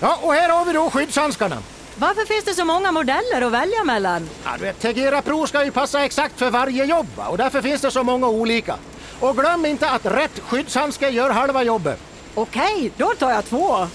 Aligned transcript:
Ja, 0.00 0.18
och 0.22 0.32
här 0.34 0.48
har 0.48 0.64
vi 0.64 0.72
då 0.72 0.90
skyddshandskarna. 0.90 1.56
Varför 1.96 2.26
finns 2.26 2.44
det 2.44 2.54
så 2.54 2.64
många 2.64 2.92
modeller 2.92 3.42
att 3.42 3.52
välja 3.52 3.84
mellan? 3.84 4.28
Ja, 4.44 4.50
du 4.58 4.64
vet, 4.64 4.80
Tegera 4.80 5.22
Pro 5.22 5.46
ska 5.46 5.64
ju 5.64 5.70
passa 5.70 6.04
exakt 6.04 6.38
för 6.38 6.50
varje 6.50 6.84
jobb 6.84 7.06
och 7.16 7.38
därför 7.38 7.62
finns 7.62 7.80
det 7.80 7.90
så 7.90 8.02
många 8.02 8.28
olika. 8.28 8.76
Och 9.20 9.36
glöm 9.36 9.66
inte 9.66 9.90
att 9.90 10.06
rätt 10.06 10.40
skyddshandske 10.40 11.08
gör 11.08 11.30
halva 11.30 11.62
jobbet. 11.62 11.98
Okej, 12.34 12.92
då 12.96 13.12
tar 13.18 13.30
jag 13.30 13.44
två. 13.44 13.86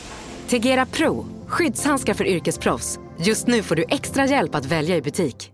Tegera 0.48 0.86
Pro, 0.86 1.26
skyddshandskar 1.48 2.14
för 2.14 2.28
yrkesproffs. 2.28 3.00
Just 3.20 3.48
nu 3.48 3.64
får 3.64 3.76
du 3.76 3.86
extra 3.90 4.26
hjälp 4.26 4.56
att 4.56 4.66
välja 4.66 4.96
i 4.96 5.02
butik. 5.02 5.52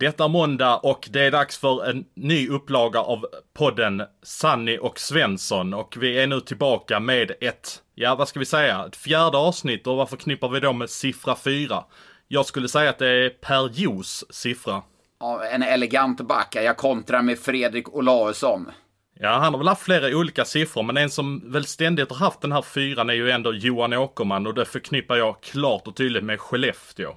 Detta 0.00 0.28
måndag 0.28 0.76
och 0.76 1.08
det 1.12 1.20
är 1.20 1.30
dags 1.30 1.58
för 1.58 1.90
en 1.90 2.04
ny 2.14 2.48
upplaga 2.48 3.00
av 3.00 3.26
podden 3.54 4.02
Sanni 4.22 4.78
och 4.78 4.98
Svensson 4.98 5.74
och 5.74 5.96
vi 6.00 6.18
är 6.18 6.26
nu 6.26 6.40
tillbaka 6.40 7.00
med 7.00 7.32
ett, 7.40 7.82
ja 7.94 8.14
vad 8.14 8.28
ska 8.28 8.38
vi 8.38 8.44
säga, 8.44 8.84
ett 8.86 8.96
fjärde 8.96 9.38
avsnitt 9.38 9.86
och 9.86 9.96
vad 9.96 10.08
förknippar 10.08 10.48
vi 10.48 10.60
då 10.60 10.72
med 10.72 10.90
siffra 10.90 11.36
fyra? 11.36 11.84
Jag 12.28 12.46
skulle 12.46 12.68
säga 12.68 12.90
att 12.90 12.98
det 12.98 13.08
är 13.08 13.28
Per 13.28 13.70
Jos 13.72 14.24
siffra. 14.30 14.82
Ja, 15.20 15.44
en 15.44 15.62
elegant 15.62 16.20
back. 16.20 16.54
Jag 16.54 16.76
kontrar 16.76 17.22
med 17.22 17.38
Fredrik 17.38 17.94
Olausson. 17.94 18.70
Ja, 19.14 19.38
han 19.38 19.54
har 19.54 19.58
väl 19.58 19.68
haft 19.68 19.82
flera 19.82 20.16
olika 20.16 20.44
siffror, 20.44 20.82
men 20.82 20.96
en 20.96 21.10
som 21.10 21.52
väl 21.52 21.66
ständigt 21.66 22.10
har 22.10 22.16
haft 22.16 22.40
den 22.40 22.52
här 22.52 22.62
fyran 22.62 23.10
är 23.10 23.14
ju 23.14 23.30
ändå 23.30 23.52
Johan 23.52 23.92
Åkerman 23.92 24.46
och 24.46 24.54
det 24.54 24.64
förknippar 24.64 25.16
jag 25.16 25.40
klart 25.40 25.86
och 25.86 25.96
tydligt 25.96 26.24
med 26.24 26.40
Skellefteå. 26.40 27.16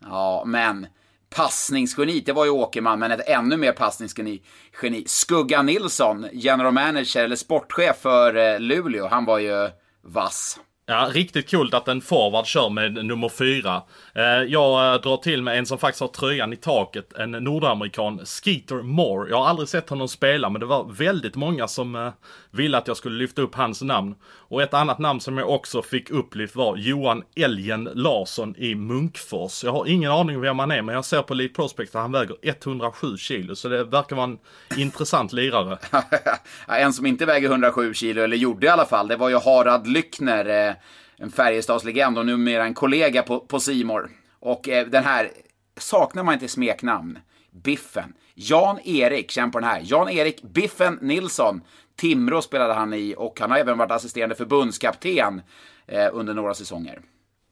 Ja, 0.00 0.42
men 0.46 0.86
passningsgeni, 1.34 2.20
det 2.20 2.32
var 2.32 2.44
ju 2.44 2.50
Åkerman, 2.50 2.98
men 2.98 3.12
ett 3.12 3.28
ännu 3.28 3.56
mer 3.56 3.72
passningsgeni. 3.72 4.42
Geni. 4.82 5.04
Skugga 5.06 5.62
Nilsson, 5.62 6.26
general 6.32 6.72
manager 6.72 7.24
eller 7.24 7.36
sportchef 7.36 7.96
för 7.96 8.36
eh, 8.36 8.60
Luleå, 8.60 9.08
han 9.08 9.24
var 9.24 9.38
ju 9.38 9.70
vass. 10.02 10.60
Ja, 10.86 11.10
riktigt 11.12 11.50
coolt 11.50 11.74
att 11.74 11.88
en 11.88 12.00
forward 12.00 12.46
kör 12.46 12.70
med 12.70 13.04
nummer 13.04 13.28
fyra. 13.28 13.82
Eh, 14.14 14.22
jag 14.24 14.94
eh, 14.94 15.00
drar 15.00 15.16
till 15.16 15.42
med 15.42 15.58
en 15.58 15.66
som 15.66 15.78
faktiskt 15.78 16.00
har 16.00 16.08
tröjan 16.08 16.52
i 16.52 16.56
taket, 16.56 17.12
en 17.12 17.30
nordamerikan, 17.30 18.20
Skeeter 18.24 18.82
Moore. 18.82 19.30
Jag 19.30 19.36
har 19.36 19.46
aldrig 19.46 19.68
sett 19.68 19.88
honom 19.88 20.08
spela, 20.08 20.50
men 20.50 20.60
det 20.60 20.66
var 20.66 20.84
väldigt 20.92 21.36
många 21.36 21.68
som 21.68 22.12
ville 22.52 22.78
att 22.78 22.88
jag 22.88 22.96
skulle 22.96 23.18
lyfta 23.18 23.42
upp 23.42 23.54
hans 23.54 23.82
namn. 23.82 24.14
Och 24.24 24.62
ett 24.62 24.74
annat 24.74 24.98
namn 24.98 25.20
som 25.20 25.38
jag 25.38 25.50
också 25.50 25.82
fick 25.82 26.10
upplyft 26.10 26.56
var 26.56 26.76
Johan 26.76 27.22
Elgen 27.36 27.88
Larsson 27.94 28.56
i 28.56 28.74
Munkfors. 28.74 29.64
Jag 29.64 29.72
har 29.72 29.86
ingen 29.86 30.10
aning 30.10 30.40
vem 30.40 30.58
han 30.58 30.70
är, 30.70 30.82
men 30.82 30.94
jag 30.94 31.04
ser 31.04 31.22
på 31.22 31.34
Lead 31.34 31.54
Prospect 31.54 31.94
att 31.94 32.02
han 32.02 32.12
väger 32.12 32.36
107 32.42 33.16
kilo, 33.16 33.56
så 33.56 33.68
det 33.68 33.84
verkar 33.84 34.16
vara 34.16 34.24
en 34.24 34.38
intressant 34.76 35.32
lirare. 35.32 35.78
en 36.66 36.92
som 36.92 37.06
inte 37.06 37.26
väger 37.26 37.48
107 37.48 37.94
kilo, 37.94 38.22
eller 38.22 38.36
gjorde 38.36 38.66
i 38.66 38.70
alla 38.70 38.86
fall, 38.86 39.08
det 39.08 39.16
var 39.16 39.28
ju 39.28 39.38
Harald 39.38 39.86
Lyckner 39.86 40.68
eh, 40.68 40.74
en 41.16 41.30
Färjestadslegend 41.30 42.18
och 42.18 42.26
numera 42.26 42.64
en 42.64 42.74
kollega 42.74 43.22
på, 43.22 43.40
på 43.40 43.60
Simor. 43.60 44.10
Och 44.40 44.68
eh, 44.68 44.86
den 44.86 45.04
här, 45.04 45.30
saknar 45.78 46.22
man 46.22 46.34
inte 46.34 46.48
smeknamn? 46.48 47.18
Biffen. 47.64 48.14
Jan-Erik, 48.34 49.30
känn 49.30 49.50
på 49.50 49.60
den 49.60 49.68
här. 49.68 49.80
Jan-Erik 49.84 50.42
Biffen 50.42 50.98
Nilsson. 51.02 51.60
Timrå 51.96 52.42
spelade 52.42 52.74
han 52.74 52.94
i 52.94 53.14
och 53.18 53.40
han 53.40 53.50
har 53.50 53.58
även 53.58 53.78
varit 53.78 53.90
assisterande 53.90 54.34
förbundskapten 54.34 55.42
eh, 55.86 56.08
under 56.12 56.34
några 56.34 56.54
säsonger. 56.54 57.00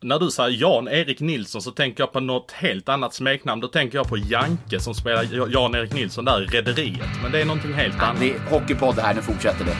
När 0.02 0.18
du 0.18 0.30
säger 0.30 0.60
Jan-Erik 0.60 1.20
Nilsson 1.20 1.62
så 1.62 1.70
tänker 1.70 2.02
jag 2.02 2.12
på 2.12 2.20
något 2.20 2.52
helt 2.52 2.88
annat 2.88 3.14
smeknamn. 3.14 3.60
Då 3.60 3.68
tänker 3.68 3.98
jag 3.98 4.08
på 4.08 4.16
Janke 4.18 4.80
som 4.80 4.94
spelar 4.94 5.48
Jan-Erik 5.52 5.94
Nilsson 5.94 6.24
där 6.24 6.42
i 6.42 6.46
Rederiet. 6.46 7.08
Men 7.22 7.32
det 7.32 7.40
är 7.40 7.44
någonting 7.44 7.72
helt 7.72 8.02
annat. 8.02 8.20
Det 8.20 8.30
är 8.30 8.38
hockeypodd 8.50 8.98
här, 8.98 9.14
nu 9.14 9.22
fortsätter 9.22 9.64
det. 9.64 9.76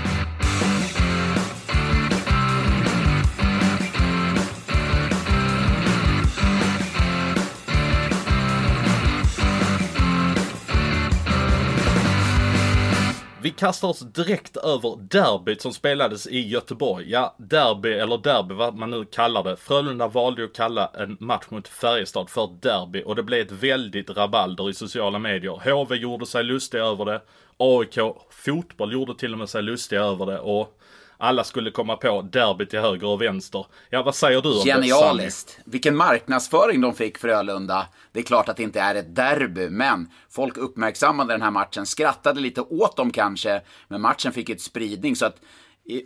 Kastar 13.61 13.89
oss 13.89 14.01
direkt 14.01 14.57
över 14.57 14.97
derbyt 14.97 15.63
som 15.63 15.73
spelades 15.73 16.27
i 16.27 16.41
Göteborg. 16.49 17.11
Ja, 17.11 17.35
derby 17.39 17.93
eller 17.93 18.19
derby 18.19 18.55
vad 18.55 18.75
man 18.75 18.91
nu 18.91 19.05
kallar 19.05 19.45
det. 19.45 19.57
Frölunda 19.57 20.09
valde 20.09 20.45
att 20.45 20.53
kalla 20.53 20.91
en 20.95 21.17
match 21.21 21.45
mot 21.49 21.69
Färjestad 21.69 22.31
för 22.31 22.57
derby 22.61 23.03
och 23.07 23.17
det 23.17 23.23
blev 23.23 23.41
ett 23.41 23.53
väldigt 23.53 24.11
rabalder 24.11 24.71
i 24.71 24.75
sociala 24.75 25.19
medier. 25.19 25.73
HV 25.73 25.97
gjorde 25.97 26.27
sig 26.27 26.45
lustiga 26.45 26.85
över 26.85 27.05
det. 27.05 27.21
AIK 27.57 27.99
fotboll 28.31 28.93
gjorde 28.93 29.15
till 29.15 29.33
och 29.33 29.39
med 29.39 29.49
sig 29.49 29.63
lustiga 29.63 30.01
över 30.01 30.27
det 30.27 30.39
och 30.39 30.80
alla 31.21 31.45
skulle 31.45 31.71
komma 31.71 31.97
på 31.97 32.23
derby 32.23 32.67
till 32.67 32.81
höger 32.81 33.07
och 33.07 33.23
vänster. 33.23 33.67
Ja, 33.91 34.03
vad 34.03 34.15
säger 34.15 34.43
du 34.43 34.49
om 34.49 34.65
Genialiskt. 34.65 35.61
det? 35.65 35.71
Vilken 35.71 35.97
marknadsföring 35.97 36.81
de 36.81 36.95
fick 36.95 37.19
Frölunda. 37.19 37.87
Det 38.13 38.21
är 38.21 38.25
klart 38.25 38.49
att 38.49 38.57
det 38.57 38.63
inte 38.63 38.81
är 38.81 38.95
ett 38.95 39.17
derby, 39.17 39.69
men 39.71 40.11
folk 40.31 40.57
uppmärksammade 40.57 41.35
den 41.35 41.43
här 41.43 41.51
matchen, 41.51 41.87
skrattade 41.87 42.41
lite 42.41 42.61
åt 42.61 42.97
dem 42.97 43.11
kanske, 43.11 43.63
men 43.89 44.01
matchen 44.01 44.33
fick 44.33 44.51
ett 44.51 44.61
spridning 44.61 45.17
så 45.17 45.27
att 45.27 45.37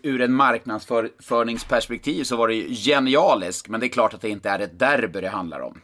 ur 0.03 0.21
en 0.21 0.33
marknadsföringsperspektiv 0.33 2.25
så 2.25 2.37
var 2.37 2.49
det 2.49 2.55
ju 2.55 2.75
genialiskt, 2.75 3.69
men 3.69 3.81
det 3.81 3.87
är 3.87 3.89
klart 3.89 4.15
att 4.15 4.21
det 4.21 4.29
inte 4.29 4.51
är 4.51 4.59
ett 4.59 4.79
derby 4.79 5.21
det 5.21 5.29
handlar 5.29 5.61
om. 5.61 5.81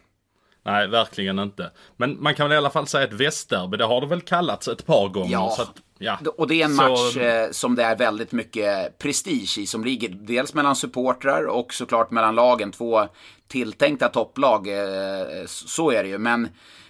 Nej, 0.62 0.88
verkligen 0.88 1.38
inte. 1.38 1.70
Men 1.96 2.22
man 2.22 2.34
kan 2.34 2.48
väl 2.48 2.54
i 2.54 2.58
alla 2.58 2.70
fall 2.70 2.86
säga 2.86 3.04
ett 3.04 3.12
västderby, 3.12 3.76
det 3.76 3.84
har 3.84 4.00
det 4.00 4.06
väl 4.06 4.20
kallats 4.20 4.68
ett 4.68 4.86
par 4.86 5.08
gånger. 5.08 5.32
Ja, 5.32 5.52
så 5.56 5.62
att, 5.62 5.74
ja. 6.00 6.18
och 6.36 6.48
det 6.48 6.54
är 6.54 6.64
en 6.64 6.74
match 6.74 7.16
eh, 7.16 7.50
som 7.50 7.74
det 7.74 7.82
är 7.82 7.96
väldigt 7.96 8.32
mycket 8.32 8.98
prestige 8.98 9.58
i, 9.58 9.66
som 9.66 9.84
ligger 9.84 10.08
dels 10.08 10.54
mellan 10.54 10.76
supportrar 10.76 11.44
och 11.44 11.74
såklart 11.74 12.10
mellan 12.10 12.34
lagen. 12.34 12.72
Två 12.72 13.08
tilltänkta 13.48 14.08
topplag, 14.08 14.68
eh, 14.68 15.46
så 15.46 15.90
är 15.90 16.02
det 16.02 16.08
ju. 16.08 16.18
Men 16.18 16.48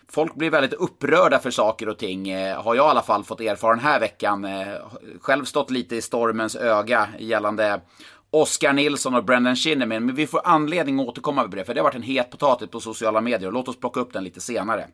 folk 0.08 0.34
blir 0.34 0.50
väldigt 0.50 0.72
upprörda 0.72 1.38
för 1.38 1.50
saker 1.50 1.88
och 1.88 1.98
ting, 1.98 2.30
eh, 2.30 2.62
har 2.62 2.74
jag 2.74 2.86
i 2.86 2.90
alla 2.90 3.02
fall 3.02 3.24
fått 3.24 3.40
erfara 3.40 3.74
den 3.74 3.84
här 3.84 4.00
veckan. 4.00 4.46
Själv 5.20 5.44
stått 5.44 5.70
lite 5.70 5.96
i 5.96 6.02
stormens 6.02 6.56
öga 6.56 7.08
gällande 7.18 7.80
Oskar 8.30 8.72
Nilsson 8.72 9.14
och 9.14 9.24
Brendan 9.24 9.56
Shinnimin. 9.56 10.06
Men 10.06 10.14
vi 10.14 10.26
får 10.26 10.40
anledning 10.44 11.00
att 11.00 11.06
återkomma 11.06 11.42
med 11.42 11.50
det, 11.50 11.64
för 11.64 11.74
det 11.74 11.80
har 11.80 11.84
varit 11.84 11.94
en 11.94 12.02
het 12.02 12.30
potatis 12.30 12.70
på 12.70 12.80
sociala 12.80 13.20
medier. 13.20 13.50
Låt 13.50 13.68
oss 13.68 13.80
plocka 13.80 14.00
upp 14.00 14.12
den 14.12 14.24
lite 14.24 14.40
senare. 14.40 14.88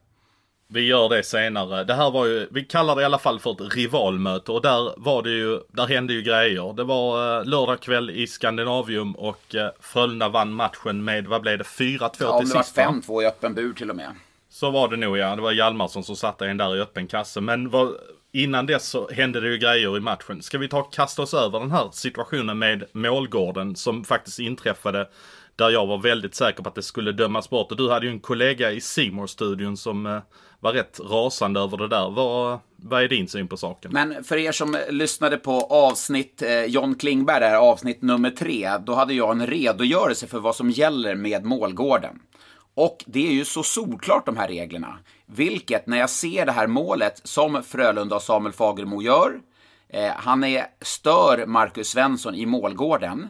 Vi 0.69 0.87
gör 0.87 1.09
det 1.09 1.23
senare. 1.23 1.85
Det 1.85 1.95
här 1.95 2.11
var 2.11 2.27
ju, 2.27 2.49
vi 2.51 2.65
kallar 2.65 2.97
det 2.97 3.03
i 3.03 3.05
alla 3.05 3.19
fall 3.19 3.41
för 3.41 3.51
ett 3.51 3.75
rivalmöte 3.75 4.53
och 4.53 4.63
där 4.63 4.95
var 4.97 5.23
det 5.23 5.31
ju, 5.31 5.61
där 5.69 5.87
hände 5.87 6.13
ju 6.13 6.23
grejer. 6.23 6.73
Det 6.73 6.85
var 6.85 7.39
eh, 7.39 7.45
lördag 7.45 7.81
kväll 7.81 8.11
i 8.11 8.27
Skandinavium 8.27 9.13
och 9.17 9.55
eh, 9.55 9.71
Frölunda 9.81 10.29
vann 10.29 10.53
matchen 10.53 11.05
med, 11.05 11.27
vad 11.27 11.43
blev 11.43 11.59
det, 11.59 11.65
4-2 11.65 11.99
ja, 11.99 12.39
till 12.39 12.51
sist? 12.51 12.77
Ja, 12.77 12.83
det 12.83 13.09
var 13.09 13.21
5-2 13.21 13.23
i 13.23 13.27
öppen 13.27 13.55
bur 13.55 13.73
till 13.73 13.91
och 13.91 13.97
med. 13.97 14.15
Så 14.49 14.71
var 14.71 14.89
det 14.89 14.97
nog 14.97 15.19
ja. 15.19 15.37
Det 15.37 15.43
var 15.43 15.53
Hjalmarsson 15.53 16.05
som 16.05 16.17
satte 16.17 16.47
en 16.47 16.57
där 16.57 16.77
i 16.77 16.81
öppen 16.81 17.07
kasse. 17.07 17.41
Men 17.41 17.71
vad, 17.71 17.93
innan 18.33 18.67
dess 18.67 18.89
så 18.89 19.11
hände 19.11 19.41
det 19.41 19.49
ju 19.49 19.59
grejer 19.59 19.97
i 19.97 20.01
matchen. 20.01 20.43
Ska 20.43 20.59
vi 20.59 20.69
ta 20.69 20.81
och 20.81 20.93
kasta 20.93 21.23
oss 21.23 21.35
över 21.35 21.61
den 21.61 21.71
här 21.71 21.89
situationen 21.93 22.59
med 22.59 22.85
målgården 22.93 23.77
som 23.77 24.05
faktiskt 24.05 24.39
inträffade. 24.39 25.09
Där 25.57 25.71
jag 25.71 25.87
var 25.87 25.99
väldigt 25.99 26.35
säker 26.35 26.63
på 26.63 26.69
att 26.69 26.75
det 26.75 26.83
skulle 26.83 27.13
dömas 27.13 27.51
bort. 27.51 27.71
Och 27.71 27.77
du 27.77 27.91
hade 27.91 28.07
ju 28.07 28.13
en 28.13 28.21
kollega 28.21 28.73
i 28.73 28.81
simor 28.81 29.27
studion 29.27 29.77
som 29.77 30.07
eh, 30.07 30.19
var 30.61 30.73
rätt 30.73 31.01
rasande 31.01 31.61
över 31.61 31.77
det 31.77 31.89
där. 31.89 32.11
Vad, 32.11 32.59
vad 32.77 33.03
är 33.03 33.09
din 33.09 33.29
syn 33.29 33.49
på 33.49 33.57
saken? 33.57 33.91
Men 33.95 34.25
för 34.25 34.37
er 34.37 34.53
som 34.53 34.77
lyssnade 34.91 35.37
på 35.37 35.61
avsnitt 35.61 36.43
eh, 36.43 36.65
John 36.65 36.95
Klingberg, 36.95 37.41
där, 37.41 37.55
avsnitt 37.55 38.03
nummer 38.03 38.31
tre, 38.31 38.71
då 38.87 38.95
hade 38.95 39.15
jag 39.15 39.31
en 39.31 39.47
redogörelse 39.47 40.27
för 40.27 40.39
vad 40.39 40.57
som 40.57 40.71
gäller 40.71 41.15
med 41.15 41.45
målgården. 41.45 42.19
Och 42.75 43.05
det 43.07 43.29
är 43.29 43.33
ju 43.33 43.45
så 43.45 43.63
solklart 43.63 44.27
de 44.27 44.37
här 44.37 44.49
reglerna. 44.49 44.99
Vilket, 45.27 45.87
när 45.87 45.99
jag 45.99 46.11
ser 46.11 46.47
det 46.47 46.53
här 46.53 46.67
målet 46.67 47.21
som 47.25 47.63
Frölunda 47.63 48.17
och 48.17 48.23
Samuel 48.23 48.53
Fagermo 48.53 49.03
gör, 49.03 49.41
eh, 49.89 50.13
han 50.17 50.45
är, 50.45 50.67
stör 50.81 51.47
Marcus 51.47 51.89
Svensson 51.89 52.35
i 52.35 52.47
målgården, 52.47 53.29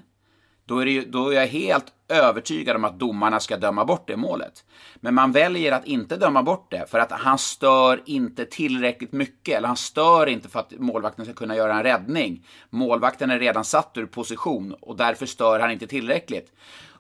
då 0.67 0.79
är, 0.79 0.87
ju, 0.87 1.05
då 1.05 1.29
är 1.29 1.35
jag 1.35 1.47
helt 1.47 1.93
övertygad 2.09 2.77
om 2.77 2.85
att 2.85 2.99
domarna 2.99 3.41
ska 3.41 3.57
döma 3.57 3.85
bort 3.85 4.07
det 4.07 4.17
målet. 4.17 4.65
Men 4.97 5.15
man 5.15 5.33
väljer 5.33 5.73
att 5.73 5.87
inte 5.87 6.17
döma 6.17 6.43
bort 6.43 6.71
det 6.71 6.91
för 6.91 6.99
att 6.99 7.13
han 7.13 7.39
stör 7.39 8.03
inte 8.07 8.45
tillräckligt 8.45 9.13
mycket, 9.13 9.57
eller 9.57 9.69
han 9.69 9.77
stör 9.77 10.27
inte 10.27 10.49
för 10.49 10.61
att 10.61 10.73
målvakten 10.79 11.25
ska 11.25 11.35
kunna 11.35 11.57
göra 11.57 11.75
en 11.77 11.83
räddning. 11.83 12.47
Målvakten 12.71 13.31
är 13.31 13.39
redan 13.39 13.65
satt 13.65 13.97
ur 13.97 14.07
position 14.07 14.75
och 14.81 14.97
därför 14.97 15.27
stör 15.27 15.61
han 15.61 15.71
inte 15.71 15.87
tillräckligt. 15.87 16.53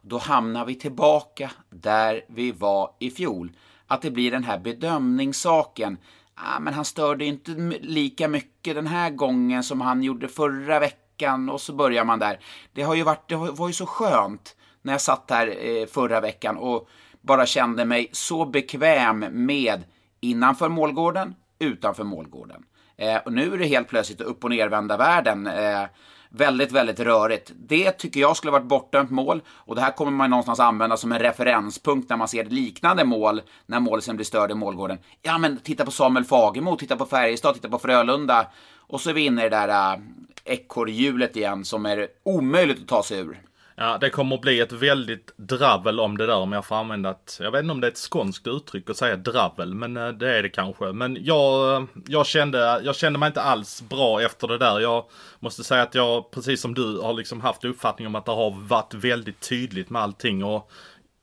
Då 0.02 0.18
hamnar 0.18 0.64
vi 0.64 0.74
tillbaka 0.74 1.50
där 1.70 2.24
vi 2.28 2.52
var 2.52 2.90
i 2.98 3.10
fjol. 3.10 3.52
Att 3.86 4.02
det 4.02 4.10
blir 4.10 4.30
den 4.30 4.44
här 4.44 4.58
bedömningssaken. 4.58 5.98
Ah, 6.34 6.60
men 6.60 6.74
han 6.74 6.84
störde 6.84 7.24
inte 7.24 7.50
lika 7.80 8.28
mycket 8.28 8.74
den 8.74 8.86
här 8.86 9.10
gången 9.10 9.62
som 9.62 9.80
han 9.80 10.02
gjorde 10.02 10.28
förra 10.28 10.80
veckan 10.80 11.05
och 11.50 11.60
så 11.60 11.72
börjar 11.72 12.04
man 12.04 12.18
där. 12.18 12.38
Det 12.72 12.82
har 12.82 12.94
ju 12.94 13.02
varit, 13.02 13.28
det 13.28 13.36
var 13.36 13.66
ju 13.66 13.72
så 13.72 13.86
skönt 13.86 14.56
när 14.82 14.92
jag 14.92 15.00
satt 15.00 15.30
här 15.30 15.66
eh, 15.66 15.86
förra 15.86 16.20
veckan 16.20 16.56
och 16.56 16.88
bara 17.20 17.46
kände 17.46 17.84
mig 17.84 18.08
så 18.12 18.44
bekväm 18.44 19.18
med 19.30 19.84
innanför 20.20 20.68
målgården, 20.68 21.34
utanför 21.58 22.04
målgården. 22.04 22.64
Eh, 22.96 23.16
och 23.16 23.32
nu 23.32 23.54
är 23.54 23.58
det 23.58 23.66
helt 23.66 23.88
plötsligt 23.88 24.20
upp 24.20 24.44
och 24.44 24.50
nervända 24.50 24.96
världen. 24.96 25.46
Eh, 25.46 25.84
Väldigt, 26.28 26.72
väldigt 26.72 27.00
rörigt. 27.00 27.52
Det 27.56 27.90
tycker 27.90 28.20
jag 28.20 28.36
skulle 28.36 28.50
varit 28.50 28.66
bortdömt 28.66 29.10
mål 29.10 29.42
och 29.48 29.74
det 29.74 29.80
här 29.80 29.92
kommer 29.92 30.12
man 30.12 30.30
någonstans 30.30 30.60
använda 30.60 30.96
som 30.96 31.12
en 31.12 31.18
referenspunkt 31.18 32.10
när 32.10 32.16
man 32.16 32.28
ser 32.28 32.44
liknande 32.44 33.04
mål 33.04 33.42
när 33.66 33.80
målisen 33.80 34.16
blir 34.16 34.24
störd 34.24 34.50
i 34.50 34.54
målgården. 34.54 34.98
Ja, 35.22 35.38
men 35.38 35.56
titta 35.56 35.84
på 35.84 35.90
Samuel 35.90 36.24
Fagemo, 36.24 36.76
titta 36.76 36.96
på 36.96 37.06
Färjestad, 37.06 37.54
titta 37.54 37.68
på 37.68 37.78
Frölunda 37.78 38.46
och 38.76 39.00
så 39.00 39.10
är 39.10 39.14
vi 39.14 39.26
inne 39.26 39.46
i 39.46 39.48
det 39.48 39.56
där 39.56 39.92
eh, 39.92 40.00
ekorrhjulet 40.46 41.36
igen 41.36 41.64
som 41.64 41.86
är 41.86 42.08
omöjligt 42.22 42.80
att 42.80 42.88
ta 42.88 43.02
sig 43.02 43.18
ur. 43.18 43.40
Ja, 43.78 43.98
det 43.98 44.10
kommer 44.10 44.34
att 44.36 44.42
bli 44.42 44.60
ett 44.60 44.72
väldigt 44.72 45.32
dravel 45.36 46.00
om 46.00 46.16
det 46.16 46.26
där 46.26 46.36
om 46.36 46.52
jag 46.52 46.64
får 46.64 46.76
använda 46.76 47.10
ett, 47.10 47.38
jag 47.40 47.50
vet 47.50 47.62
inte 47.62 47.72
om 47.72 47.80
det 47.80 47.86
är 47.86 47.90
ett 47.90 47.96
skånskt 47.96 48.46
uttryck 48.46 48.90
att 48.90 48.96
säga 48.96 49.16
dravel, 49.16 49.74
men 49.74 49.96
eh, 49.96 50.08
det 50.08 50.38
är 50.38 50.42
det 50.42 50.48
kanske. 50.48 50.84
Men 50.92 51.18
jag, 51.20 51.76
eh, 51.76 51.86
jag 52.06 52.26
kände, 52.26 52.80
jag 52.84 52.96
kände 52.96 53.18
mig 53.18 53.26
inte 53.26 53.42
alls 53.42 53.82
bra 53.82 54.22
efter 54.22 54.48
det 54.48 54.58
där. 54.58 54.80
Jag 54.80 55.04
måste 55.40 55.64
säga 55.64 55.82
att 55.82 55.94
jag, 55.94 56.30
precis 56.30 56.60
som 56.60 56.74
du, 56.74 56.98
har 57.00 57.12
liksom 57.12 57.40
haft 57.40 57.64
uppfattning 57.64 58.06
om 58.06 58.14
att 58.14 58.24
det 58.24 58.32
har 58.32 58.50
varit 58.50 58.94
väldigt 58.94 59.48
tydligt 59.48 59.90
med 59.90 60.02
allting 60.02 60.44
och 60.44 60.70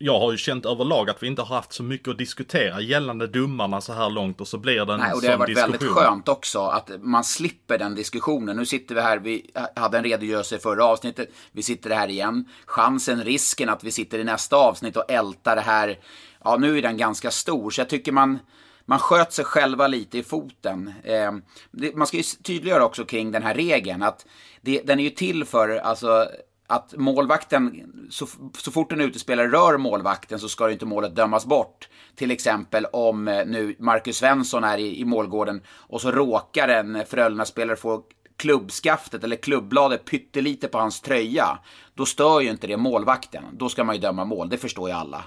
jag 0.06 0.20
har 0.20 0.32
ju 0.32 0.38
känt 0.38 0.66
överlag 0.66 1.10
att 1.10 1.24
vi 1.24 1.28
inte 1.28 1.42
har 1.42 1.56
haft 1.56 1.74
så 1.74 1.84
mycket 1.84 2.08
att 2.08 2.18
diskutera 2.18 2.82
gällande 2.82 3.28
domarna 3.28 3.82
så 3.82 3.94
här 3.94 4.10
långt 4.10 4.42
och 4.42 4.48
så 4.48 4.58
blir 4.58 4.86
det 4.86 4.94
en 4.94 5.00
Nej, 5.00 5.14
och 5.14 5.22
det 5.22 5.28
har 5.28 5.38
varit 5.38 5.48
diskussion. 5.48 5.72
väldigt 5.72 5.90
skönt 5.90 6.30
också 6.30 6.60
att 6.60 6.92
man 7.00 7.24
slipper 7.24 7.78
den 7.78 7.96
diskussionen. 7.96 8.58
Nu 8.58 8.66
sitter 8.66 8.96
vi 8.96 9.02
här, 9.02 9.18
vi 9.18 9.52
hade 9.76 9.98
en 9.98 10.04
redogörelse 10.04 10.56
i 10.56 10.60
förra 10.60 10.86
avsnittet, 10.86 11.30
vi 11.52 11.64
sitter 11.64 11.90
här 11.90 12.08
igen. 12.08 12.46
Chansen, 12.66 13.24
risken 13.24 13.70
att 13.70 13.84
vi 13.84 13.92
sitter 13.92 14.20
i 14.20 14.24
nästa 14.24 14.56
avsnitt 14.56 14.98
och 14.98 15.12
ältar 15.12 15.56
det 15.56 15.62
här, 15.62 16.00
ja 16.44 16.58
nu 16.58 16.78
är 16.78 16.82
den 16.82 16.98
ganska 16.98 17.32
stor. 17.32 17.70
Så 17.70 17.82
jag 17.82 17.90
tycker 17.90 18.12
man, 18.12 18.40
man 18.86 19.00
sköt 19.00 19.34
sig 19.34 19.46
själva 19.46 19.88
lite 19.88 20.18
i 20.18 20.24
foten. 20.24 20.94
Eh, 21.04 21.32
det, 21.72 21.96
man 21.96 22.08
ska 22.08 22.18
ju 22.18 22.24
tydliggöra 22.24 22.86
också 22.86 23.06
kring 23.06 23.32
den 23.32 23.44
här 23.44 23.54
regeln 23.54 24.04
att 24.04 24.26
det, 24.62 24.82
den 24.82 25.00
är 25.00 25.04
ju 25.04 25.10
till 25.10 25.46
för, 25.46 25.70
alltså 25.70 26.28
att 26.74 26.94
målvakten, 26.98 27.84
så, 28.10 28.28
så 28.58 28.72
fort 28.72 28.92
en 28.92 29.02
utespelare 29.02 29.48
rör 29.48 29.78
målvakten 29.78 30.40
så 30.40 30.50
ska 30.50 30.72
inte 30.72 30.86
målet 30.86 31.16
dömas 31.16 31.46
bort. 31.46 31.90
Till 32.16 32.32
exempel 32.32 32.86
om 32.86 33.28
eh, 33.28 33.46
nu 33.46 33.76
Marcus 33.80 34.18
Svensson 34.18 34.64
är 34.64 34.78
i, 34.78 35.00
i 35.00 35.06
målgården 35.06 35.62
och 35.68 36.02
så 36.02 36.12
råkar 36.12 36.68
en 36.68 37.06
Frölunda-spelare 37.06 37.76
få 37.76 38.04
klubbskaftet 38.38 39.24
eller 39.24 39.36
klubbbladet 39.36 40.06
pyttelite 40.06 40.68
på 40.68 40.78
hans 40.78 41.02
tröja. 41.02 41.60
Då 41.94 42.06
stör 42.06 42.42
ju 42.42 42.50
inte 42.50 42.68
det 42.68 42.78
målvakten. 42.78 43.44
Då 43.54 43.70
ska 43.70 43.84
man 43.84 43.96
ju 43.96 44.02
döma 44.02 44.26
mål, 44.26 44.50
det 44.50 44.58
förstår 44.58 44.90
ju 44.90 44.96
alla. 44.96 45.24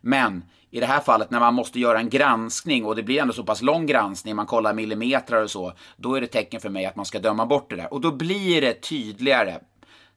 Men 0.00 0.44
i 0.70 0.80
det 0.80 0.86
här 0.86 1.00
fallet 1.00 1.30
när 1.30 1.40
man 1.40 1.54
måste 1.54 1.80
göra 1.80 1.98
en 1.98 2.08
granskning 2.08 2.84
och 2.84 2.96
det 2.96 3.02
blir 3.02 3.20
ändå 3.20 3.32
så 3.32 3.44
pass 3.44 3.62
lång 3.62 3.86
granskning, 3.86 4.36
man 4.36 4.46
kollar 4.46 4.74
millimeter 4.74 5.42
och 5.42 5.50
så, 5.50 5.72
då 5.96 6.14
är 6.14 6.20
det 6.20 6.26
tecken 6.26 6.60
för 6.60 6.68
mig 6.68 6.86
att 6.86 6.96
man 6.96 7.06
ska 7.06 7.18
döma 7.18 7.46
bort 7.46 7.70
det 7.70 7.76
där. 7.76 7.92
Och 7.92 8.00
då 8.00 8.12
blir 8.12 8.60
det 8.60 8.80
tydligare 8.80 9.60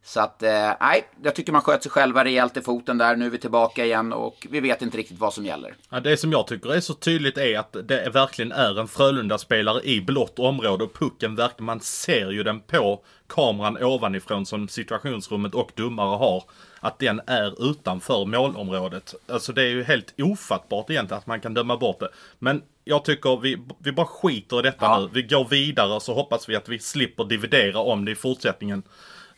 så 0.06 0.20
att, 0.20 0.44
eh, 0.44 0.72
nej, 0.80 1.08
jag 1.24 1.36
tycker 1.36 1.52
man 1.52 1.62
sköt 1.62 1.84
sig 1.84 1.92
själva 1.92 2.24
rejält 2.24 2.58
i 2.58 2.62
foten 2.62 2.98
där. 2.98 3.16
Nu 3.16 3.26
är 3.26 3.30
vi 3.30 3.38
tillbaka 3.38 3.86
igen 3.86 4.14
och 4.14 4.48
vi 4.50 4.60
vet 4.60 4.82
inte 4.82 4.98
riktigt 4.98 5.20
vad 5.20 5.34
som 5.34 5.46
gäller. 5.46 5.76
Ja, 5.90 6.00
det 6.00 6.18
som 6.18 6.32
jag 6.32 6.48
tycker 6.48 6.74
är 6.74 6.80
så 6.80 6.94
tydligt 6.94 7.38
är 7.38 7.60
att 7.60 7.76
det 7.84 8.10
verkligen 8.14 8.52
är 8.52 8.80
en 8.80 8.88
Frölunda-spelare 8.88 9.82
i 9.84 10.02
blått 10.02 10.40
område 10.40 10.84
och 10.84 10.94
pucken 10.94 11.36
verkligen, 11.36 11.66
man 11.66 11.80
ser 11.80 12.32
ju 12.32 12.44
den 12.44 12.60
på 12.60 13.04
kameran 13.28 13.84
ovanifrån 13.84 14.46
som 14.46 14.68
situationsrummet 14.68 15.56
och 15.56 15.72
domare 15.76 16.18
har. 16.18 16.44
Att 16.80 17.00
den 17.00 17.22
är 17.28 17.70
utanför 17.70 18.26
målområdet. 18.26 19.16
Alltså 19.28 19.54
det 19.54 19.64
är 19.64 19.70
ju 19.70 19.84
helt 19.84 20.14
ofattbart 20.18 20.90
egentligen 20.90 21.20
att 21.20 21.28
man 21.28 21.42
kan 21.42 21.54
döma 21.54 21.78
bort 21.78 22.00
det. 22.00 22.10
Men 22.40 22.62
jag 22.84 23.06
tycker 23.06 23.38
vi, 23.38 23.58
vi 23.78 23.92
bara 23.92 24.06
skiter 24.06 24.60
i 24.60 24.62
detta 24.62 24.86
ja. 24.86 25.00
nu. 25.00 25.10
Vi 25.14 25.22
går 25.22 25.46
vidare 25.46 26.00
så 26.00 26.14
hoppas 26.14 26.50
vi 26.50 26.56
att 26.56 26.70
vi 26.70 26.80
slipper 26.80 27.24
dividera 27.24 27.80
om 27.80 28.06
det 28.06 28.12
i 28.12 28.16
fortsättningen. 28.16 28.84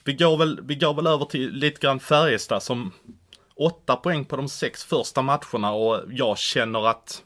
Vi 0.06 0.13
går 0.13 0.38
väl, 0.38 0.60
vi 0.63 0.75
går 0.75 0.94
väl 0.94 1.07
över 1.07 1.25
till 1.25 1.52
lite 1.52 1.80
grann 1.80 2.00
Färjestad 2.00 2.63
som 2.63 2.92
åtta 3.56 3.96
poäng 3.96 4.25
på 4.25 4.36
de 4.36 4.50
sex 4.50 4.84
första 4.84 5.22
matcherna 5.22 5.72
och 5.72 6.02
jag 6.10 6.38
känner 6.38 6.88
att 6.88 7.24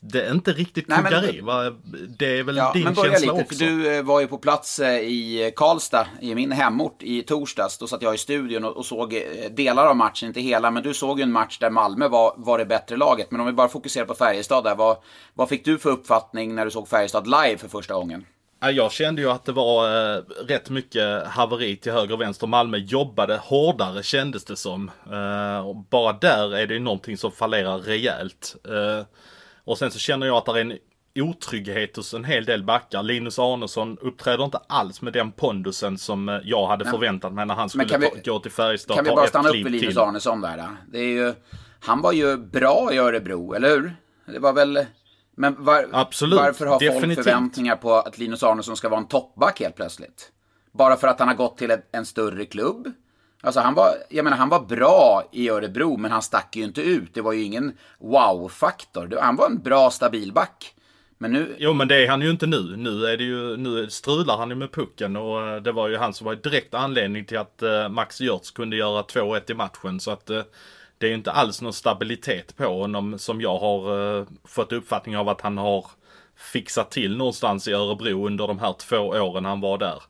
det 0.00 0.30
inte 0.30 0.52
riktigt 0.52 0.86
kuggar 0.86 1.24
i. 1.24 1.42
Det 2.18 2.38
är 2.38 2.42
väl 2.42 2.56
ja, 2.56 2.72
din 2.72 2.84
men 2.84 2.94
känsla 2.94 3.32
lite, 3.32 3.44
också? 3.44 3.64
Du 3.64 3.96
eh, 3.96 4.02
var 4.02 4.20
ju 4.20 4.26
på 4.26 4.38
plats 4.38 4.80
eh, 4.80 5.00
i 5.00 5.52
Karlstad, 5.56 6.06
i 6.20 6.34
min 6.34 6.52
hemort, 6.52 7.02
i 7.02 7.22
torsdags. 7.22 7.78
Då 7.78 7.86
satt 7.86 8.02
jag 8.02 8.14
i 8.14 8.18
studion 8.18 8.64
och, 8.64 8.76
och 8.76 8.86
såg 8.86 9.14
eh, 9.14 9.20
delar 9.50 9.86
av 9.86 9.96
matchen, 9.96 10.28
inte 10.28 10.40
hela. 10.40 10.70
Men 10.70 10.82
du 10.82 10.94
såg 10.94 11.18
ju 11.18 11.22
en 11.22 11.32
match 11.32 11.58
där 11.58 11.70
Malmö 11.70 12.08
var, 12.08 12.34
var 12.36 12.58
det 12.58 12.66
bättre 12.66 12.96
laget. 12.96 13.30
Men 13.30 13.40
om 13.40 13.46
vi 13.46 13.52
bara 13.52 13.68
fokuserar 13.68 14.06
på 14.06 14.14
Färjestad 14.14 14.64
där. 14.64 14.74
Vad, 14.74 14.96
vad 15.34 15.48
fick 15.48 15.64
du 15.64 15.78
för 15.78 15.90
uppfattning 15.90 16.54
när 16.54 16.64
du 16.64 16.70
såg 16.70 16.88
Färjestad 16.88 17.26
live 17.26 17.58
för 17.58 17.68
första 17.68 17.94
gången? 17.94 18.24
Jag 18.60 18.92
kände 18.92 19.22
ju 19.22 19.30
att 19.30 19.44
det 19.44 19.52
var 19.52 19.86
eh, 20.16 20.22
rätt 20.46 20.70
mycket 20.70 21.26
haveri 21.26 21.76
till 21.76 21.92
höger 21.92 22.14
och 22.14 22.20
vänster. 22.20 22.46
Malmö 22.46 22.76
jobbade 22.76 23.36
hårdare 23.36 24.02
kändes 24.02 24.44
det 24.44 24.56
som. 24.56 24.90
Eh, 25.12 25.66
och 25.68 25.76
bara 25.76 26.12
där 26.12 26.56
är 26.56 26.66
det 26.66 26.74
ju 26.74 26.80
någonting 26.80 27.16
som 27.16 27.32
fallerar 27.32 27.78
rejält. 27.78 28.56
Eh, 28.68 29.06
och 29.64 29.78
sen 29.78 29.90
så 29.90 29.98
känner 29.98 30.26
jag 30.26 30.36
att 30.36 30.44
det 30.44 30.52
är 30.52 30.56
en 30.56 30.78
otrygghet 31.20 31.96
hos 31.96 32.14
en 32.14 32.24
hel 32.24 32.44
del 32.44 32.64
backar. 32.64 33.02
Linus 33.02 33.38
Arnesson 33.38 33.98
uppträder 34.00 34.44
inte 34.44 34.58
alls 34.66 35.02
med 35.02 35.12
den 35.12 35.32
pondusen 35.32 35.98
som 35.98 36.28
eh, 36.28 36.40
jag 36.44 36.66
hade 36.66 36.84
förväntat 36.84 37.32
mig 37.32 37.46
när 37.46 37.54
han 37.54 37.68
skulle 37.68 37.98
vi, 37.98 38.10
gå 38.24 38.38
till 38.38 38.52
Färjestad. 38.52 38.96
Kan 38.96 39.04
vi 39.04 39.10
bara 39.10 39.26
stanna 39.26 39.48
upp 39.48 39.54
vid 39.54 39.70
Linus 39.70 39.88
till. 39.88 39.98
Arnesson 39.98 40.40
där? 40.40 40.56
Då? 40.56 40.64
Det 40.86 40.98
är 40.98 41.12
ju, 41.12 41.34
han 41.80 42.00
var 42.00 42.12
ju 42.12 42.36
bra 42.36 42.92
i 42.92 42.98
Örebro, 42.98 43.54
eller 43.54 43.68
hur? 43.68 43.96
Det 44.26 44.38
var 44.38 44.52
väl 44.52 44.86
men 45.38 45.64
var, 45.64 45.88
Absolut, 45.92 46.38
varför 46.38 46.66
har 46.66 46.78
definitivt. 46.80 47.14
folk 47.14 47.24
förväntningar 47.24 47.76
på 47.76 47.94
att 47.94 48.18
Linus 48.18 48.42
Arnesson 48.42 48.76
ska 48.76 48.88
vara 48.88 49.00
en 49.00 49.08
toppback 49.08 49.60
helt 49.60 49.76
plötsligt? 49.76 50.32
Bara 50.72 50.96
för 50.96 51.08
att 51.08 51.18
han 51.18 51.28
har 51.28 51.34
gått 51.34 51.58
till 51.58 51.76
en 51.92 52.06
större 52.06 52.44
klubb? 52.44 52.92
Alltså 53.42 53.60
han 53.60 53.74
var, 53.74 53.88
jag 54.08 54.24
menar 54.24 54.36
han 54.36 54.48
var 54.48 54.60
bra 54.60 55.28
i 55.32 55.48
Örebro, 55.50 55.96
men 55.96 56.10
han 56.10 56.22
stack 56.22 56.56
ju 56.56 56.64
inte 56.64 56.82
ut. 56.82 57.14
Det 57.14 57.20
var 57.20 57.32
ju 57.32 57.42
ingen 57.42 57.72
wow-faktor. 57.98 59.18
Han 59.20 59.36
var 59.36 59.46
en 59.46 59.62
bra, 59.62 59.90
stabil 59.90 60.32
back. 60.32 60.74
Men 61.18 61.32
nu... 61.32 61.56
Jo 61.58 61.72
men 61.72 61.88
det 61.88 62.04
är 62.04 62.08
han 62.08 62.20
ju 62.20 62.30
inte 62.30 62.46
nu. 62.46 62.76
Nu 62.76 63.06
är 63.06 63.16
det 63.16 63.24
ju, 63.24 63.56
nu 63.56 63.90
strular 63.90 64.36
han 64.36 64.48
ju 64.48 64.54
med 64.54 64.72
pucken 64.72 65.16
och 65.16 65.48
eh, 65.48 65.56
det 65.62 65.72
var 65.72 65.88
ju 65.88 65.96
han 65.96 66.14
som 66.14 66.24
var 66.24 66.34
direkt 66.34 66.74
anledning 66.74 67.24
till 67.24 67.38
att 67.38 67.62
eh, 67.62 67.88
Max 67.88 68.20
Görtz 68.20 68.50
kunde 68.50 68.76
göra 68.76 69.02
2-1 69.02 69.50
i 69.50 69.54
matchen. 69.54 70.00
Så 70.00 70.10
att 70.10 70.30
eh, 70.30 70.42
det 70.98 71.06
är 71.06 71.08
ju 71.08 71.14
inte 71.14 71.32
alls 71.32 71.62
någon 71.62 71.72
stabilitet 71.72 72.56
på 72.56 72.80
honom 72.80 73.18
som 73.18 73.40
jag 73.40 73.58
har 73.58 73.96
uh, 73.96 74.26
fått 74.44 74.72
uppfattning 74.72 75.16
av 75.16 75.28
att 75.28 75.40
han 75.40 75.58
har 75.58 75.86
fixat 76.36 76.90
till 76.90 77.16
någonstans 77.16 77.68
i 77.68 77.72
Örebro 77.72 78.26
under 78.26 78.46
de 78.46 78.58
här 78.58 78.72
två 78.78 78.96
åren 78.96 79.44
han 79.44 79.60
var 79.60 79.78
där. 79.78 80.02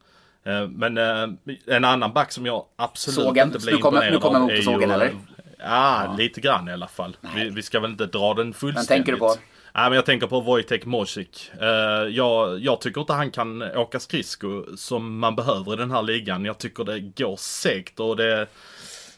Uh, 0.46 0.68
men 0.68 0.98
uh, 0.98 1.28
en 1.66 1.84
annan 1.84 2.12
back 2.12 2.32
som 2.32 2.46
jag 2.46 2.64
absolut 2.76 3.26
sågen. 3.26 3.46
inte 3.46 3.58
blir 3.58 3.72
nu 3.72 3.78
kommer, 3.78 4.12
imponerad 4.12 4.42
av 4.42 4.50
är 4.50 4.54
ju... 4.54 4.62
Sågen, 4.62 4.90
eller? 4.90 5.14
Ja, 5.58 6.04
ja, 6.04 6.14
lite 6.18 6.40
grann 6.40 6.68
i 6.68 6.72
alla 6.72 6.88
fall. 6.88 7.16
Vi, 7.34 7.50
vi, 7.50 7.62
ska 7.62 7.80
väl 7.80 7.90
inte 7.90 8.06
dra 8.06 8.34
den 8.34 8.54
fullständigt. 8.54 8.90
Men 8.90 8.96
tänker 8.96 9.12
du 9.12 9.18
på? 9.18 9.34
Ja, 9.72 9.82
men 9.82 9.92
jag 9.92 10.06
tänker 10.06 10.26
på 10.26 10.40
Wojtek 10.40 10.84
Mosik. 10.84 11.50
Uh, 11.62 11.68
jag, 12.10 12.58
jag 12.58 12.80
tycker 12.80 13.00
inte 13.00 13.12
han 13.12 13.30
kan 13.30 13.62
åka 13.62 14.00
skridsko 14.00 14.76
som 14.76 15.18
man 15.18 15.36
behöver 15.36 15.72
i 15.72 15.76
den 15.76 15.90
här 15.90 16.02
ligan. 16.02 16.44
Jag 16.44 16.58
tycker 16.58 16.84
det 16.84 17.00
går 17.00 17.36
segt 17.36 18.00
och 18.00 18.16
det... 18.16 18.46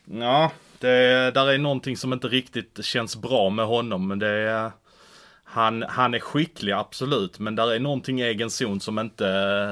Ja, 0.04 0.50
det, 0.80 1.30
där 1.34 1.46
är 1.46 1.58
någonting 1.58 1.96
som 1.96 2.12
inte 2.12 2.28
riktigt 2.28 2.84
känns 2.84 3.16
bra 3.16 3.50
med 3.50 3.66
honom. 3.66 4.08
Men 4.08 4.18
det 4.18 4.28
är, 4.28 4.70
han, 5.44 5.82
han 5.82 6.14
är 6.14 6.18
skicklig 6.18 6.72
absolut, 6.72 7.38
men 7.38 7.54
där 7.54 7.72
är 7.72 7.80
någonting 7.80 8.20
i 8.20 8.24
egen 8.24 8.50
zon 8.50 8.80
som 8.80 8.98
inte 8.98 9.24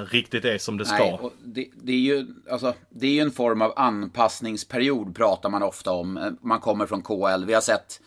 riktigt 0.04 0.44
är 0.44 0.58
som 0.58 0.78
det 0.78 0.84
ska. 0.84 1.04
Nej, 1.04 1.30
det, 1.44 1.68
det, 1.82 1.92
är 1.92 1.96
ju, 1.96 2.26
alltså, 2.50 2.74
det 2.90 3.06
är 3.06 3.10
ju 3.10 3.20
en 3.20 3.30
form 3.30 3.62
av 3.62 3.72
anpassningsperiod 3.76 5.16
pratar 5.16 5.48
man 5.48 5.62
ofta 5.62 5.92
om. 5.92 6.36
Man 6.40 6.60
kommer 6.60 6.86
från 6.86 7.02
KL. 7.02 7.44
Vi 7.44 7.54
har 7.54 7.60
sett 7.60 8.00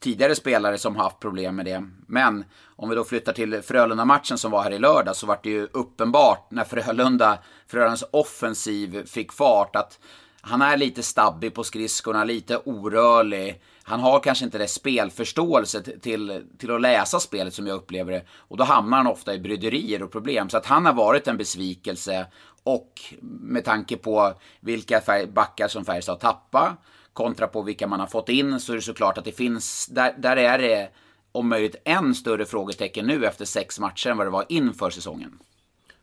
tidigare 0.00 0.34
spelare 0.34 0.78
som 0.78 0.96
haft 0.96 1.20
problem 1.20 1.56
med 1.56 1.64
det. 1.64 1.84
Men 2.06 2.44
om 2.76 2.88
vi 2.88 2.94
då 2.94 3.04
flyttar 3.04 3.32
till 3.32 3.62
Frölunda-matchen 3.62 4.38
som 4.38 4.50
var 4.50 4.62
här 4.62 4.70
i 4.70 4.78
lördag 4.78 5.16
så 5.16 5.26
var 5.26 5.38
det 5.42 5.50
ju 5.50 5.68
uppenbart 5.72 6.50
när 6.50 6.64
Frölunda, 6.64 7.38
Frölundas 7.66 8.04
offensiv 8.10 9.06
fick 9.06 9.32
fart 9.32 9.76
att 9.76 9.98
han 10.44 10.62
är 10.62 10.76
lite 10.76 11.02
stabbig 11.02 11.54
på 11.54 11.64
skridskorna, 11.64 12.24
lite 12.24 12.56
orörlig. 12.56 13.62
Han 13.82 14.00
har 14.00 14.20
kanske 14.20 14.44
inte 14.44 14.58
det 14.58 14.68
spelförståelse 14.68 15.82
till, 15.82 16.44
till 16.58 16.70
att 16.70 16.80
läsa 16.80 17.20
spelet 17.20 17.54
som 17.54 17.66
jag 17.66 17.76
upplever 17.76 18.12
det. 18.12 18.24
Och 18.30 18.56
då 18.56 18.64
hamnar 18.64 18.96
han 18.96 19.06
ofta 19.06 19.34
i 19.34 19.38
bryderier 19.38 20.02
och 20.02 20.12
problem. 20.12 20.48
Så 20.48 20.56
att 20.56 20.66
han 20.66 20.86
har 20.86 20.92
varit 20.92 21.28
en 21.28 21.36
besvikelse. 21.36 22.26
Och 22.62 23.00
med 23.20 23.64
tanke 23.64 23.96
på 23.96 24.34
vilka 24.60 25.02
backar 25.32 25.68
som 25.68 25.84
Färjestad 25.84 26.20
tappar 26.20 26.60
tappat 26.60 26.78
kontra 27.12 27.46
på 27.46 27.62
vilka 27.62 27.86
man 27.86 28.00
har 28.00 28.06
fått 28.06 28.28
in 28.28 28.60
så 28.60 28.72
är 28.72 28.76
det 28.76 28.82
såklart 28.82 29.18
att 29.18 29.24
det 29.24 29.32
finns, 29.32 29.86
där, 29.86 30.14
där 30.18 30.36
är 30.36 30.58
det 30.58 30.88
om 31.32 31.48
möjligt 31.48 31.76
än 31.84 32.14
större 32.14 32.44
frågetecken 32.44 33.06
nu 33.06 33.26
efter 33.26 33.44
sex 33.44 33.80
matcher 33.80 34.10
än 34.10 34.16
vad 34.16 34.26
det 34.26 34.30
var 34.30 34.44
inför 34.48 34.90
säsongen. 34.90 35.38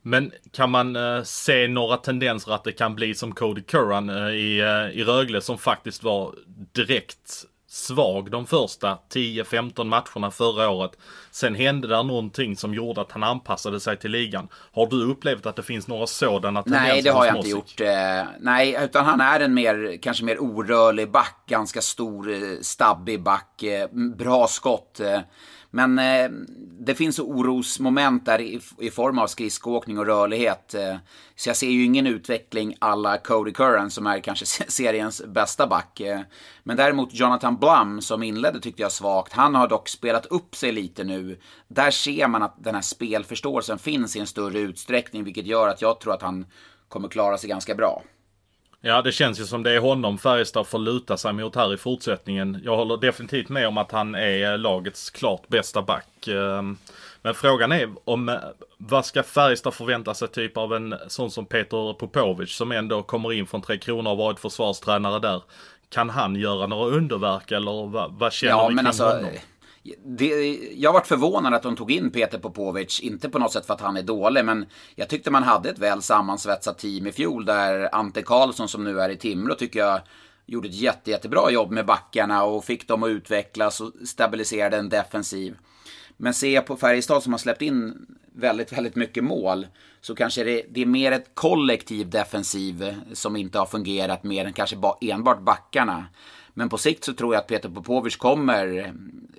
Men 0.10 0.32
kan 0.52 0.70
man 0.70 0.96
uh, 0.96 1.24
se 1.24 1.68
några 1.68 1.98
tendenser 1.98 2.52
att 2.52 2.64
det 2.64 2.72
kan 2.72 2.96
bli 2.96 3.16
som 3.16 3.32
Cody 3.32 3.62
Curran 3.62 4.10
uh, 4.10 4.30
i, 4.30 4.62
uh, 4.62 5.00
i 5.00 5.04
Rögle 5.04 5.42
som 5.42 5.58
faktiskt 5.58 6.04
var 6.04 6.36
direkt 6.72 7.46
svag 7.70 8.32
de 8.32 8.48
första 8.48 8.98
10-15 9.14 9.84
matcherna 9.84 10.32
förra 10.32 10.70
året. 10.70 10.92
Sen 11.32 11.56
hände 11.56 11.88
där 11.88 12.04
någonting 12.04 12.56
som 12.58 12.74
gjorde 12.74 13.02
att 13.02 13.12
han 13.12 13.24
anpassade 13.24 13.80
sig 13.80 13.98
till 13.98 14.12
ligan. 14.12 14.48
Har 14.74 14.88
du 14.88 15.12
upplevt 15.12 15.46
att 15.46 15.56
det 15.56 15.64
finns 15.64 15.88
några 15.88 16.08
sådana 16.08 16.64
tendenser 16.64 16.94
Nej, 16.94 17.02
det 17.02 17.12
har 17.12 17.26
jag 17.26 17.36
inte 17.36 17.50
gjort. 17.50 17.82
Eh, 17.82 18.24
nej, 18.40 18.78
utan 18.84 19.06
han 19.06 19.22
är 19.22 19.40
en 19.40 19.54
mer, 19.54 20.00
kanske 20.02 20.24
mer 20.24 20.40
orörlig 20.40 21.12
back. 21.12 21.44
Ganska 21.48 21.82
stor, 21.82 22.32
eh, 22.32 22.40
stabbig 22.62 23.24
back. 23.24 23.64
Eh, 23.64 23.88
bra 24.18 24.48
skott. 24.48 25.02
Men 25.72 26.00
eh, 26.00 26.30
det 26.80 26.96
finns 26.96 27.20
orosmoment 27.20 28.26
där 28.26 28.42
i, 28.42 28.60
i 28.80 28.92
form 28.92 29.20
av 29.20 29.28
skridskoåkning 29.28 30.00
och 30.00 30.06
rörlighet. 30.06 30.74
Eh, 30.74 30.96
så 31.36 31.50
jag 31.50 31.58
ser 31.58 31.70
ju 31.70 31.84
ingen 31.84 32.08
utveckling 32.08 32.76
alla 32.80 33.18
Cody 33.18 33.52
Curran 33.52 33.92
som 33.92 34.08
är 34.08 34.20
kanske 34.20 34.46
seriens 34.72 35.22
bästa 35.26 35.68
back. 35.68 36.00
Eh, 36.00 36.20
men 36.64 36.78
däremot 36.78 37.14
Jonathan 37.14 37.58
Blum 37.58 38.02
som 38.02 38.24
inledde 38.24 38.60
tyckte 38.60 38.82
jag 38.82 38.92
svagt. 38.92 39.34
Han 39.34 39.56
har 39.56 39.68
dock 39.68 39.90
spelat 39.90 40.26
upp 40.26 40.56
sig 40.56 40.72
lite 40.72 41.04
nu. 41.04 41.40
Där 41.68 41.92
ser 41.92 42.28
man 42.28 42.44
att 42.44 42.64
den 42.64 42.76
här 42.76 42.82
spelförståelsen 42.82 43.80
finns 43.80 44.16
i 44.16 44.20
en 44.20 44.28
större 44.28 44.60
utsträckning 44.60 45.24
vilket 45.24 45.46
gör 45.46 45.68
att 45.68 45.82
jag 45.82 46.00
tror 46.00 46.14
att 46.14 46.22
han 46.22 46.46
kommer 46.88 47.08
klara 47.08 47.38
sig 47.38 47.50
ganska 47.50 47.76
bra. 47.76 48.04
Ja, 48.82 49.02
det 49.02 49.12
känns 49.12 49.40
ju 49.40 49.44
som 49.44 49.64
det 49.64 49.72
är 49.72 49.80
honom 49.80 50.18
Färjestad 50.18 50.68
får 50.68 50.80
luta 50.80 51.18
sig 51.18 51.34
mot 51.34 51.56
här 51.56 51.74
i 51.74 51.78
fortsättningen. 51.78 52.62
Jag 52.64 52.76
håller 52.78 52.98
definitivt 52.98 53.50
med 53.50 53.68
om 53.68 53.78
att 53.78 53.92
han 53.92 54.16
är 54.16 54.58
lagets 54.58 55.10
klart 55.10 55.48
bästa 55.48 55.82
back. 55.82 56.28
Ehm, 56.28 56.78
Men 57.22 57.34
frågan 57.34 57.72
är 57.72 57.90
om, 58.06 58.30
eh, 58.30 58.36
vad 58.78 59.06
ska 59.06 59.24
Färjestad 59.24 59.74
förvänta 59.74 60.14
sig 60.14 60.28
typ 60.28 60.58
av 60.58 60.74
en 60.74 60.96
sån 61.08 61.32
som 61.32 61.46
Peter 61.46 61.94
Popovic 61.94 62.52
som 62.56 62.72
ändå 62.72 63.04
kommer 63.04 63.34
in 63.34 63.48
från 63.48 63.62
Tre 63.62 63.78
Kronor 63.78 64.12
och 64.12 64.18
varit 64.18 64.40
försvarstränare 64.40 65.20
där. 65.20 65.42
Kan 65.90 66.10
han 66.10 66.36
göra 66.36 66.68
några 66.68 66.96
underverk 66.96 67.52
eller 67.52 67.88
vad, 67.88 68.12
vad 68.14 68.34
känner 68.34 68.54
Ja, 68.54 68.68
vi 68.68 68.76
kring 68.76 68.88
alltså. 68.88 69.04
honom? 69.06 69.26
Det, 70.06 70.60
jag 70.76 70.94
varit 70.94 71.08
förvånad 71.08 71.54
att 71.54 71.64
de 71.64 71.76
tog 71.76 71.92
in 71.92 72.12
Peter 72.12 72.40
Popovic, 72.40 73.00
inte 73.00 73.30
på 73.30 73.40
något 73.40 73.54
sätt 73.54 73.66
för 73.66 73.74
att 73.74 73.82
han 73.82 73.98
är 73.98 74.04
dålig, 74.04 74.46
men 74.46 74.66
jag 74.96 75.10
tyckte 75.10 75.32
man 75.32 75.44
hade 75.44 75.70
ett 75.70 75.80
väl 75.80 76.02
sammansvetsat 76.02 76.78
team 76.78 77.08
i 77.08 77.12
fjol 77.12 77.46
där 77.46 77.96
Ante 77.96 78.22
Karlsson 78.22 78.68
som 78.68 78.84
nu 78.84 79.02
är 79.02 79.10
i 79.10 79.18
Timrå 79.18 79.56
tycker 79.56 79.80
jag 79.80 80.02
gjorde 80.46 80.68
ett 80.68 80.76
jätte, 80.76 81.12
jättebra 81.12 81.52
jobb 81.52 81.72
med 81.72 81.86
backarna 81.86 82.44
och 82.44 82.66
fick 82.66 82.88
dem 82.88 83.04
att 83.04 83.10
utvecklas 83.10 83.82
och 83.82 83.92
stabiliserade 84.06 84.78
en 84.78 84.90
defensiv. 84.90 85.58
Men 86.18 86.34
ser 86.34 86.54
jag 86.54 86.66
på 86.66 86.76
Färjestad 86.76 87.24
som 87.24 87.34
har 87.34 87.38
släppt 87.38 87.62
in 87.62 88.06
väldigt, 88.36 88.74
väldigt 88.74 88.96
mycket 88.96 89.24
mål 89.24 89.68
så 90.02 90.16
kanske 90.16 90.44
det, 90.44 90.66
det 90.70 90.82
är 90.82 90.86
mer 90.86 91.12
ett 91.12 91.32
kollektiv 91.34 92.10
defensiv 92.10 92.96
som 93.14 93.36
inte 93.36 93.60
har 93.60 93.66
fungerat 93.66 94.24
mer 94.24 94.46
än 94.46 94.54
kanske 94.54 94.78
enbart 95.02 95.42
backarna. 95.42 96.06
Men 96.60 96.70
på 96.70 96.78
sikt 96.78 97.04
så 97.04 97.14
tror 97.14 97.34
jag 97.34 97.42
att 97.42 97.48
Peter 97.48 97.70
Popovic 97.70 98.16
kommer 98.16 98.78
eh, 98.78 98.92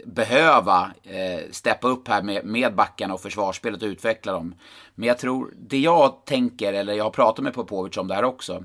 behöva 0.04 0.90
eh, 1.02 1.50
steppa 1.50 1.88
upp 1.88 2.08
här 2.08 2.22
med, 2.22 2.44
med 2.44 2.74
backarna 2.74 3.14
och 3.14 3.20
försvarsspelet 3.20 3.82
och 3.82 3.86
utveckla 3.86 4.32
dem. 4.32 4.54
Men 4.94 5.08
jag 5.08 5.18
tror, 5.18 5.54
det 5.56 5.78
jag 5.78 6.24
tänker, 6.24 6.72
eller 6.72 6.92
jag 6.92 7.04
har 7.04 7.10
pratat 7.10 7.44
med 7.44 7.54
Popovic 7.54 7.96
om 7.96 8.08
det 8.08 8.14
här 8.14 8.24
också. 8.24 8.64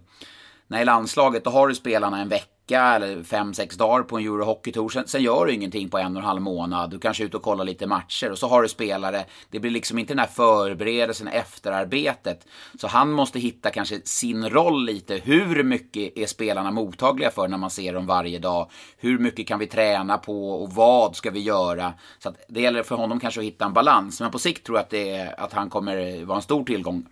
När 0.67 0.81
i 0.81 0.85
landslaget, 0.85 1.43
då 1.43 1.49
har 1.49 1.67
du 1.67 1.75
spelarna 1.75 2.21
en 2.21 2.29
vecka 2.29 2.54
eller 2.71 3.23
fem, 3.23 3.53
sex 3.53 3.77
dagar 3.77 4.03
på 4.03 4.17
en 4.17 4.25
Eurohockeytour. 4.25 4.89
Sen, 4.89 5.07
sen 5.07 5.23
gör 5.23 5.45
du 5.45 5.53
ingenting 5.53 5.89
på 5.89 5.97
en 5.97 6.15
och 6.15 6.21
en 6.21 6.27
halv 6.27 6.41
månad. 6.41 6.89
Du 6.89 6.99
kanske 6.99 7.23
är 7.23 7.25
ute 7.25 7.37
och 7.37 7.43
kollar 7.43 7.65
lite 7.65 7.87
matcher 7.87 8.31
och 8.31 8.37
så 8.37 8.47
har 8.47 8.61
du 8.61 8.67
spelare. 8.69 9.25
Det 9.49 9.59
blir 9.59 9.71
liksom 9.71 9.99
inte 9.99 10.13
den 10.13 10.19
här 10.19 10.27
förberedelsen, 10.27 11.27
efterarbetet. 11.27 12.47
Så 12.79 12.87
han 12.87 13.11
måste 13.11 13.39
hitta 13.39 13.69
kanske 13.69 14.01
sin 14.03 14.49
roll 14.49 14.85
lite. 14.85 15.15
Hur 15.15 15.63
mycket 15.63 16.17
är 16.17 16.25
spelarna 16.25 16.71
mottagliga 16.71 17.31
för 17.31 17.47
när 17.47 17.57
man 17.57 17.69
ser 17.69 17.93
dem 17.93 18.07
varje 18.07 18.39
dag? 18.39 18.69
Hur 18.97 19.19
mycket 19.19 19.47
kan 19.47 19.59
vi 19.59 19.67
träna 19.67 20.17
på 20.17 20.63
och 20.63 20.73
vad 20.73 21.15
ska 21.15 21.31
vi 21.31 21.39
göra? 21.39 21.93
Så 22.19 22.29
att 22.29 22.45
det 22.49 22.61
gäller 22.61 22.83
för 22.83 22.95
honom 22.95 23.19
kanske 23.19 23.39
att 23.39 23.45
hitta 23.45 23.65
en 23.65 23.73
balans. 23.73 24.21
Men 24.21 24.31
på 24.31 24.39
sikt 24.39 24.65
tror 24.65 24.77
jag 24.77 24.83
att, 24.83 24.89
det 24.89 25.09
är, 25.09 25.39
att 25.39 25.53
han 25.53 25.69
kommer 25.69 26.25
vara 26.25 26.35
en 26.35 26.41
stor 26.41 26.63
tillgång. 26.63 27.05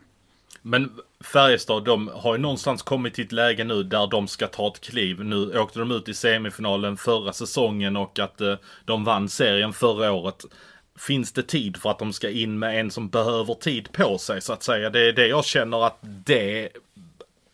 Men 0.65 0.91
Färjestad, 1.24 1.84
de 1.84 2.08
har 2.13 2.36
ju 2.36 2.41
någonstans 2.41 2.82
kommit 2.82 3.13
till 3.13 3.25
ett 3.25 3.32
läge 3.32 3.63
nu 3.63 3.84
där 3.84 4.08
de 4.08 4.27
ska 4.27 4.48
ta 4.48 4.67
ett 4.67 4.82
kliv. 4.82 5.24
Nu 5.24 5.60
åkte 5.60 5.79
de 5.79 5.91
ut 5.91 6.10
i 6.10 6.13
semifinalen 6.13 6.98
förra 6.98 7.34
säsongen 7.34 7.98
och 7.98 8.20
att 8.20 8.41
eh, 8.41 8.55
de 8.86 9.03
vann 9.03 9.29
serien 9.29 9.74
förra 9.74 10.12
året. 10.12 10.46
Finns 11.00 11.32
det 11.32 11.43
tid 11.43 11.77
för 11.77 11.89
att 11.89 12.00
de 12.00 12.13
ska 12.13 12.29
in 12.29 12.60
med 12.60 12.79
en 12.79 12.91
som 12.91 13.10
behöver 13.10 13.53
tid 13.53 13.91
på 13.91 14.17
sig 14.17 14.41
så 14.41 14.53
att 14.53 14.63
säga? 14.63 14.89
Det 14.89 15.08
är 15.08 15.13
det 15.13 15.27
jag 15.27 15.46
känner 15.46 15.86
att 15.86 15.98
det 16.01 16.70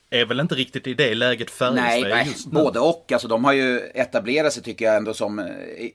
är 0.09 0.25
väl 0.25 0.39
inte 0.39 0.55
riktigt 0.55 0.87
i 0.87 0.93
det 0.93 1.15
läget 1.15 1.51
Färjestad 1.51 1.83
Nej, 1.83 2.03
nej 2.03 2.27
just 2.27 2.45
nu. 2.45 2.51
både 2.51 2.79
och. 2.79 3.11
Alltså, 3.11 3.27
de 3.27 3.45
har 3.45 3.53
ju 3.53 3.79
etablerat 3.79 4.53
sig 4.53 4.63
tycker 4.63 4.85
jag 4.85 4.95
ändå 4.95 5.13
som, 5.13 5.39
eh, 5.39 5.45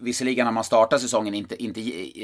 visserligen 0.00 0.46
har 0.46 0.52
man 0.52 0.64
startat 0.64 1.00
säsongen 1.00 1.34
inte, 1.34 1.62
inte 1.62 1.80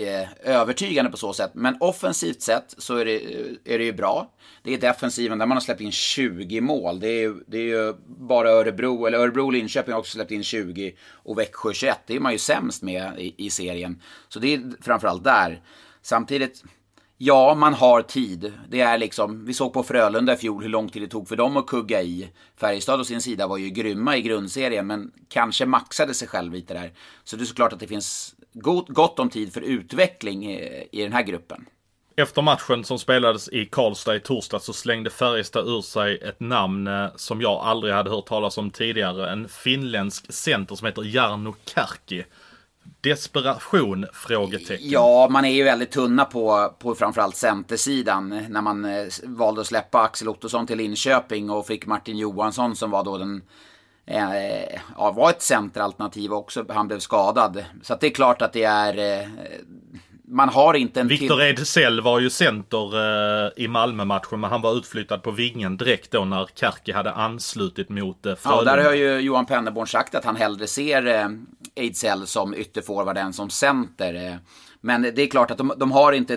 eh, 0.07 0.29
övertygande 0.43 1.11
på 1.11 1.17
så 1.17 1.33
sätt, 1.33 1.51
men 1.55 1.77
offensivt 1.81 2.43
sett 2.43 2.75
så 2.79 2.97
är 2.97 3.05
det, 3.05 3.23
är 3.65 3.79
det 3.79 3.85
ju 3.85 3.93
bra. 3.93 4.33
Det 4.63 4.75
är 4.75 4.79
defensiven 4.79 5.39
där 5.39 5.47
man 5.47 5.57
har 5.57 5.63
släppt 5.63 5.81
in 5.81 5.93
20 5.93 6.61
mål. 6.61 7.01
Det 7.01 7.09
är 7.09 7.35
det 7.47 7.59
är 7.59 7.63
ju 7.63 7.95
bara 8.07 8.51
Örebro, 8.51 9.07
eller 9.07 9.19
Örebro 9.19 9.47
och 9.47 9.53
Linköping 9.53 9.93
har 9.93 10.01
också 10.01 10.13
släppt 10.13 10.31
in 10.31 10.43
20 10.43 10.95
och 11.13 11.39
Växjö 11.39 11.73
21. 11.73 11.99
Det 12.07 12.17
är 12.17 12.21
man 12.21 12.33
ju 12.33 12.39
sämst 12.39 12.83
med 12.83 13.13
i, 13.19 13.35
i 13.37 13.51
serien. 13.51 14.03
Så 14.29 14.39
det 14.39 14.55
är 14.55 14.63
framförallt 14.83 15.25
där. 15.25 15.63
Samtidigt, 16.03 16.65
Ja, 17.23 17.55
man 17.55 17.75
har 17.75 18.03
tid. 18.03 18.53
Det 18.69 18.81
är 18.81 18.99
liksom, 18.99 19.45
vi 19.45 19.55
såg 19.55 19.73
på 19.73 19.83
Frölunda 19.83 20.33
i 20.33 20.37
fjol 20.37 20.63
hur 20.63 20.69
lång 20.69 20.89
tid 20.89 21.03
det 21.03 21.09
tog 21.09 21.29
för 21.29 21.37
dem 21.37 21.57
att 21.57 21.67
kugga 21.67 22.03
i. 22.03 22.31
Färjestad 22.57 23.01
å 23.01 23.05
sin 23.05 23.21
sida 23.21 23.47
var 23.47 23.59
ju 23.59 23.71
grymma 23.71 24.17
i 24.17 24.23
grundserien, 24.23 24.87
men 24.87 25.13
kanske 25.29 25.67
maxade 25.67 26.15
sig 26.15 26.29
själv 26.29 26.53
lite 26.53 26.75
där. 26.75 26.93
Så 27.25 27.37
det 27.37 27.43
är 27.43 27.47
såklart 27.47 27.73
att 27.73 27.81
det 27.81 27.87
finns 27.87 28.35
gott, 28.53 29.19
om 29.19 29.31
tid 29.31 29.53
för 29.53 29.61
utveckling 29.61 30.51
i, 30.51 31.03
den 31.03 31.13
här 31.13 31.23
gruppen. 31.23 31.67
Efter 32.17 32.43
matchen 32.43 32.85
som 32.85 32.99
spelades 32.99 33.49
i 33.49 33.67
Karlstad 33.67 34.17
i 34.17 34.21
torsdag 34.21 34.61
så 34.61 34.73
slängde 34.73 35.11
Färjestad 35.11 35.69
ur 35.69 35.81
sig 35.81 36.19
ett 36.19 36.41
namn 36.41 36.87
eh, 36.87 37.07
som 37.17 37.41
jag 37.41 37.61
aldrig 37.61 37.95
hade 37.95 38.11
hört 38.11 38.27
talas 38.27 38.59
om 38.59 38.71
tidigare. 38.71 39.31
En 39.33 39.49
finländsk 39.49 40.33
center 40.33 40.75
som 40.75 40.87
heter 40.87 41.03
Jarno 41.03 41.55
Kärki. 41.75 42.25
Desperation? 43.01 44.07
Frågetecken. 44.13 44.91
Ja, 44.91 45.29
man 45.31 45.45
är 45.45 45.53
ju 45.53 45.65
väldigt 45.65 45.91
tunna 45.91 46.25
på, 46.25 46.75
på 46.79 46.95
framförallt 46.95 47.37
centersidan. 47.37 48.29
När 48.49 48.63
man 48.63 48.85
eh, 48.85 49.07
valde 49.25 49.61
att 49.61 49.67
släppa 49.67 50.01
Axel 50.03 50.29
Ottosson 50.29 50.67
till 50.67 50.79
Linköping 50.79 51.51
och 51.51 51.67
fick 51.67 51.87
Martin 51.87 52.19
Johansson 52.19 52.77
som 52.77 52.91
var 52.91 53.05
då 53.05 53.19
den 53.19 53.43
eh, 54.07 54.81
ja, 54.97 55.13
var 55.13 55.31
ett 55.31 55.43
centeralternativ 55.43 56.33
också. 56.33 56.65
Han 56.69 56.89
blev 56.89 56.99
skadad. 56.99 57.65
Så 57.83 57.97
det 58.01 58.07
är 58.07 58.11
klart 58.11 58.43
att 58.43 58.53
det 58.53 58.65
är... 58.65 59.21
Eh, 59.23 59.29
man 60.33 60.49
har 60.49 60.75
inte 60.75 61.01
en 61.01 61.09
Viktor 61.09 61.37
till... 61.37 61.41
Ejdsell 61.41 62.01
var 62.01 62.21
ju 62.21 62.31
center 62.31 62.97
eh, 63.47 63.51
i 63.57 63.69
Malmö-matchen 63.69 64.41
men 64.41 64.51
han 64.51 64.63
var 64.63 64.77
utflyttad 64.77 65.23
på 65.23 65.31
vingen 65.31 65.77
direkt 65.77 66.11
då 66.11 66.25
när 66.25 66.49
Kärki 66.55 66.93
hade 66.93 67.13
anslutit 67.13 67.89
mot 67.89 68.27
eh, 68.27 68.31
Ja, 68.31 68.37
Frölunda. 68.37 68.77
där 68.77 68.85
har 68.85 68.95
ju 68.95 69.19
Johan 69.19 69.47
Penneborn 69.47 69.87
sagt 69.87 70.15
att 70.15 70.25
han 70.25 70.37
hellre 70.37 70.67
ser 70.67 71.29
Ejdsell 71.81 72.27
som 72.27 72.55
ytterforward 72.55 73.19
än 73.19 73.33
som 73.33 73.51
center. 73.51 74.15
Eh, 74.15 74.35
men 74.81 75.03
det 75.03 75.19
är 75.23 75.27
klart 75.27 75.51
att 75.51 75.59
de, 75.59 75.73
de 75.77 75.93
har 75.93 76.13
inte... 76.13 76.35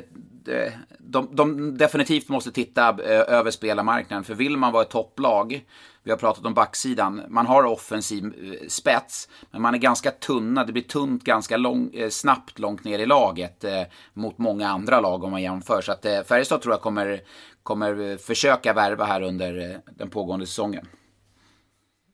Eh, 0.48 0.74
de, 1.00 1.30
de 1.32 1.78
definitivt 1.78 2.30
måste 2.30 2.52
titta 2.52 2.90
eh, 2.90 3.34
över 3.34 3.52
spelarmarknaden. 3.52 4.24
För 4.24 4.34
vill 4.34 4.58
man 4.58 4.74
vara 4.74 4.84
ett 4.84 4.90
topplag, 4.90 5.66
vi 6.04 6.12
har 6.12 6.18
pratat 6.18 6.46
om 6.46 6.54
backsidan, 6.54 7.22
man 7.30 7.46
har 7.46 7.64
offensiv 7.64 8.34
spets, 8.68 9.30
men 9.52 9.62
man 9.62 9.74
är 9.74 9.78
ganska 9.78 10.12
tunna. 10.12 10.64
Det 10.64 10.74
blir 10.74 10.84
tunt 10.84 11.24
ganska 11.24 11.58
lång, 11.58 11.92
snabbt 12.10 12.60
långt 12.60 12.84
ner 12.84 13.00
i 13.00 13.06
laget 13.06 13.64
eh, 13.64 13.82
mot 14.14 14.38
många 14.38 14.70
andra 14.70 15.00
lag 15.00 15.24
om 15.24 15.32
man 15.32 15.42
jämför. 15.42 15.82
Så 15.82 15.92
att 15.92 16.06
eh, 16.06 16.24
Färjestad 16.24 16.62
tror 16.62 16.74
jag 16.74 16.82
kommer, 16.82 17.22
kommer 17.64 18.18
försöka 18.18 18.74
värva 18.74 19.06
här 19.06 19.22
under 19.22 19.82
den 19.98 20.10
pågående 20.10 20.46
säsongen. 20.46 20.88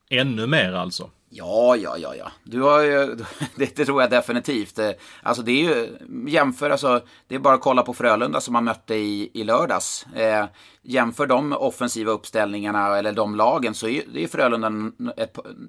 Ännu 0.10 0.48
mer 0.48 0.74
alltså. 0.74 1.10
Ja, 1.30 1.76
ja, 1.76 1.98
ja, 1.98 2.16
ja. 2.16 2.32
Du 2.44 2.62
har 2.62 2.82
ju, 2.82 3.16
det, 3.56 3.76
det 3.76 3.86
tror 3.86 4.02
jag 4.02 4.10
definitivt. 4.12 4.80
Eh, 4.80 4.92
alltså 5.24 5.44
det 5.44 5.52
är 5.52 5.64
ju, 5.64 5.98
jämför 6.28 6.70
alltså, 6.70 7.02
det 7.28 7.36
är 7.36 7.40
bara 7.40 7.54
att 7.54 7.62
kolla 7.62 7.84
på 7.84 7.94
Frölunda 7.94 8.42
som 8.42 8.54
man 8.54 8.64
mötte 8.64 8.96
i, 8.96 9.32
i 9.34 9.44
lördags. 9.44 10.06
Eh, 10.16 10.46
jämför 10.82 11.28
de 11.28 11.54
offensiva 11.54 12.12
uppställningarna, 12.12 12.98
eller 12.98 13.12
de 13.12 13.36
lagen, 13.36 13.74
så 13.74 13.88
är 13.88 14.04
det 14.14 14.24
är 14.24 14.28
Frölunda 14.28 14.68
en, 14.68 14.94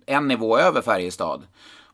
en 0.07 0.29
nivå 0.29 0.59
över 0.59 0.83
Färjestad. 0.83 1.43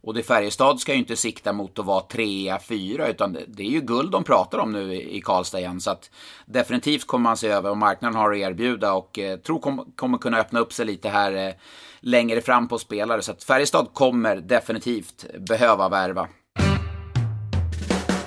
Och 0.07 0.15
det 0.15 0.23
Färjestad 0.23 0.81
ska 0.81 0.93
ju 0.93 0.99
inte 0.99 1.17
sikta 1.17 1.53
mot 1.53 1.79
att 1.79 1.87
vara 1.87 2.01
trea, 2.01 2.59
fyra, 2.59 3.09
utan 3.09 3.33
det, 3.49 3.63
är 3.63 3.71
ju 3.71 3.81
guld 3.81 4.11
de 4.11 4.25
pratar 4.25 4.59
om 4.59 4.73
nu 4.73 4.95
i, 4.95 5.17
i 5.17 5.21
Karlstad 5.21 5.59
igen. 5.59 5.81
Så 5.81 5.91
att 5.91 6.11
definitivt 6.45 7.07
kommer 7.07 7.23
man 7.23 7.37
se 7.37 7.49
över 7.49 7.69
vad 7.69 7.79
marknaden 7.79 8.17
har 8.17 8.33
att 8.33 8.39
erbjuda 8.39 8.93
och 8.93 9.19
eh, 9.19 9.39
tror 9.39 9.59
kom, 9.59 9.93
kommer 9.97 10.19
kunna 10.19 10.39
öppna 10.39 10.61
upp 10.61 10.73
sig 10.73 10.87
lite 10.87 11.09
här 11.09 11.33
eh, 11.49 11.55
längre 12.01 12.41
fram 12.41 12.69
på 12.69 12.79
spelare. 12.79 13.23
Så 13.23 13.33
att 13.33 13.45
Färjestad 13.45 13.89
kommer 13.93 14.37
definitivt 14.37 15.27
behöva 15.39 15.89
värva. 15.89 16.29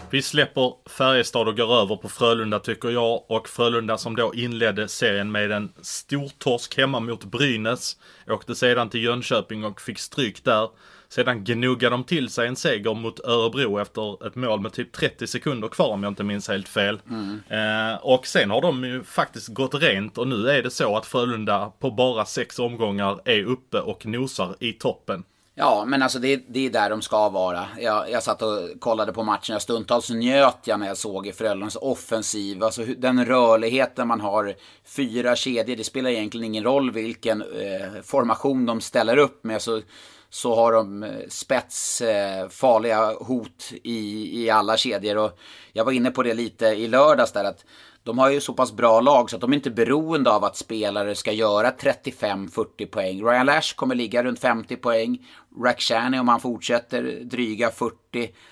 Vi 0.09 0.21
släpper 0.21 0.73
Färjestad 0.89 1.47
och 1.47 1.57
går 1.57 1.73
över 1.81 1.95
på 1.95 2.09
Frölunda 2.09 2.59
tycker 2.59 2.89
jag. 2.89 3.31
Och 3.31 3.49
Frölunda 3.49 3.97
som 3.97 4.15
då 4.15 4.33
inledde 4.33 4.87
serien 4.87 5.31
med 5.31 5.51
en 5.51 5.71
stor 5.81 6.31
torsk 6.37 6.77
hemma 6.77 6.99
mot 6.99 7.23
Brynäs. 7.23 7.97
Åkte 8.27 8.55
sedan 8.55 8.89
till 8.89 9.03
Jönköping 9.03 9.63
och 9.65 9.81
fick 9.81 9.99
stryk 9.99 10.43
där. 10.43 10.69
Sedan 11.11 11.43
gnuggade 11.43 11.93
de 11.93 12.03
till 12.03 12.29
sig 12.29 12.47
en 12.47 12.55
seger 12.55 12.93
mot 12.93 13.19
Örebro 13.19 13.79
efter 13.79 14.27
ett 14.27 14.35
mål 14.35 14.61
med 14.61 14.73
typ 14.73 14.91
30 14.91 15.27
sekunder 15.27 15.67
kvar 15.67 15.87
om 15.87 16.03
jag 16.03 16.11
inte 16.11 16.23
minns 16.23 16.47
helt 16.47 16.67
fel. 16.67 17.01
Mm. 17.09 17.41
Eh, 17.49 17.97
och 18.01 18.27
sen 18.27 18.51
har 18.51 18.61
de 18.61 18.83
ju 18.83 19.03
faktiskt 19.03 19.47
gått 19.47 19.73
rent 19.73 20.17
och 20.17 20.27
nu 20.27 20.49
är 20.49 20.63
det 20.63 20.71
så 20.71 20.97
att 20.97 21.05
Frölunda 21.05 21.71
på 21.79 21.91
bara 21.91 22.25
sex 22.25 22.59
omgångar 22.59 23.19
är 23.25 23.43
uppe 23.43 23.79
och 23.79 24.05
nosar 24.05 24.55
i 24.59 24.73
toppen. 24.73 25.23
Ja, 25.55 25.83
men 25.87 26.01
alltså 26.01 26.19
det, 26.19 26.43
det 26.47 26.65
är 26.65 26.69
där 26.69 26.89
de 26.89 27.01
ska 27.01 27.29
vara. 27.29 27.65
Jag, 27.79 28.11
jag 28.11 28.23
satt 28.23 28.41
och 28.41 28.79
kollade 28.79 29.13
på 29.13 29.23
matchen. 29.23 29.59
Stundtals 29.59 30.09
njöt 30.09 30.59
jag 30.63 30.79
när 30.79 30.87
jag 30.87 30.97
såg 30.97 31.33
Frölundas 31.35 31.75
offensiv. 31.75 32.63
Alltså 32.63 32.85
den 32.85 33.25
rörligheten 33.25 34.07
man 34.07 34.21
har. 34.21 34.53
Fyra 34.85 35.35
kedjor, 35.35 35.75
det 35.75 35.83
spelar 35.83 36.09
egentligen 36.09 36.45
ingen 36.45 36.63
roll 36.63 36.91
vilken 36.91 37.41
eh, 37.41 38.01
formation 38.03 38.65
de 38.65 38.81
ställer 38.81 39.17
upp 39.17 39.43
med. 39.43 39.61
Så, 39.61 39.81
så 40.29 40.55
har 40.55 40.71
de 40.71 41.03
eh, 41.03 41.09
spets, 41.29 42.01
eh, 42.01 42.49
farliga 42.49 43.13
hot 43.13 43.71
i, 43.83 44.29
i 44.43 44.49
alla 44.49 44.77
kedjor. 44.77 45.17
Och 45.17 45.39
jag 45.73 45.85
var 45.85 45.91
inne 45.91 46.11
på 46.11 46.23
det 46.23 46.33
lite 46.33 46.65
i 46.65 46.87
lördags 46.87 47.31
där 47.31 47.43
att 47.43 47.65
de 48.03 48.17
har 48.17 48.29
ju 48.29 48.41
så 48.41 48.53
pass 48.53 48.71
bra 48.71 49.01
lag 49.01 49.29
så 49.29 49.35
att 49.35 49.41
de 49.41 49.51
är 49.51 49.55
inte 49.55 49.71
beroende 49.71 50.31
av 50.31 50.43
att 50.43 50.57
spelare 50.57 51.15
ska 51.15 51.31
göra 51.31 51.71
35-40 51.71 52.85
poäng. 52.85 53.23
Ryan 53.23 53.45
Lash 53.45 53.75
kommer 53.75 53.95
ligga 53.95 54.23
runt 54.23 54.39
50 54.39 54.75
poäng. 54.75 55.27
Rakhshani 55.63 56.19
om 56.19 56.27
han 56.27 56.39
fortsätter 56.39 57.19
dryga 57.23 57.71
40. 57.71 57.95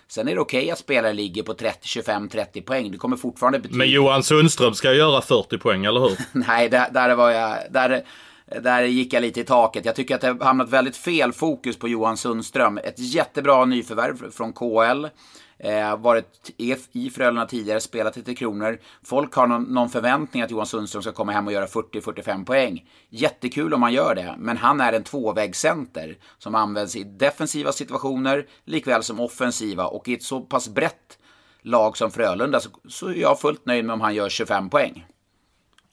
Sen 0.07 0.27
är 0.27 0.35
det 0.35 0.41
okej 0.41 0.59
okay 0.59 0.71
att 0.71 0.79
spelare 0.79 1.13
ligger 1.13 1.43
på 1.43 1.53
30, 1.53 1.87
25, 1.87 2.29
30 2.29 2.61
poäng. 2.61 2.91
Det 2.91 2.97
kommer 2.97 3.17
fortfarande 3.17 3.59
betyda... 3.59 3.77
Men 3.77 3.89
Johan 3.89 4.23
Sundström 4.23 4.73
ska 4.73 4.93
göra 4.93 5.21
40 5.21 5.57
poäng, 5.57 5.85
eller 5.85 5.99
hur? 5.99 6.17
Nej, 6.47 6.69
där, 6.69 6.91
där 6.91 7.15
var 7.15 7.29
jag... 7.29 7.57
Där, 7.71 8.03
där 8.61 8.83
gick 8.83 9.13
jag 9.13 9.21
lite 9.21 9.39
i 9.39 9.43
taket. 9.43 9.85
Jag 9.85 9.95
tycker 9.95 10.15
att 10.15 10.21
det 10.21 10.27
har 10.27 10.45
hamnat 10.45 10.69
väldigt 10.69 10.97
fel 10.97 11.33
fokus 11.33 11.79
på 11.79 11.87
Johan 11.87 12.17
Sundström. 12.17 12.77
Ett 12.77 12.99
jättebra 12.99 13.65
nyförvärv 13.65 14.31
från 14.31 14.53
KL. 14.53 15.05
Eh, 15.59 15.97
varit 15.97 16.51
i 16.93 17.09
Frölunda 17.09 17.45
tidigare, 17.45 17.79
spelat 17.79 18.13
till 18.13 18.37
kronor. 18.37 18.79
Folk 19.03 19.33
har 19.33 19.47
någon, 19.47 19.63
någon, 19.63 19.89
förväntning 19.89 20.43
att 20.43 20.51
Johan 20.51 20.65
Sundström 20.65 21.01
ska 21.01 21.11
komma 21.11 21.31
hem 21.31 21.47
och 21.47 21.53
göra 21.53 21.65
40-45 21.65 22.45
poäng. 22.45 22.89
Jättekul 23.09 23.73
om 23.73 23.83
han 23.83 23.93
gör 23.93 24.15
det, 24.15 24.35
men 24.37 24.57
han 24.57 24.81
är 24.81 24.93
en 24.93 25.03
tvåvägscenter 25.03 26.17
som 26.37 26.55
används 26.55 26.95
i 26.95 27.03
defensiva 27.03 27.71
situationer 27.71 28.45
likväl 28.65 29.03
som 29.03 29.19
offensiva 29.19 29.85
och 29.87 30.07
i 30.07 30.13
ett 30.13 30.23
så 30.23 30.41
pass 30.41 30.69
brett 30.69 31.17
lag 31.61 31.97
som 31.97 32.11
Frölunda 32.11 32.59
så, 32.59 32.69
så 32.87 33.07
är 33.07 33.15
jag 33.15 33.39
fullt 33.39 33.65
nöjd 33.65 33.85
med 33.85 33.93
om 33.93 34.01
han 34.01 34.15
gör 34.15 34.29
25 34.29 34.69
poäng. 34.69 35.05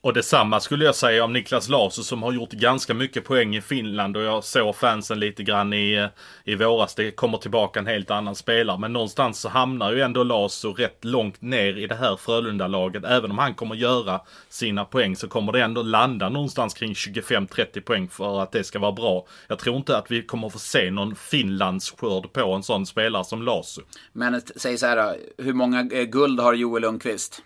Och 0.04 0.12
detsamma 0.12 0.60
skulle 0.60 0.84
jag 0.84 0.94
säga 0.94 1.24
om 1.24 1.32
Niklas 1.32 1.68
Larsson 1.68 2.04
som 2.04 2.22
har 2.22 2.32
gjort 2.32 2.50
ganska 2.50 2.94
mycket 2.94 3.24
poäng 3.24 3.56
i 3.56 3.60
Finland 3.60 4.16
och 4.16 4.22
jag 4.22 4.44
såg 4.44 4.76
fansen 4.76 5.20
lite 5.20 5.42
grann 5.42 5.72
i, 5.72 5.94
eh, 5.94 6.06
i 6.44 6.54
våras. 6.54 6.94
Det 6.94 7.10
kommer 7.10 7.38
tillbaka 7.38 7.80
en 7.80 7.86
helt 7.86 8.10
annan 8.10 8.34
spelare. 8.34 8.78
Men 8.78 8.92
någonstans 8.92 9.40
så 9.40 9.48
hamnar 9.48 9.92
ju 9.92 10.00
ändå 10.00 10.22
Larsson 10.22 10.74
rätt 10.74 11.04
långt 11.04 11.42
ner 11.42 11.78
i 11.78 11.86
det 11.86 11.94
här 11.94 12.16
Frölunda-laget. 12.16 13.04
Även 13.04 13.30
om 13.30 13.38
han 13.38 13.54
kommer 13.54 13.74
göra 13.74 14.20
sina 14.48 14.84
poäng 14.84 15.16
så 15.16 15.28
kommer 15.28 15.52
det 15.52 15.62
ändå 15.62 15.82
landa 15.82 16.28
någonstans 16.28 16.74
kring 16.74 16.92
25-30 16.92 17.80
poäng 17.80 18.08
för 18.08 18.40
att 18.40 18.52
det 18.52 18.64
ska 18.64 18.78
vara 18.78 18.92
bra. 18.92 19.26
Jag 19.48 19.58
tror 19.58 19.76
inte 19.76 19.98
att 19.98 20.10
vi 20.10 20.22
kommer 20.22 20.48
få 20.48 20.58
se 20.58 20.90
någon 20.90 21.14
Finlandsskörd 21.14 22.32
på 22.32 22.52
en 22.52 22.62
sån 22.62 22.86
spelare 22.86 23.24
som 23.24 23.42
Larsson. 23.42 23.84
Men 24.12 24.40
säg 24.56 24.78
så 24.78 24.86
här 24.86 24.96
då, 24.96 25.42
hur 25.44 25.52
många 25.52 25.88
eh, 25.92 26.04
guld 26.04 26.40
har 26.40 26.54
Joel 26.54 26.82
Lundqvist? 26.82 27.42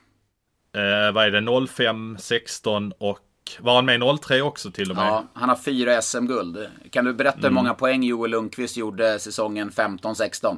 Eh, 0.73 1.13
vad 1.13 1.25
är 1.25 1.31
det, 1.31 1.67
05, 1.67 2.17
16 2.21 2.93
och 2.99 3.21
var 3.61 3.75
han 3.75 3.87
med 3.87 4.03
i 4.03 4.19
03 4.19 4.43
också 4.43 4.71
till 4.71 4.91
och 4.91 4.97
med? 4.97 5.07
Ja, 5.07 5.25
han 5.33 5.49
har 5.49 5.57
fyra 5.57 6.03
SM-guld. 6.03 6.69
Kan 6.91 7.05
du 7.05 7.13
berätta 7.13 7.39
mm. 7.39 7.49
hur 7.49 7.55
många 7.55 7.75
poäng 7.75 8.03
Joel 8.03 8.31
Lundqvist 8.31 8.77
gjorde 8.77 9.19
säsongen 9.19 9.71
15-16? 9.71 10.57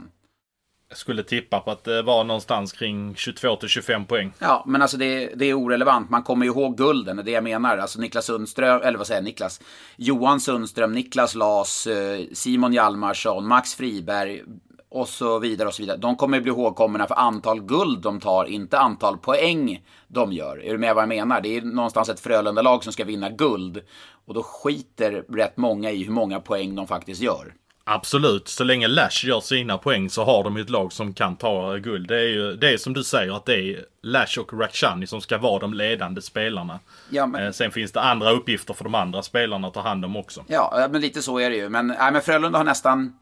Jag 0.88 0.98
skulle 0.98 1.22
tippa 1.22 1.60
på 1.60 1.70
att 1.70 1.84
det 1.84 2.02
var 2.02 2.24
någonstans 2.24 2.72
kring 2.72 3.14
22 3.14 3.58
25 3.66 4.04
poäng. 4.04 4.32
Ja, 4.38 4.64
men 4.66 4.82
alltså 4.82 4.96
det, 4.96 5.30
det 5.34 5.44
är 5.44 5.54
orelevant. 5.54 6.10
Man 6.10 6.22
kommer 6.22 6.46
ju 6.46 6.52
ihåg 6.52 6.76
gulden, 6.76 7.16
det 7.16 7.22
är 7.22 7.24
det 7.24 7.30
jag 7.30 7.42
menar. 7.42 7.78
Alltså 7.78 8.00
Niklas 8.00 8.24
Sundström, 8.24 8.82
eller 8.82 8.98
vad 8.98 9.06
säger 9.06 9.20
jag, 9.20 9.24
Niklas? 9.24 9.60
Johan 9.96 10.40
Sundström, 10.40 10.92
Niklas 10.92 11.34
Las, 11.34 11.86
eh, 11.86 12.20
Simon 12.32 12.72
Hjalmarsson, 12.72 13.46
Max 13.46 13.74
Friberg, 13.74 14.42
och 14.90 15.08
så 15.08 15.38
vidare 15.38 15.68
och 15.68 15.74
så 15.74 15.82
vidare. 15.82 15.96
De 15.96 16.16
kommer 16.16 16.40
bli 16.40 16.50
ihågkomna 16.50 17.06
för 17.06 17.14
antal 17.14 17.60
guld 17.60 18.02
de 18.02 18.20
tar, 18.20 18.44
inte 18.44 18.78
antal 18.78 19.18
poäng 19.18 19.84
de 20.08 20.32
gör. 20.32 20.64
Är 20.64 20.72
du 20.72 20.78
med 20.78 20.94
vad 20.94 21.02
jag 21.02 21.08
menar? 21.08 21.40
Det 21.40 21.56
är 21.56 21.62
någonstans 21.62 22.08
ett 22.08 22.20
Frölunda-lag 22.20 22.84
som 22.84 22.92
ska 22.92 23.04
vinna 23.04 23.30
guld. 23.30 23.80
Och 24.26 24.34
då 24.34 24.42
skiter 24.42 25.24
rätt 25.28 25.56
många 25.56 25.90
i 25.90 26.04
hur 26.04 26.12
många 26.12 26.40
poäng 26.40 26.74
de 26.74 26.86
faktiskt 26.86 27.22
gör. 27.22 27.54
Absolut, 27.84 28.48
så 28.48 28.64
länge 28.64 28.88
Lash 28.88 29.26
gör 29.26 29.40
sina 29.40 29.78
poäng 29.78 30.10
så 30.10 30.24
har 30.24 30.44
de 30.44 30.56
ett 30.56 30.70
lag 30.70 30.92
som 30.92 31.14
kan 31.14 31.36
ta 31.36 31.76
guld. 31.76 32.08
Det 32.08 32.16
är 32.16 32.28
ju 32.28 32.56
det 32.56 32.72
är 32.72 32.76
som 32.76 32.92
du 32.92 33.04
säger 33.04 33.36
att 33.36 33.46
det 33.46 33.54
är 33.54 33.84
Lash 34.02 34.40
och 34.40 34.60
Rakhshani 34.60 35.06
som 35.06 35.20
ska 35.20 35.38
vara 35.38 35.58
de 35.58 35.74
ledande 35.74 36.22
spelarna. 36.22 36.78
Ja, 37.10 37.26
men... 37.26 37.46
Eh, 37.46 37.52
sen 37.52 37.70
finns 37.70 37.92
det 37.92 38.00
andra 38.00 38.30
uppgifter 38.30 38.74
för 38.74 38.84
de 38.84 38.94
andra 38.94 39.22
spelarna 39.22 39.68
att 39.68 39.74
ta 39.74 39.80
hand 39.80 40.04
om 40.04 40.16
också. 40.16 40.44
Ja, 40.46 40.88
men 40.90 41.00
lite 41.00 41.22
så 41.22 41.38
är 41.38 41.50
det 41.50 41.56
ju. 41.56 41.68
Men, 41.68 41.86
nej, 41.86 42.12
men 42.12 42.22
Frölunda 42.22 42.58
har 42.58 42.64
nästan 42.64 43.18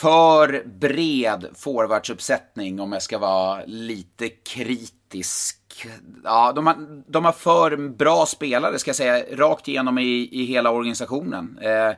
för 0.00 0.62
bred 0.66 1.46
forwardsuppsättning 1.54 2.80
om 2.80 2.92
jag 2.92 3.02
ska 3.02 3.18
vara 3.18 3.64
lite 3.66 4.28
kritisk. 4.28 5.86
Ja, 6.24 6.52
de 6.52 6.66
har, 6.66 6.76
de 7.06 7.24
har 7.24 7.32
för 7.32 7.76
bra 7.76 8.26
spelare, 8.26 8.78
ska 8.78 8.88
jag 8.88 8.96
säga, 8.96 9.24
rakt 9.32 9.68
igenom 9.68 9.98
i, 9.98 10.28
i 10.32 10.44
hela 10.44 10.70
organisationen. 10.70 11.58
Eh, 11.62 11.92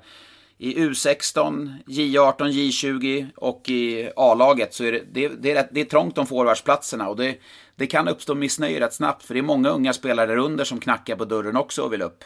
I 0.59 0.77
U16, 0.77 1.75
J18, 1.87 2.37
J20 2.39 3.31
och 3.37 3.69
i 3.69 4.11
A-laget 4.17 4.75
så 4.75 4.85
är 4.85 4.93
det, 4.93 5.03
det, 5.13 5.29
det, 5.29 5.51
är, 5.51 5.69
det 5.71 5.81
är 5.81 5.85
trångt 5.85 6.19
om 6.19 6.27
forwardsplatserna 6.27 7.09
och 7.09 7.17
det, 7.17 7.37
det 7.77 7.87
kan 7.87 8.09
uppstå 8.09 8.35
missnöje 8.35 8.81
rätt 8.81 8.95
snabbt 8.95 9.25
för 9.25 9.35
det 9.35 9.41
är 9.41 9.43
många 9.43 9.69
unga 9.69 9.93
spelare 9.93 10.27
där 10.27 10.37
under 10.37 10.65
som 10.65 10.81
knackar 10.81 11.17
på 11.17 11.25
dörren 11.25 11.57
också 11.57 11.83
och 11.83 11.93
vill 11.93 12.03
upp. 12.03 12.25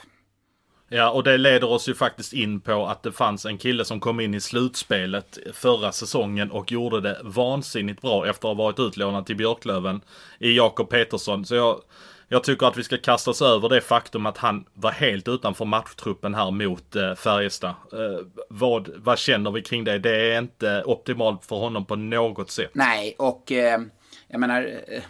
Ja, 0.89 1.11
och 1.11 1.23
det 1.23 1.39
leder 1.39 1.71
oss 1.71 1.89
ju 1.89 1.95
faktiskt 1.95 2.33
in 2.33 2.61
på 2.61 2.87
att 2.87 3.03
det 3.03 3.13
fanns 3.13 3.47
en 3.47 3.59
kille 3.59 3.85
som 3.85 4.01
kom 4.01 4.21
in 4.21 4.35
i 4.35 4.41
slutspelet 4.41 5.39
förra 5.53 5.93
säsongen 5.93 6.51
och 6.51 6.73
gjorde 6.73 7.01
det 7.01 7.21
vansinnigt 7.23 8.03
bra 8.03 8.27
efter 8.27 8.49
att 8.49 8.57
ha 8.57 8.65
varit 8.65 8.79
utlånad 8.79 9.27
till 9.27 9.37
Björklöven 9.37 10.01
i 10.39 10.57
Jakob 10.57 10.91
Petersson. 10.91 11.45
Så 11.45 11.55
jag, 11.55 11.81
jag 12.29 12.45
tycker 12.45 12.67
att 12.67 12.77
vi 12.77 12.85
ska 12.85 12.99
kasta 12.99 13.31
oss 13.31 13.43
över 13.43 13.69
det 13.69 13.81
faktum 13.81 14.27
att 14.27 14.39
han 14.39 14.65
var 14.75 14.91
helt 14.91 15.29
utanför 15.29 15.65
matchtruppen 15.65 16.35
här 16.35 16.51
mot 16.51 16.97
eh, 16.97 17.15
Färjestad. 17.15 17.75
Eh, 17.93 18.27
vad, 18.49 18.91
vad 18.97 19.19
känner 19.19 19.51
vi 19.51 19.63
kring 19.63 19.85
det? 19.85 19.99
Det 19.99 20.33
är 20.33 20.39
inte 20.39 20.83
optimalt 20.87 21.45
för 21.45 21.57
honom 21.57 21.87
på 21.87 21.97
något 21.97 22.51
sätt. 22.51 22.71
Nej, 22.73 23.15
och 23.19 23.53
eh, 23.53 23.81
jag 24.29 24.41
menar 24.41 24.83
eh, 24.89 25.03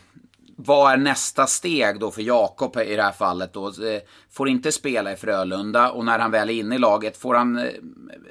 vad 0.56 0.92
är 0.92 0.96
nästa 0.96 1.46
steg 1.46 2.00
då 2.00 2.10
för 2.10 2.22
Jakob 2.22 2.76
i 2.76 2.96
det 2.96 3.02
här 3.02 3.12
fallet 3.12 3.52
då? 3.52 3.66
Eh, 3.66 4.00
får 4.30 4.48
inte 4.48 4.72
spela 4.72 5.12
i 5.12 5.16
Frölunda 5.16 5.90
och 5.90 6.04
när 6.04 6.18
han 6.18 6.30
väl 6.30 6.50
är 6.50 6.54
inne 6.54 6.74
i 6.74 6.78
laget 6.78 7.16
får 7.16 7.34
han 7.34 7.58
eh, 7.58 7.64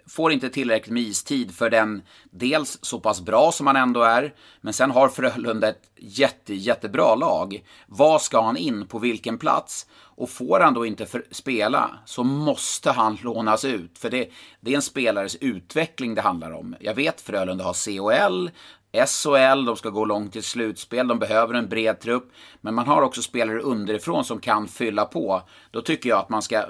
får 0.08 0.32
inte 0.32 0.50
tillräckligt 0.50 0.94
med 0.94 1.04
istid 1.04 1.56
för 1.56 1.70
den 1.70 2.02
dels 2.32 2.80
så 2.82 3.00
pass 3.00 3.22
bra 3.22 3.52
som 3.52 3.68
han 3.68 3.76
ändå 3.76 4.02
är, 4.02 4.34
men 4.62 4.74
sen 4.74 4.92
har 4.92 5.10
Frölunda 5.10 5.70
ett 5.70 5.90
jätte, 5.98 6.54
jättebra 6.54 7.16
lag. 7.16 7.64
Vad 7.88 8.22
ska 8.22 8.42
han 8.42 8.58
in 8.58 8.88
på 8.88 9.00
vilken 9.00 9.38
plats? 9.38 9.88
Och 10.18 10.30
får 10.30 10.60
han 10.60 10.74
då 10.74 10.86
inte 10.86 11.08
spela 11.32 12.00
så 12.06 12.24
måste 12.24 12.92
han 12.92 13.18
lånas 13.24 13.66
ut. 13.66 13.98
För 13.98 14.10
det, 14.10 14.30
det 14.60 14.72
är 14.72 14.76
en 14.76 14.82
spelares 14.82 15.36
utveckling 15.36 16.16
det 16.16 16.22
handlar 16.22 16.52
om. 16.52 16.76
Jag 16.80 16.94
vet 16.94 17.22
Frölunda 17.22 17.64
har 17.64 17.98
COL, 17.98 18.52
SHL, 18.96 19.66
de 19.66 19.76
ska 19.76 19.90
gå 19.90 20.06
långt 20.06 20.34
till 20.34 20.44
slutspel, 20.44 21.08
de 21.08 21.20
behöver 21.20 21.54
en 21.54 21.70
bred 21.70 22.00
trupp. 22.00 22.32
Men 22.62 22.74
man 22.74 22.88
har 22.88 23.02
också 23.02 23.22
spelare 23.22 23.60
underifrån 23.60 24.26
som 24.26 24.40
kan 24.40 24.68
fylla 24.68 25.06
på. 25.06 25.42
Då 25.72 25.82
tycker 25.82 26.10
jag 26.10 26.20
att 26.20 26.30
man 26.30 26.42
ska... 26.42 26.64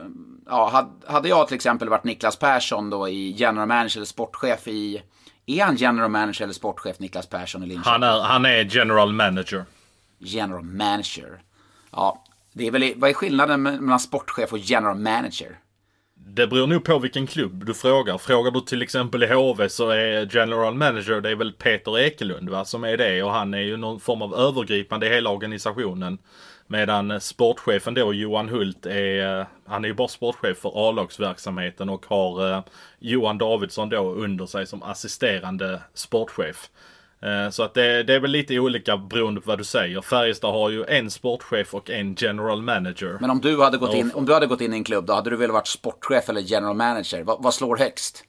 Ja, 0.45 0.89
hade 1.07 1.29
jag 1.29 1.47
till 1.47 1.55
exempel 1.55 1.89
varit 1.89 2.03
Niklas 2.03 2.35
Persson 2.35 2.89
då 2.89 3.09
i 3.09 3.31
general 3.31 3.67
manager 3.67 3.97
eller 3.97 4.05
sportchef 4.05 4.67
i... 4.67 5.01
Är 5.45 5.63
han 5.63 5.75
general 5.75 6.09
manager 6.09 6.43
eller 6.43 6.53
sportchef 6.53 6.99
Niklas 6.99 7.27
Persson 7.27 7.63
i 7.63 7.65
Linköping? 7.65 7.91
Han 7.91 8.03
är, 8.03 8.19
han 8.19 8.45
är 8.45 8.75
general 8.75 9.13
manager. 9.13 9.65
General 10.19 10.63
manager. 10.63 11.41
Ja, 11.91 12.23
det 12.53 12.67
är 12.67 12.71
väl, 12.71 12.93
vad 12.95 13.09
är 13.09 13.13
skillnaden 13.13 13.63
mellan 13.63 13.99
sportchef 13.99 14.51
och 14.53 14.57
general 14.57 14.97
manager? 14.97 15.59
Det 16.27 16.47
beror 16.47 16.67
nog 16.67 16.83
på 16.83 16.99
vilken 16.99 17.27
klubb 17.27 17.65
du 17.65 17.73
frågar. 17.73 18.17
Frågar 18.17 18.51
du 18.51 18.61
till 18.61 18.81
exempel 18.81 19.23
i 19.23 19.27
HV 19.27 19.69
så 19.69 19.89
är 19.89 20.35
general 20.35 20.73
manager 20.75 21.21
det 21.21 21.29
är 21.29 21.35
väl 21.35 21.53
Peter 21.53 21.99
Ekelund 21.99 22.49
va, 22.49 22.65
som 22.65 22.83
är 22.83 22.97
det 22.97 23.23
och 23.23 23.31
han 23.31 23.53
är 23.53 23.61
ju 23.61 23.77
någon 23.77 23.99
form 23.99 24.21
av 24.21 24.35
övergripande 24.35 25.07
i 25.07 25.09
hela 25.09 25.29
organisationen. 25.29 26.17
Medan 26.67 27.21
sportchefen 27.21 27.93
då, 27.93 28.13
Johan 28.13 28.49
Hult, 28.49 28.85
är, 28.85 29.45
han 29.65 29.83
är 29.83 29.88
ju 29.88 29.93
bara 29.93 30.07
sportchef 30.07 30.57
för 30.57 30.89
A-lagsverksamheten 30.89 31.89
och 31.89 32.05
har 32.05 32.51
eh, 32.51 32.63
Johan 32.99 33.38
Davidsson 33.38 33.89
då 33.89 34.13
under 34.13 34.45
sig 34.45 34.65
som 34.65 34.83
assisterande 34.83 35.81
sportchef. 35.93 36.69
Eh, 37.21 37.49
så 37.49 37.63
att 37.63 37.73
det, 37.73 38.04
det, 38.04 38.13
är 38.13 38.19
väl 38.19 38.32
lite 38.32 38.60
olika 38.60 38.97
beroende 38.97 39.41
på 39.41 39.49
vad 39.49 39.58
du 39.58 39.63
säger. 39.63 40.01
Färjestad 40.01 40.51
har 40.51 40.69
ju 40.69 40.86
en 40.86 41.12
sportchef 41.12 41.73
och 41.73 41.89
en 41.89 42.15
general 42.17 42.62
manager. 42.62 43.17
Men 43.21 43.30
om 43.30 43.41
du 43.41 43.62
hade 43.62 43.78
gått, 43.78 43.95
in, 43.95 44.12
om 44.13 44.25
du 44.25 44.34
hade 44.34 44.47
gått 44.47 44.62
in 44.62 44.73
i 44.73 44.78
en 44.78 44.84
klubb, 44.84 45.06
då 45.06 45.13
hade 45.13 45.30
du 45.30 45.36
väl 45.36 45.51
varit 45.51 45.67
sportchef 45.67 46.30
eller 46.30 46.41
general 46.41 46.75
manager? 46.75 47.23
vad, 47.23 47.43
vad 47.43 47.54
slår 47.54 47.78
högst? 47.78 48.23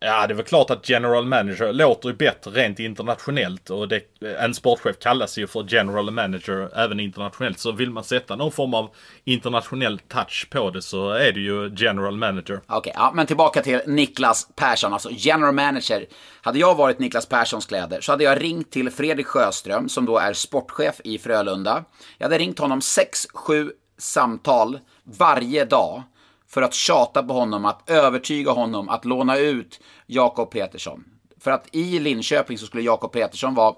Ja, 0.00 0.26
det 0.26 0.32
är 0.32 0.36
väl 0.36 0.44
klart 0.44 0.70
att 0.70 0.88
general 0.88 1.26
manager 1.26 1.72
låter 1.72 2.08
ju 2.08 2.14
bättre 2.14 2.50
rent 2.50 2.78
internationellt 2.78 3.70
och 3.70 3.88
det, 3.88 4.02
en 4.40 4.54
sportchef 4.54 4.98
kallas 4.98 5.38
ju 5.38 5.46
för 5.46 5.66
general 5.68 6.10
manager 6.10 6.78
även 6.78 7.00
internationellt. 7.00 7.58
Så 7.58 7.72
vill 7.72 7.90
man 7.90 8.04
sätta 8.04 8.36
någon 8.36 8.52
form 8.52 8.74
av 8.74 8.90
internationell 9.24 9.98
touch 9.98 10.48
på 10.50 10.70
det 10.70 10.82
så 10.82 11.10
är 11.10 11.32
det 11.32 11.40
ju 11.40 11.74
general 11.76 12.16
manager. 12.16 12.60
Okej, 12.66 12.78
okay, 12.78 12.92
ja, 12.96 13.12
men 13.14 13.26
tillbaka 13.26 13.62
till 13.62 13.80
Niklas 13.86 14.48
Persson, 14.56 14.92
alltså 14.92 15.08
general 15.12 15.54
manager. 15.54 16.06
Hade 16.42 16.58
jag 16.58 16.74
varit 16.74 16.98
Niklas 16.98 17.26
Perssons 17.26 17.66
kläder 17.66 18.00
så 18.00 18.12
hade 18.12 18.24
jag 18.24 18.42
ringt 18.42 18.70
till 18.70 18.90
Fredrik 18.90 19.26
Sjöström 19.26 19.88
som 19.88 20.06
då 20.06 20.18
är 20.18 20.32
sportchef 20.32 21.00
i 21.04 21.18
Frölunda. 21.18 21.84
Jag 22.18 22.24
hade 22.24 22.38
ringt 22.38 22.58
honom 22.58 22.80
6-7 22.80 23.70
samtal 23.98 24.78
varje 25.04 25.64
dag 25.64 26.02
för 26.48 26.62
att 26.62 26.74
tjata 26.74 27.22
på 27.22 27.32
honom, 27.32 27.64
att 27.64 27.90
övertyga 27.90 28.50
honom 28.50 28.88
att 28.88 29.04
låna 29.04 29.36
ut 29.36 29.80
Jakob 30.06 30.50
Petersson. 30.50 31.04
För 31.40 31.50
att 31.50 31.68
i 31.72 31.98
Linköping 31.98 32.58
så 32.58 32.66
skulle 32.66 32.82
Jakob 32.82 33.12
Petersson 33.12 33.54
vara 33.54 33.74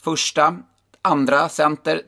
första, 0.00 0.56
andra 1.02 1.48
center. 1.48 2.00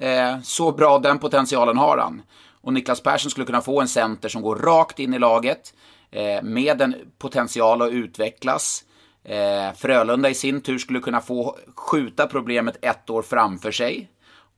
Eh, 0.00 0.40
så 0.42 0.72
bra 0.72 0.98
den 0.98 1.18
potentialen 1.18 1.76
har 1.76 1.98
han. 1.98 2.22
Och 2.60 2.72
Niklas 2.72 3.00
Persson 3.00 3.30
skulle 3.30 3.46
kunna 3.46 3.60
få 3.60 3.80
en 3.80 3.88
center 3.88 4.28
som 4.28 4.42
går 4.42 4.56
rakt 4.56 4.98
in 4.98 5.14
i 5.14 5.18
laget 5.18 5.74
eh, 6.10 6.42
med 6.42 6.80
en 6.80 6.94
potential 7.18 7.82
att 7.82 7.90
utvecklas. 7.90 8.84
Eh, 9.24 9.72
Frölunda 9.76 10.30
i 10.30 10.34
sin 10.34 10.60
tur 10.60 10.78
skulle 10.78 11.00
kunna 11.00 11.20
få 11.20 11.58
skjuta 11.76 12.26
problemet 12.26 12.76
ett 12.82 13.10
år 13.10 13.22
framför 13.22 13.72
sig. 13.72 14.10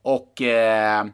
Och 0.03 0.43
eh, 0.43 1.07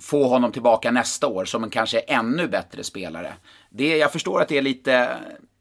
få 0.00 0.28
honom 0.28 0.52
tillbaka 0.52 0.90
nästa 0.90 1.26
år 1.26 1.44
som 1.44 1.64
en 1.64 1.70
kanske 1.70 1.98
ännu 1.98 2.48
bättre 2.48 2.84
spelare. 2.84 3.32
Det, 3.70 3.96
jag 3.96 4.12
förstår 4.12 4.42
att 4.42 4.48
det 4.48 4.58
är 4.58 4.62
lite 4.62 5.18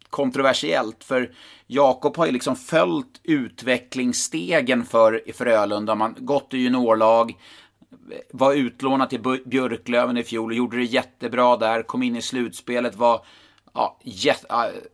kontroversiellt, 0.10 1.04
för 1.04 1.32
Jakob 1.68 2.18
har 2.18 2.26
ju 2.26 2.32
liksom 2.32 2.56
följt 2.56 3.22
utvecklingsstegen 3.24 4.86
för 4.86 5.22
Frölunda. 5.34 5.96
Man 5.96 6.16
gått 6.18 6.54
i 6.54 6.58
juniorlag, 6.58 7.38
var 8.32 8.54
utlånad 8.54 9.10
till 9.10 9.42
Björklöven 9.46 10.18
i 10.18 10.24
fjol 10.24 10.52
och 10.52 10.58
gjorde 10.58 10.78
det 10.78 10.84
jättebra 10.84 11.58
där, 11.58 11.84
kom 11.84 12.04
in 12.04 12.16
i 12.16 12.22
slutspelet, 12.22 12.96
var 12.96 13.26
ja, 13.74 13.98
jätt, 14.04 14.46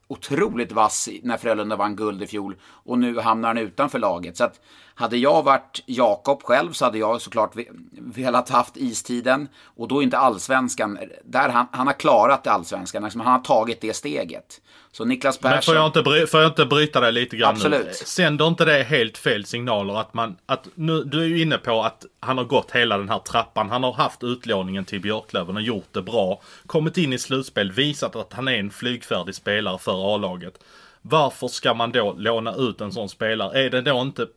otroligt 0.08 0.72
vass 0.72 1.10
när 1.24 1.38
Frölunda 1.38 1.76
vann 1.76 1.96
guld 1.96 2.24
i 2.24 2.28
fjol 2.28 2.56
och 2.64 3.00
nu 3.00 3.20
hamnar 3.20 3.50
han 3.50 3.58
utanför 3.58 4.00
laget. 4.00 4.38
Så 4.38 4.44
att 4.44 4.62
hade 4.96 5.18
jag 5.18 5.44
varit 5.44 5.84
Jakob 5.86 6.44
själv 6.44 6.72
så 6.72 6.86
hade 6.86 6.98
jag 6.98 7.22
såklart 7.22 7.56
velat 7.92 8.50
haft 8.50 8.78
istiden 8.78 9.48
och 9.64 9.88
då 9.88 10.04
inte 10.04 10.18
allsvenskan. 10.18 11.00
Där 11.24 11.50
han, 11.50 11.68
han 11.72 11.88
har 11.88 11.94
klarat 11.94 12.44
det 12.44 12.52
allsvenskan, 12.52 13.04
liksom, 13.04 13.22
han 13.22 13.32
har 13.32 13.40
tagit 13.40 13.82
det 13.82 13.96
steget. 13.96 14.62
Så 14.92 15.06
Niklas 15.06 15.38
Persson... 15.38 15.52
Men 15.52 15.62
får 15.62 15.76
jag 15.76 15.86
inte, 15.86 16.02
bry, 16.02 16.28
får 16.28 16.42
jag 16.42 16.50
inte 16.50 16.66
bryta 16.66 17.00
dig 17.00 17.12
lite 17.12 17.38
grann 17.38 17.56
Absolut. 17.56 17.86
nu? 17.86 17.94
Sänder 17.94 18.48
inte 18.48 18.66
det 18.66 18.84
helt 18.84 19.18
fel 19.18 19.46
signaler 19.46 20.00
att 20.00 20.14
man, 20.14 20.38
att 20.46 20.68
nu, 20.76 21.04
du 21.04 21.22
är 21.22 21.28
ju 21.28 21.42
inne 21.42 21.58
på 21.58 21.84
att 21.84 22.06
han 22.20 22.38
har 22.38 22.46
gått 22.46 22.72
hela 22.72 22.98
den 22.98 23.10
här 23.10 23.20
trappan. 23.20 23.70
Han 23.70 23.84
har 23.84 23.94
haft 23.94 24.24
utlåningen 24.24 24.86
till 24.86 25.02
Björklöven 25.02 25.56
och 25.56 25.62
gjort 25.62 25.88
det 25.92 26.02
bra. 26.02 26.42
Kommit 26.66 26.98
in 26.98 27.14
i 27.14 27.20
slutspel, 27.20 27.72
visat 27.72 28.16
att 28.16 28.34
han 28.34 28.48
är 28.48 28.60
en 28.60 28.72
flygfärdig 28.72 29.36
spelare 29.36 29.78
för 29.78 30.16
A-laget. 30.16 30.60
Varför 31.02 31.48
ska 31.48 31.74
man 31.74 31.92
då 31.92 32.16
låna 32.18 32.56
ut 32.56 32.82
en 32.82 32.92
sån 32.92 33.10
spelare? 33.10 33.66
Är 33.66 33.70
det 33.70 33.82
då 33.82 34.02
inte 34.02 34.28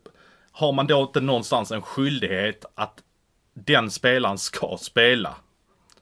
har 0.59 0.73
man 0.73 0.87
då 0.87 1.03
inte 1.03 1.21
någonstans 1.21 1.71
en 1.71 1.83
skyldighet 1.83 2.65
att 2.75 2.99
den 3.55 3.91
spelaren 3.91 4.39
ska 4.39 4.77
spela? 4.81 5.35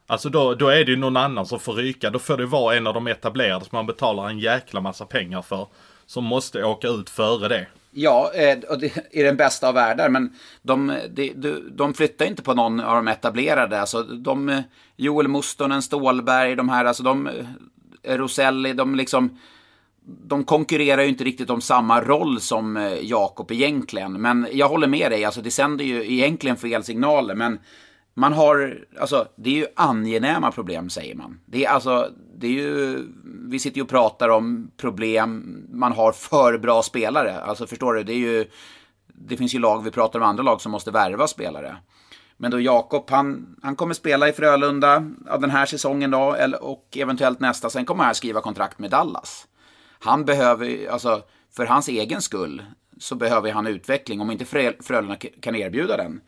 Alltså 0.06 0.28
då, 0.28 0.54
då 0.54 0.68
är 0.68 0.84
det 0.84 0.90
ju 0.90 0.96
någon 0.96 1.16
annan 1.16 1.46
som 1.46 1.60
får 1.60 1.72
ryka. 1.72 2.10
Då 2.10 2.18
får 2.18 2.36
det 2.36 2.46
vara 2.46 2.76
en 2.76 2.86
av 2.86 2.94
de 2.94 3.06
etablerade 3.06 3.64
som 3.64 3.76
man 3.76 3.86
betalar 3.86 4.28
en 4.28 4.38
jäkla 4.38 4.80
massa 4.80 5.06
pengar 5.06 5.42
för. 5.42 5.66
Som 6.06 6.24
måste 6.24 6.64
åka 6.64 6.88
ut 6.88 7.10
före 7.10 7.48
det. 7.48 7.66
Ja, 7.90 8.32
eh, 8.34 8.58
och 8.58 8.78
det 8.78 8.96
är 9.10 9.24
den 9.24 9.36
bästa 9.36 9.68
av 9.68 9.74
världar. 9.74 10.08
Men 10.08 10.34
de, 10.62 10.98
de, 11.08 11.62
de 11.70 11.94
flyttar 11.94 12.26
inte 12.26 12.42
på 12.42 12.54
någon 12.54 12.80
av 12.80 12.96
de 12.96 13.08
etablerade. 13.08 13.80
Alltså 13.80 14.02
de, 14.02 14.48
eh, 14.48 14.60
Joel 14.96 15.28
Mustonen, 15.28 15.82
Stålberg, 15.82 16.56
de 16.56 16.68
här, 16.68 16.84
alltså 16.84 17.02
de, 17.02 17.26
eh, 18.02 18.16
Roselli, 18.16 18.72
de 18.72 18.94
liksom 18.94 19.38
de 20.06 20.44
konkurrerar 20.44 21.02
ju 21.02 21.08
inte 21.08 21.24
riktigt 21.24 21.50
om 21.50 21.60
samma 21.60 22.00
roll 22.00 22.40
som 22.40 22.76
eh, 22.76 22.92
Jakob 23.02 23.52
egentligen. 23.52 24.12
Men 24.12 24.48
jag 24.52 24.68
håller 24.68 24.86
med 24.86 25.10
dig, 25.10 25.24
alltså 25.24 25.42
det 25.42 25.50
sänder 25.50 25.84
ju 25.84 26.12
egentligen 26.12 26.56
fel 26.56 26.84
signaler. 26.84 27.34
Men 27.34 27.58
man 28.14 28.32
har, 28.32 28.78
alltså 29.00 29.28
det 29.36 29.50
är 29.50 29.54
ju 29.54 29.66
angenäma 29.76 30.52
problem 30.52 30.90
säger 30.90 31.14
man. 31.14 31.40
Det 31.46 31.64
är 31.64 31.70
alltså, 31.70 32.10
det 32.38 32.46
är 32.46 32.50
ju, 32.50 32.98
vi 33.24 33.58
sitter 33.58 33.76
ju 33.76 33.82
och 33.82 33.88
pratar 33.88 34.28
om 34.28 34.70
problem, 34.76 35.62
man 35.72 35.92
har 35.92 36.12
för 36.12 36.58
bra 36.58 36.82
spelare. 36.82 37.40
Alltså 37.40 37.66
förstår 37.66 37.94
du, 37.94 38.02
det 38.02 38.12
är 38.12 38.16
ju, 38.16 38.44
det 39.06 39.36
finns 39.36 39.54
ju 39.54 39.58
lag, 39.58 39.84
vi 39.84 39.90
pratar 39.90 40.18
om 40.18 40.26
andra 40.26 40.42
lag 40.42 40.60
som 40.60 40.72
måste 40.72 40.90
värva 40.90 41.26
spelare. 41.26 41.76
Men 42.36 42.50
då 42.50 42.60
Jakob, 42.60 43.10
han, 43.10 43.56
han 43.62 43.76
kommer 43.76 43.94
spela 43.94 44.28
i 44.28 44.32
Frölunda 44.32 45.10
den 45.40 45.50
här 45.50 45.66
säsongen 45.66 46.10
då, 46.10 46.36
och 46.60 46.96
eventuellt 46.96 47.40
nästa. 47.40 47.70
Sen 47.70 47.84
kommer 47.84 48.04
han 48.04 48.14
skriva 48.14 48.40
kontrakt 48.40 48.78
med 48.78 48.90
Dallas 48.90 49.46
han 49.98 50.24
behöver, 50.24 50.88
alltså 50.88 51.22
för 51.56 51.66
hans 51.66 51.88
egen 51.88 52.22
skull, 52.22 52.62
så 52.98 53.14
behöver 53.14 53.52
han 53.52 53.66
utveckling. 53.66 54.20
Om 54.20 54.30
inte 54.30 54.44
Frölunda 54.80 55.16
kan 55.16 55.56
erbjuda 55.56 55.96
den, 55.96 56.20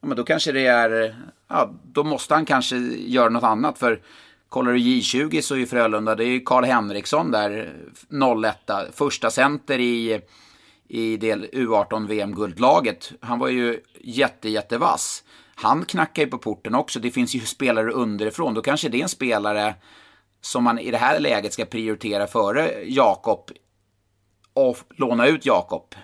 ja, 0.00 0.08
men 0.08 0.16
då 0.16 0.24
kanske 0.24 0.52
det 0.52 0.66
är, 0.66 1.16
ja, 1.48 1.74
då 1.82 2.04
måste 2.04 2.34
han 2.34 2.44
kanske 2.44 2.76
göra 2.76 3.28
något 3.28 3.44
annat. 3.44 3.78
För 3.78 4.00
kollar 4.48 4.72
du 4.72 4.78
J20 4.78 5.40
så 5.40 5.56
är 5.56 5.66
Frölunda, 5.66 6.14
det 6.14 6.24
är 6.24 6.44
Karl 6.44 6.64
Henriksson 6.64 7.30
där, 7.30 7.72
01 8.44 8.96
första 8.96 9.30
center 9.30 9.78
i, 9.78 10.20
i 10.88 11.16
del 11.16 11.46
U18 11.46 12.08
VM-guldlaget. 12.08 13.12
Han 13.20 13.38
var 13.38 13.48
ju 13.48 13.80
jätte, 14.00 14.48
jättevass. 14.48 15.24
Han 15.54 15.84
knackar 15.84 16.22
ju 16.22 16.28
på 16.28 16.38
porten 16.38 16.74
också. 16.74 17.00
Det 17.00 17.10
finns 17.10 17.34
ju 17.34 17.40
spelare 17.40 17.92
underifrån. 17.92 18.54
Då 18.54 18.62
kanske 18.62 18.88
det 18.88 18.98
är 18.98 19.02
en 19.02 19.08
spelare 19.08 19.74
som 20.46 20.64
man 20.64 20.78
i 20.78 20.90
det 20.90 20.98
här 20.98 21.20
läget 21.20 21.52
ska 21.52 21.64
prioritera 21.64 22.26
före 22.26 22.72
Jakob 22.84 23.50
och 24.54 24.78
låna 24.96 25.26
ut 25.26 25.46
Jakob. 25.46 25.94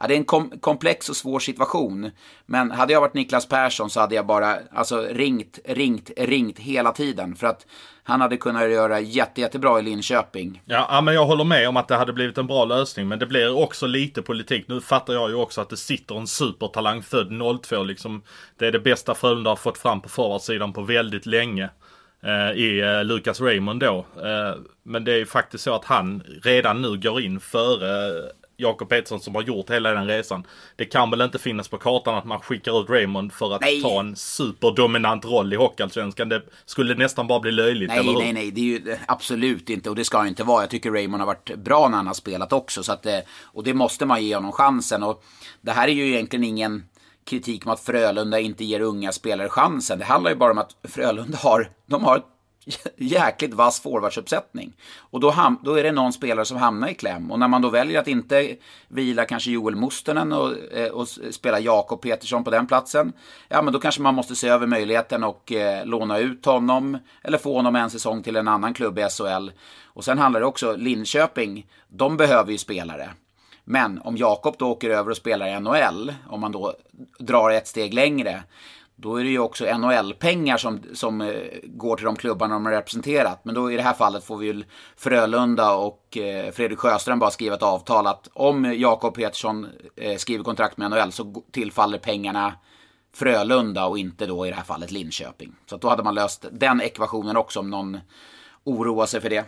Ja, 0.00 0.06
det 0.06 0.14
är 0.14 0.18
en 0.18 0.24
kom 0.24 0.50
komplex 0.60 1.08
och 1.08 1.16
svår 1.16 1.38
situation. 1.38 2.10
Men 2.46 2.70
hade 2.70 2.92
jag 2.92 3.00
varit 3.00 3.14
Niklas 3.14 3.48
Persson 3.48 3.90
så 3.90 4.00
hade 4.00 4.14
jag 4.14 4.26
bara 4.26 4.58
alltså, 4.72 5.00
ringt, 5.02 5.58
ringt, 5.64 6.10
ringt 6.16 6.58
hela 6.58 6.92
tiden. 6.92 7.36
För 7.36 7.46
att 7.46 7.66
han 8.02 8.20
hade 8.20 8.36
kunnat 8.36 8.70
göra 8.70 9.00
jätte, 9.00 9.40
jättebra 9.40 9.78
i 9.78 9.82
Linköping. 9.82 10.62
Ja, 10.64 10.86
ja, 10.90 11.00
men 11.00 11.14
jag 11.14 11.26
håller 11.26 11.44
med 11.44 11.68
om 11.68 11.76
att 11.76 11.88
det 11.88 11.96
hade 11.96 12.12
blivit 12.12 12.38
en 12.38 12.46
bra 12.46 12.64
lösning. 12.64 13.08
Men 13.08 13.18
det 13.18 13.26
blir 13.26 13.56
också 13.56 13.86
lite 13.86 14.22
politik. 14.22 14.68
Nu 14.68 14.80
fattar 14.80 15.14
jag 15.14 15.30
ju 15.30 15.36
också 15.36 15.60
att 15.60 15.68
det 15.68 15.76
sitter 15.76 16.14
en 16.14 16.26
supertalang 16.26 17.02
född 17.02 17.60
02 17.62 17.82
liksom. 17.82 18.22
Det 18.58 18.66
är 18.66 18.72
det 18.72 18.80
bästa 18.80 19.14
Frölunda 19.14 19.50
har 19.50 19.56
fått 19.56 19.78
fram 19.78 20.00
på 20.00 20.08
forwardsidan 20.08 20.72
på 20.72 20.82
väldigt 20.82 21.26
länge. 21.26 21.70
Eh, 22.26 22.52
i 22.52 22.80
eh, 22.80 23.04
Lucas 23.04 23.40
Raymond 23.40 23.80
då. 23.80 24.06
Eh, 24.22 24.54
men 24.82 25.04
det 25.04 25.12
är 25.12 25.16
ju 25.16 25.26
faktiskt 25.26 25.64
så 25.64 25.74
att 25.74 25.84
han 25.84 26.22
redan 26.42 26.82
nu 26.82 26.96
går 26.96 27.20
in 27.20 27.40
före 27.40 28.22
Jakob 28.56 28.88
Petersson 28.88 29.20
som 29.20 29.34
har 29.34 29.42
gjort 29.42 29.70
hela 29.70 29.92
den 29.92 30.06
resan. 30.06 30.46
Det 30.76 30.84
kan 30.84 31.10
väl 31.10 31.20
inte 31.20 31.38
finnas 31.38 31.68
på 31.68 31.78
kartan 31.78 32.14
att 32.14 32.24
man 32.24 32.40
skickar 32.40 32.80
ut 32.80 32.90
Raymond 32.90 33.32
för 33.32 33.54
att 33.54 33.60
nej. 33.60 33.82
ta 33.82 34.00
en 34.00 34.16
superdominant 34.16 35.24
roll 35.24 35.52
i 35.52 35.56
Hockeyallsvenskan. 35.56 36.28
Det 36.28 36.42
skulle 36.64 36.94
nästan 36.94 37.26
bara 37.26 37.40
bli 37.40 37.52
löjligt, 37.52 37.88
Nej, 37.88 38.14
nej, 38.18 38.32
nej. 38.32 38.50
Det 38.50 38.60
är 38.60 38.64
ju 38.64 38.96
absolut 39.08 39.70
inte 39.70 39.90
och 39.90 39.96
det 39.96 40.04
ska 40.04 40.26
inte 40.26 40.44
vara. 40.44 40.62
Jag 40.62 40.70
tycker 40.70 40.90
Raymond 40.90 41.20
har 41.20 41.26
varit 41.26 41.56
bra 41.56 41.88
när 41.88 41.96
han 41.96 42.06
har 42.06 42.14
spelat 42.14 42.52
också. 42.52 42.82
Så 42.82 42.92
att, 42.92 43.06
och 43.42 43.64
det 43.64 43.74
måste 43.74 44.06
man 44.06 44.24
ge 44.24 44.34
honom 44.34 44.52
chansen. 44.52 45.02
Och 45.02 45.24
det 45.60 45.72
här 45.72 45.88
är 45.88 45.92
ju 45.92 46.06
egentligen 46.06 46.44
ingen 46.44 46.82
kritik 47.26 47.66
om 47.66 47.72
att 47.72 47.80
Frölunda 47.80 48.40
inte 48.40 48.64
ger 48.64 48.80
unga 48.80 49.12
spelare 49.12 49.48
chansen. 49.48 49.98
Det 49.98 50.04
handlar 50.04 50.30
ju 50.30 50.36
bara 50.36 50.50
om 50.50 50.58
att 50.58 50.76
Frölunda 50.84 51.38
har, 51.38 51.70
de 51.86 52.04
har 52.04 52.22
jäkligt 52.96 53.54
vass 53.54 53.80
forwardsuppsättning. 53.80 54.76
Och 54.98 55.20
då, 55.20 55.30
ham- 55.30 55.60
då 55.64 55.74
är 55.74 55.82
det 55.82 55.92
någon 55.92 56.12
spelare 56.12 56.44
som 56.44 56.56
hamnar 56.56 56.88
i 56.88 56.94
kläm. 56.94 57.30
Och 57.30 57.38
när 57.38 57.48
man 57.48 57.62
då 57.62 57.68
väljer 57.68 58.00
att 58.00 58.08
inte 58.08 58.56
vila 58.88 59.24
kanske 59.24 59.50
Joel 59.50 59.76
Mustonen 59.76 60.32
och, 60.32 60.72
eh, 60.72 60.90
och 60.90 61.08
spela 61.30 61.60
Jakob 61.60 62.00
Petersson 62.02 62.44
på 62.44 62.50
den 62.50 62.66
platsen. 62.66 63.12
Ja, 63.48 63.62
men 63.62 63.72
då 63.72 63.78
kanske 63.78 64.02
man 64.02 64.14
måste 64.14 64.36
se 64.36 64.48
över 64.48 64.66
möjligheten 64.66 65.24
och 65.24 65.52
eh, 65.52 65.86
låna 65.86 66.18
ut 66.18 66.44
honom. 66.46 66.98
Eller 67.22 67.38
få 67.38 67.54
honom 67.56 67.76
en 67.76 67.90
säsong 67.90 68.22
till 68.22 68.36
en 68.36 68.48
annan 68.48 68.74
klubb 68.74 68.98
i 68.98 69.02
SHL. 69.02 69.50
Och 69.84 70.04
sen 70.04 70.18
handlar 70.18 70.40
det 70.40 70.46
också, 70.46 70.76
Linköping, 70.76 71.66
de 71.88 72.16
behöver 72.16 72.52
ju 72.52 72.58
spelare. 72.58 73.10
Men 73.68 74.00
om 74.04 74.16
Jakob 74.16 74.54
då 74.58 74.70
åker 74.70 74.90
över 74.90 75.10
och 75.10 75.16
spelar 75.16 75.46
i 75.46 75.60
NHL, 75.60 76.14
om 76.28 76.40
man 76.40 76.52
då 76.52 76.74
drar 77.18 77.50
ett 77.50 77.66
steg 77.66 77.94
längre, 77.94 78.42
då 78.96 79.16
är 79.16 79.24
det 79.24 79.30
ju 79.30 79.38
också 79.38 79.78
NHL-pengar 79.78 80.56
som, 80.56 80.80
som 80.94 81.20
eh, 81.20 81.34
går 81.64 81.96
till 81.96 82.04
de 82.04 82.16
klubbarna 82.16 82.54
de 82.54 82.66
har 82.66 82.72
representerat. 82.72 83.40
Men 83.44 83.54
då 83.54 83.72
i 83.72 83.76
det 83.76 83.82
här 83.82 83.92
fallet 83.92 84.24
får 84.24 84.36
vi 84.36 84.46
ju 84.46 84.64
Frölunda 84.96 85.74
och 85.74 86.16
eh, 86.16 86.52
Fredrik 86.52 86.78
Sjöström 86.78 87.18
bara 87.18 87.30
skriva 87.30 87.54
ett 87.54 87.62
avtal 87.62 88.06
att 88.06 88.28
om 88.32 88.74
Jakob 88.76 89.14
Petersson 89.14 89.66
eh, 89.96 90.16
skriver 90.16 90.44
kontrakt 90.44 90.76
med 90.76 90.90
NHL 90.90 91.12
så 91.12 91.42
tillfaller 91.52 91.98
pengarna 91.98 92.52
Frölunda 93.14 93.86
och 93.86 93.98
inte 93.98 94.26
då 94.26 94.46
i 94.46 94.50
det 94.50 94.56
här 94.56 94.64
fallet 94.64 94.90
Linköping. 94.90 95.52
Så 95.66 95.76
då 95.76 95.88
hade 95.88 96.02
man 96.02 96.14
löst 96.14 96.46
den 96.52 96.80
ekvationen 96.80 97.36
också 97.36 97.60
om 97.60 97.70
någon 97.70 98.00
oroar 98.64 99.06
sig 99.06 99.20
för 99.20 99.30
det. 99.30 99.44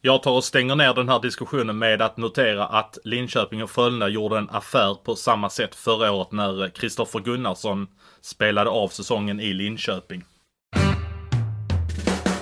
Jag 0.00 0.22
tar 0.22 0.32
och 0.32 0.44
stänger 0.44 0.76
ner 0.76 0.94
den 0.94 1.08
här 1.08 1.20
diskussionen 1.20 1.78
med 1.78 2.02
att 2.02 2.16
notera 2.16 2.66
att 2.66 2.98
Linköping 3.04 3.62
och 3.62 3.70
Frölunda 3.70 4.08
gjorde 4.08 4.38
en 4.38 4.50
affär 4.50 4.94
på 4.94 5.16
samma 5.16 5.50
sätt 5.50 5.74
förra 5.74 6.12
året 6.12 6.32
när 6.32 6.68
Kristoffer 6.68 7.20
Gunnarsson 7.20 7.86
spelade 8.20 8.70
av 8.70 8.88
säsongen 8.88 9.40
i 9.40 9.52
Linköping. 9.52 10.24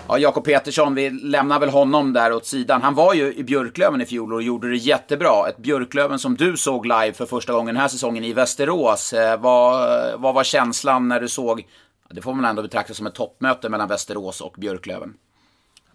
Ja, 0.08 0.18
Jakob 0.18 0.44
Petersson, 0.44 0.94
vi 0.94 1.10
lämnar 1.10 1.60
väl 1.60 1.68
honom 1.68 2.12
där 2.12 2.32
åt 2.32 2.46
sidan. 2.46 2.82
Han 2.82 2.94
var 2.94 3.14
ju 3.14 3.34
i 3.34 3.44
Björklöven 3.44 4.00
i 4.00 4.06
fjol 4.06 4.32
och 4.32 4.42
gjorde 4.42 4.70
det 4.70 4.76
jättebra. 4.76 5.48
Ett 5.48 5.56
Björklöven 5.56 6.18
som 6.18 6.36
du 6.36 6.56
såg 6.56 6.86
live 6.86 7.12
för 7.12 7.26
första 7.26 7.52
gången 7.52 7.74
den 7.74 7.80
här 7.82 7.88
säsongen 7.88 8.24
i 8.24 8.32
Västerås. 8.32 9.12
Eh, 9.12 9.40
vad, 9.40 9.88
vad 10.20 10.34
var 10.34 10.44
känslan 10.44 11.08
när 11.08 11.20
du 11.20 11.28
såg, 11.28 11.66
det 12.10 12.22
får 12.22 12.34
man 12.34 12.44
ändå 12.44 12.62
betrakta 12.62 12.94
som 12.94 13.06
ett 13.06 13.14
toppmöte 13.14 13.68
mellan 13.68 13.88
Västerås 13.88 14.40
och 14.40 14.54
Björklöven? 14.58 15.14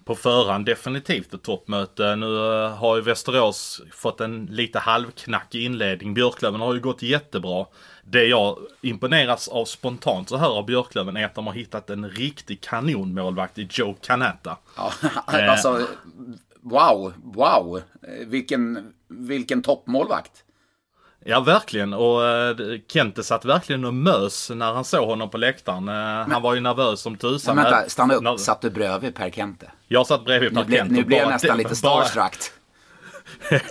På 0.10 0.15
förhand 0.15 0.65
definitivt 0.65 1.34
ett 1.34 1.41
toppmöte. 1.41 2.15
Nu 2.15 2.26
eh, 2.26 2.76
har 2.76 2.95
ju 2.95 3.02
Västerås 3.02 3.82
fått 3.91 4.22
en 4.22 4.45
lite 4.45 4.80
halvknackig 4.80 5.63
inledning. 5.63 6.13
Björklöven 6.13 6.62
har 6.62 6.74
ju 6.74 6.80
gått 6.80 7.02
jättebra. 7.02 7.65
Det 8.04 8.26
jag 8.26 8.58
imponeras 8.82 9.48
av 9.48 9.65
spontant 9.65 10.30
så 10.30 10.38
här 10.38 10.48
av 10.48 10.65
Björklöven 10.65 11.17
är 11.17 11.26
att 11.26 11.36
de 11.36 11.48
har 11.48 11.54
hittat 11.54 11.89
en 11.89 12.10
riktig 12.10 12.62
kanonmålvakt 12.62 13.58
i 13.58 13.67
Joe 13.72 13.95
Canetta. 14.02 14.58
Ja, 14.78 14.91
alltså, 15.26 15.88
wow, 16.62 17.13
wow. 17.24 17.82
Vilken, 18.26 18.93
vilken 19.08 19.62
toppmålvakt. 19.62 20.43
Ja, 21.25 21.39
verkligen. 21.39 21.93
Och 21.93 22.21
uh, 22.21 22.77
Kente 22.88 23.23
satt 23.23 23.45
verkligen 23.45 23.86
och 23.86 23.93
mös 23.93 24.51
när 24.55 24.73
han 24.73 24.86
såg 24.86 25.08
honom 25.08 25.29
på 25.29 25.38
läktaren. 25.38 25.77
Uh, 25.77 25.86
men, 25.86 26.32
han 26.32 26.41
var 26.41 26.53
ju 26.53 26.60
nervös 26.60 27.01
som 27.01 27.15
tusan. 27.15 27.55
Men 27.55 27.63
vänta, 27.63 27.89
stanna 27.89 28.13
upp. 28.13 28.23
När... 28.23 28.38
Satt 28.38 28.62
du 28.62 28.69
bredvid 28.69 29.15
Per 29.15 29.29
Kente? 29.29 29.71
Jag 29.88 30.08
satt 30.08 30.25
bredvid 30.25 30.53
Per 30.53 30.63
Kente. 30.63 30.93
Nu 30.93 31.03
blev 31.03 31.19
jag 31.19 31.29
nästan 31.29 31.58
lite 31.58 31.75
starstruck. 31.75 32.36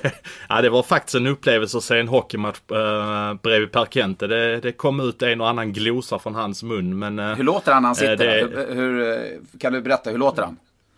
ja, 0.48 0.62
det 0.62 0.70
var 0.70 0.82
faktiskt 0.82 1.14
en 1.14 1.26
upplevelse 1.26 1.78
att 1.78 1.84
se 1.84 1.98
en 1.98 2.08
hockeymatch 2.08 2.60
uh, 2.72 3.34
bredvid 3.42 3.72
Per 3.72 3.86
Kente. 3.90 4.26
Det, 4.26 4.60
det, 4.60 4.72
kom 4.72 5.00
ut 5.00 5.22
en 5.22 5.40
och 5.40 5.48
annan 5.48 5.72
glosa 5.72 6.18
från 6.18 6.34
hans 6.34 6.62
mun. 6.62 6.98
Men, 6.98 7.18
uh, 7.18 7.34
hur 7.34 7.44
låter 7.44 7.72
han 7.72 7.82
när 7.82 7.88
han 7.88 7.96
sitter? 7.96 8.16
Det... 8.16 8.74
Hur, 8.74 8.74
hur, 8.74 9.40
kan 9.58 9.72
du 9.72 9.82
berätta, 9.82 10.10
hur 10.10 10.18
låter 10.18 10.42
han? 10.42 10.56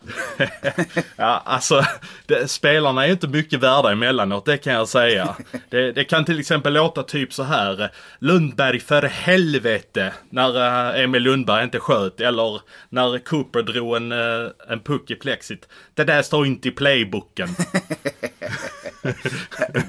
ja, 1.16 1.42
alltså 1.44 1.82
det, 2.26 2.50
spelarna 2.50 3.06
är 3.06 3.10
inte 3.10 3.28
mycket 3.28 3.60
värda 3.60 3.92
emellanåt, 3.92 4.44
det 4.44 4.56
kan 4.56 4.72
jag 4.72 4.88
säga. 4.88 5.36
Det, 5.68 5.92
det, 5.92 6.04
kan 6.04 6.24
till 6.24 6.40
exempel 6.40 6.72
låta 6.72 7.02
typ 7.02 7.32
så 7.32 7.42
här. 7.42 7.90
Lundberg 8.18 8.80
för 8.80 9.02
helvete. 9.02 10.12
När 10.30 10.56
uh, 10.56 11.00
Emil 11.04 11.22
Lundberg 11.22 11.64
inte 11.64 11.80
sköt. 11.80 12.20
Eller 12.20 12.60
när 12.88 13.24
Cooper 13.24 13.62
drog 13.62 13.96
en, 13.96 14.12
uh, 14.12 14.50
en 14.68 14.80
puck 14.80 15.10
i 15.10 15.14
plexit. 15.14 15.68
Det 15.94 16.04
där 16.04 16.22
står 16.22 16.46
inte 16.46 16.68
i 16.68 16.70
playbooken. 16.70 17.48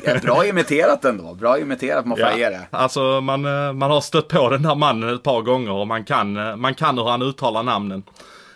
Bra 0.21 0.45
imiterat 0.45 1.05
ändå. 1.05 1.33
Bra 1.33 1.59
imiterat 1.59 2.05
måste 2.05 2.21
jag 2.21 2.37
ge 2.37 2.49
det. 2.49 2.67
Alltså 2.69 3.21
man, 3.21 3.45
uh, 3.45 3.73
man 3.73 3.91
har 3.91 4.01
stött 4.01 4.27
på 4.27 4.49
den 4.49 4.65
här 4.65 4.75
mannen 4.75 5.15
ett 5.15 5.23
par 5.23 5.41
gånger 5.41 5.71
och 5.71 5.87
man 5.87 6.03
kan, 6.03 6.59
man 6.59 6.75
kan 6.75 6.97
hur 6.97 7.05
han 7.05 7.21
uttalar 7.21 7.63
namnen. 7.63 8.03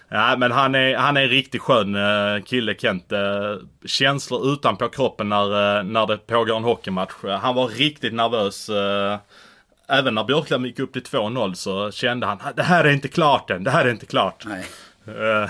Ja, 0.10 0.36
men 0.38 0.52
han 0.52 0.76
är, 0.76 0.96
han 0.96 1.18
är 1.18 1.22
en 1.22 1.30
riktigt 1.30 1.62
skön 1.62 1.96
uh, 1.96 2.44
kille 2.44 2.76
Kent. 2.76 3.12
Uh, 3.12 3.58
känslor 3.86 4.54
utanpå 4.54 4.90
kroppen 4.90 5.30
när, 5.30 5.78
uh, 5.78 5.84
när 5.84 6.08
det 6.08 6.18
pågår 6.18 6.58
en 6.58 6.64
hockeymatch. 6.64 7.14
han 7.42 7.56
var 7.56 7.68
riktigt 7.68 8.14
nervös. 8.14 8.70
även 9.88 10.16
när 10.16 10.24
Björklöven 10.24 10.66
gick 10.66 10.80
upp 10.80 10.94
till 10.94 11.02
2-0 11.02 11.54
så 11.54 11.92
kände 11.92 12.28
han 12.28 12.40
det 12.56 12.64
här 12.64 12.84
är 12.84 12.92
inte 12.92 13.08
klart 13.08 13.50
än. 13.50 13.64
Det 13.64 13.72
här 13.72 13.86
är 13.86 13.92
inte 13.92 14.06
klart. 14.06 14.46
Nej. 14.46 14.66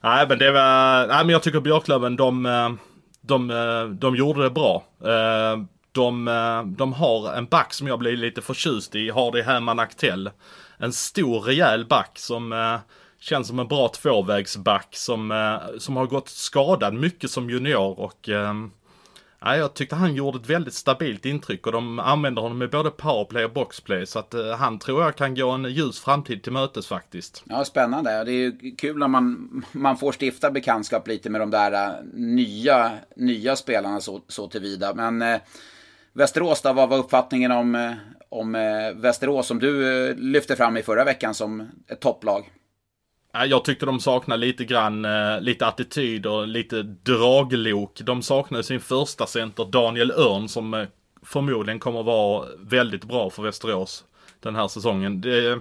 nej 0.00 0.26
men 0.28 0.38
det 0.38 0.50
var, 0.50 1.06
nej 1.06 1.24
men 1.24 1.28
jag 1.28 1.42
tycker 1.42 1.60
Björklöven 1.60 2.16
de, 2.16 2.78
de, 3.20 3.48
de 4.00 4.16
gjorde 4.16 4.42
det 4.42 4.50
bra. 4.50 4.84
De, 5.92 6.24
de 6.78 6.92
har 6.92 7.32
en 7.34 7.46
back 7.46 7.74
som 7.74 7.86
jag 7.86 7.98
blir 7.98 8.16
lite 8.16 8.42
förtjust 8.42 8.94
i, 8.94 9.10
Hardy 9.10 9.42
Herman 9.42 9.78
Aktell. 9.78 10.30
En 10.78 10.92
stor 10.92 11.40
rejäl 11.40 11.86
back 11.86 12.10
som 12.14 12.78
Känns 13.20 13.48
som 13.48 13.58
en 13.58 13.68
bra 13.68 13.88
tvåvägsback 13.88 14.88
som, 14.90 15.30
eh, 15.30 15.78
som 15.78 15.96
har 15.96 16.06
gått 16.06 16.28
skadad 16.28 16.94
mycket 16.94 17.30
som 17.30 17.50
junior 17.50 18.00
och 18.00 18.28
eh, 18.28 18.54
jag 19.40 19.74
tyckte 19.74 19.96
han 19.96 20.14
gjorde 20.14 20.38
ett 20.38 20.50
väldigt 20.50 20.74
stabilt 20.74 21.26
intryck 21.26 21.66
och 21.66 21.72
de 21.72 21.98
använder 21.98 22.42
honom 22.42 22.62
i 22.62 22.68
både 22.68 22.90
powerplay 22.90 23.44
och 23.44 23.52
boxplay. 23.52 24.06
Så 24.06 24.18
att 24.18 24.34
eh, 24.34 24.50
han 24.50 24.78
tror 24.78 25.02
jag 25.02 25.16
kan 25.16 25.34
gå 25.34 25.50
en 25.50 25.64
ljus 25.64 26.00
framtid 26.00 26.42
till 26.42 26.52
mötes 26.52 26.86
faktiskt. 26.86 27.42
Ja, 27.44 27.64
spännande. 27.64 28.24
Det 28.24 28.32
är 28.32 28.34
ju 28.34 28.76
kul 28.76 28.98
när 28.98 29.08
man, 29.08 29.64
man 29.72 29.96
får 29.96 30.14
stifta 30.20 30.50
bekantskap 30.50 31.08
lite 31.08 31.30
med 31.30 31.40
de 31.40 31.50
där 31.50 31.72
uh, 31.72 32.04
nya, 32.14 32.92
nya 33.16 33.56
spelarna 33.56 34.00
så, 34.00 34.20
så 34.28 34.48
tillvida. 34.48 34.94
Men 34.94 35.22
uh, 35.22 35.40
Västerås 36.12 36.62
då, 36.62 36.72
vad 36.72 36.88
var 36.88 36.98
uppfattningen 36.98 37.52
om, 37.52 37.74
uh, 37.74 37.92
om 38.28 38.52
Västerås 38.94 39.46
som 39.46 39.58
du 39.58 40.14
lyfte 40.14 40.56
fram 40.56 40.76
i 40.76 40.82
förra 40.82 41.04
veckan 41.04 41.34
som 41.34 41.68
ett 41.88 42.00
topplag? 42.00 42.50
Jag 43.32 43.64
tyckte 43.64 43.86
de 43.86 44.00
saknade 44.00 44.40
lite 44.40 44.64
grann, 44.64 45.04
eh, 45.04 45.40
lite 45.40 45.66
attityd 45.66 46.26
och 46.26 46.48
lite 46.48 46.82
draglok. 46.82 48.00
De 48.00 48.22
saknade 48.22 48.64
sin 48.64 48.80
första 48.80 49.26
center 49.26 49.64
Daniel 49.64 50.10
Örn 50.10 50.48
som 50.48 50.74
eh, 50.74 50.86
förmodligen 51.22 51.78
kommer 51.78 52.02
vara 52.02 52.48
väldigt 52.58 53.04
bra 53.04 53.30
för 53.30 53.42
Västerås 53.42 54.04
den 54.40 54.56
här 54.56 54.68
säsongen. 54.68 55.20
Det, 55.20 55.60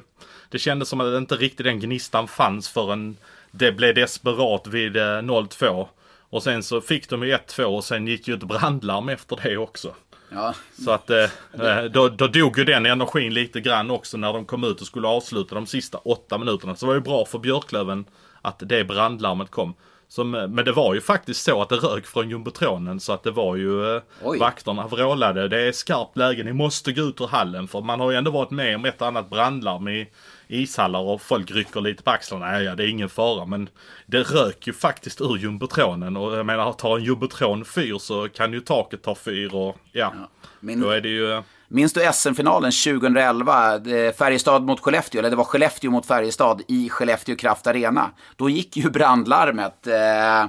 det 0.49 0.59
kändes 0.59 0.89
som 0.89 1.01
att 1.01 1.17
inte 1.17 1.35
riktigt 1.35 1.65
den 1.65 1.79
gnistan 1.79 2.27
fanns 2.27 2.69
förrän 2.69 3.17
det 3.51 3.71
blev 3.71 3.95
desperat 3.95 4.67
vid 4.67 4.97
eh, 4.97 5.01
0-2. 5.01 5.87
Och 6.29 6.43
sen 6.43 6.63
så 6.63 6.81
fick 6.81 7.09
de 7.09 7.23
ju 7.23 7.35
1-2 7.35 7.63
och 7.63 7.83
sen 7.83 8.07
gick 8.07 8.27
ju 8.27 8.33
ett 8.33 8.43
brandlarm 8.43 9.09
efter 9.09 9.39
det 9.43 9.57
också. 9.57 9.95
Ja. 10.29 10.53
Så 10.85 10.91
att 10.91 11.09
eh, 11.09 11.23
eh, 11.53 11.83
då, 11.83 12.09
då 12.09 12.27
dog 12.27 12.57
ju 12.57 12.63
den 12.63 12.85
energin 12.85 13.33
lite 13.33 13.61
grann 13.61 13.91
också 13.91 14.17
när 14.17 14.33
de 14.33 14.45
kom 14.45 14.63
ut 14.63 14.81
och 14.81 14.87
skulle 14.87 15.07
avsluta 15.07 15.55
de 15.55 15.65
sista 15.65 15.97
åtta 15.97 16.37
minuterna. 16.37 16.75
Så 16.75 16.85
det 16.85 16.87
var 16.87 16.95
ju 16.95 17.01
bra 17.01 17.25
för 17.25 17.39
Björklöven 17.39 18.05
att 18.41 18.63
det 18.65 18.83
brandlarmet 18.83 19.51
kom. 19.51 19.73
Som, 20.07 20.35
eh, 20.35 20.47
men 20.47 20.65
det 20.65 20.71
var 20.71 20.93
ju 20.93 21.01
faktiskt 21.01 21.43
så 21.43 21.61
att 21.61 21.69
det 21.69 21.75
rök 21.75 22.05
från 22.05 22.29
jumbotronen 22.29 22.99
så 22.99 23.13
att 23.13 23.23
det 23.23 23.31
var 23.31 23.55
ju 23.55 23.95
eh, 23.95 24.01
vakterna 24.39 24.87
vrålade. 24.87 25.47
Det 25.47 25.61
är 25.61 25.71
skarpt 25.71 26.17
läge, 26.17 26.43
ni 26.43 26.53
måste 26.53 26.93
gå 26.93 27.01
ut 27.01 27.21
ur 27.21 27.27
hallen. 27.27 27.67
För 27.67 27.81
man 27.81 27.99
har 27.99 28.11
ju 28.11 28.17
ändå 28.17 28.31
varit 28.31 28.51
med 28.51 28.75
om 28.75 28.85
ett 28.85 29.01
annat 29.01 29.29
brandlarm 29.29 29.87
i 29.87 30.09
ishallar 30.47 30.99
och 30.99 31.21
folk 31.21 31.51
rycker 31.51 31.81
lite 31.81 32.03
på 32.03 32.11
axlarna. 32.11 32.61
Ja, 32.61 32.75
det 32.75 32.83
är 32.83 32.87
ingen 32.87 33.09
fara. 33.09 33.45
Men 33.45 33.69
det 34.05 34.19
rök 34.19 34.67
ju 34.67 34.73
faktiskt 34.73 35.21
ur 35.21 35.37
jumbotronen. 35.37 36.17
Och 36.17 36.37
jag 36.37 36.45
menar, 36.45 36.73
tar 36.73 36.97
en 36.97 37.03
jumbotron 37.03 37.65
fyr 37.65 37.97
så 37.97 38.29
kan 38.29 38.53
ju 38.53 38.59
taket 38.59 39.03
ta 39.03 39.15
fyr 39.15 39.55
och 39.55 39.77
ja. 39.91 40.13
ja 40.15 40.29
min... 40.59 40.79
Då 40.81 40.89
är 40.89 41.01
det 41.01 41.09
ju... 41.09 41.43
Minns 41.67 41.93
du 41.93 42.09
SM-finalen 42.13 42.71
2011? 42.71 43.79
Färjestad 44.17 44.63
mot 44.63 44.79
Skellefteå, 44.79 45.19
eller 45.19 45.29
det 45.29 45.35
var 45.35 45.43
Skellefteå 45.43 45.91
mot 45.91 46.05
Färjestad 46.05 46.61
i 46.67 46.89
Skellefteå 46.89 47.35
Kraft 47.35 47.67
Arena. 47.67 48.11
Då 48.35 48.49
gick 48.49 48.77
ju 48.77 48.89
brandlarmet. 48.89 49.87
Eh, 49.87 50.45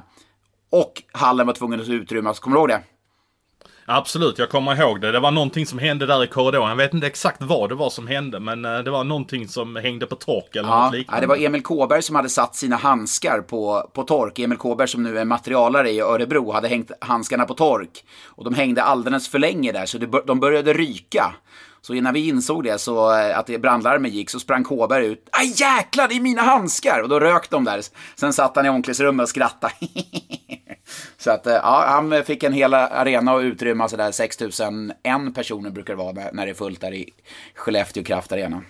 och 0.71 1.03
hallen 1.13 1.47
var 1.47 1.55
tvungen 1.55 1.81
att 1.81 1.89
utrymmas. 1.89 2.39
Kommer 2.39 2.57
du 2.57 2.61
ihåg 2.61 2.69
det? 2.69 2.83
Absolut, 3.91 4.39
jag 4.39 4.51
kommer 4.51 4.81
ihåg 4.81 5.01
det. 5.01 5.13
Det 5.13 5.21
var 5.21 5.31
någonting 5.31 5.67
som 5.67 5.79
hände 5.79 6.07
där 6.07 6.25
i 6.25 6.27
korridoren. 6.27 6.69
Jag 6.69 6.77
vet 6.77 6.95
inte 6.95 7.07
exakt 7.07 7.43
vad 7.43 7.69
det 7.69 7.75
var 7.75 7.91
som 7.91 8.07
hände, 8.07 8.41
men 8.41 8.65
eh, 8.65 8.79
det 8.79 8.91
var 8.91 9.05
någonting 9.05 9.49
som 9.49 9.77
hängde 9.77 10.07
på 10.07 10.17
tork 10.17 10.57
eller 10.57 10.69
ja, 10.69 10.85
något 10.85 10.95
liknande. 10.95 11.17
Ja, 11.17 11.21
det 11.21 11.27
var 11.27 11.47
Emil 11.47 11.63
Kåberg 11.63 12.03
som 12.03 12.17
hade 12.17 12.29
satt 12.29 12.57
sina 12.57 12.77
handskar 12.77 13.41
på, 13.41 13.91
på 13.93 14.03
tork. 14.03 14.39
Emil 14.39 14.59
Kåberg 14.59 14.89
som 14.89 15.03
nu 15.03 15.19
är 15.19 15.25
materialare 15.25 15.91
i 15.91 16.01
Örebro 16.01 16.53
hade 16.53 16.69
hängt 16.69 16.91
handskarna 17.01 17.45
på 17.45 17.55
tork. 17.55 18.05
Och 18.25 18.45
de 18.45 18.55
hängde 18.55 18.83
alldeles 18.83 19.29
för 19.29 19.39
länge 19.39 19.73
där, 19.73 19.87
så 19.87 19.99
det, 19.99 20.23
de 20.27 20.41
började 20.41 20.73
ryka. 20.73 21.35
Så 21.81 21.95
innan 21.95 22.15
vi 22.15 22.29
insåg 22.29 22.65
det, 22.65 22.79
så 22.79 23.19
eh, 23.19 23.39
att 23.39 23.61
brandlarmet 23.61 24.13
gick, 24.13 24.31
så 24.31 24.41
sprang 24.41 24.65
Kåberg 24.65 25.07
ut. 25.07 25.29
Aj 25.33 25.55
jäklar, 25.57 26.09
det 26.09 26.15
är 26.15 26.21
mina 26.21 26.43
handskar! 26.43 27.01
Och 27.03 27.09
då 27.09 27.21
rök 27.21 27.51
de 27.51 27.65
där. 27.65 27.81
Sen 28.17 28.33
satt 28.33 28.57
han 28.57 28.67
i 28.67 28.69
omklädningsrummet 28.69 29.25
och 29.25 29.29
skrattade. 29.29 29.75
så 31.19 31.31
att, 31.31 31.47
eh, 31.47 31.53
ja, 31.53 31.85
han 31.87 32.25
fick 32.25 32.43
en 32.43 32.53
hel 32.53 32.75
arena 32.75 33.33
att 33.33 33.43
utrymma 33.43 33.89
sådär 33.89 34.13
6001 34.13 35.35
personer 35.35 35.71
brukar 35.71 35.93
det 35.93 35.99
vara 35.99 36.13
när, 36.13 36.33
när 36.33 36.47
det 36.47 36.53
är 36.53 36.55
fullt 36.55 36.81
där 36.81 36.95
i 36.95 37.11
Skellefteå 37.55 38.05
Kraft 38.05 38.33
Arena. 38.33 38.63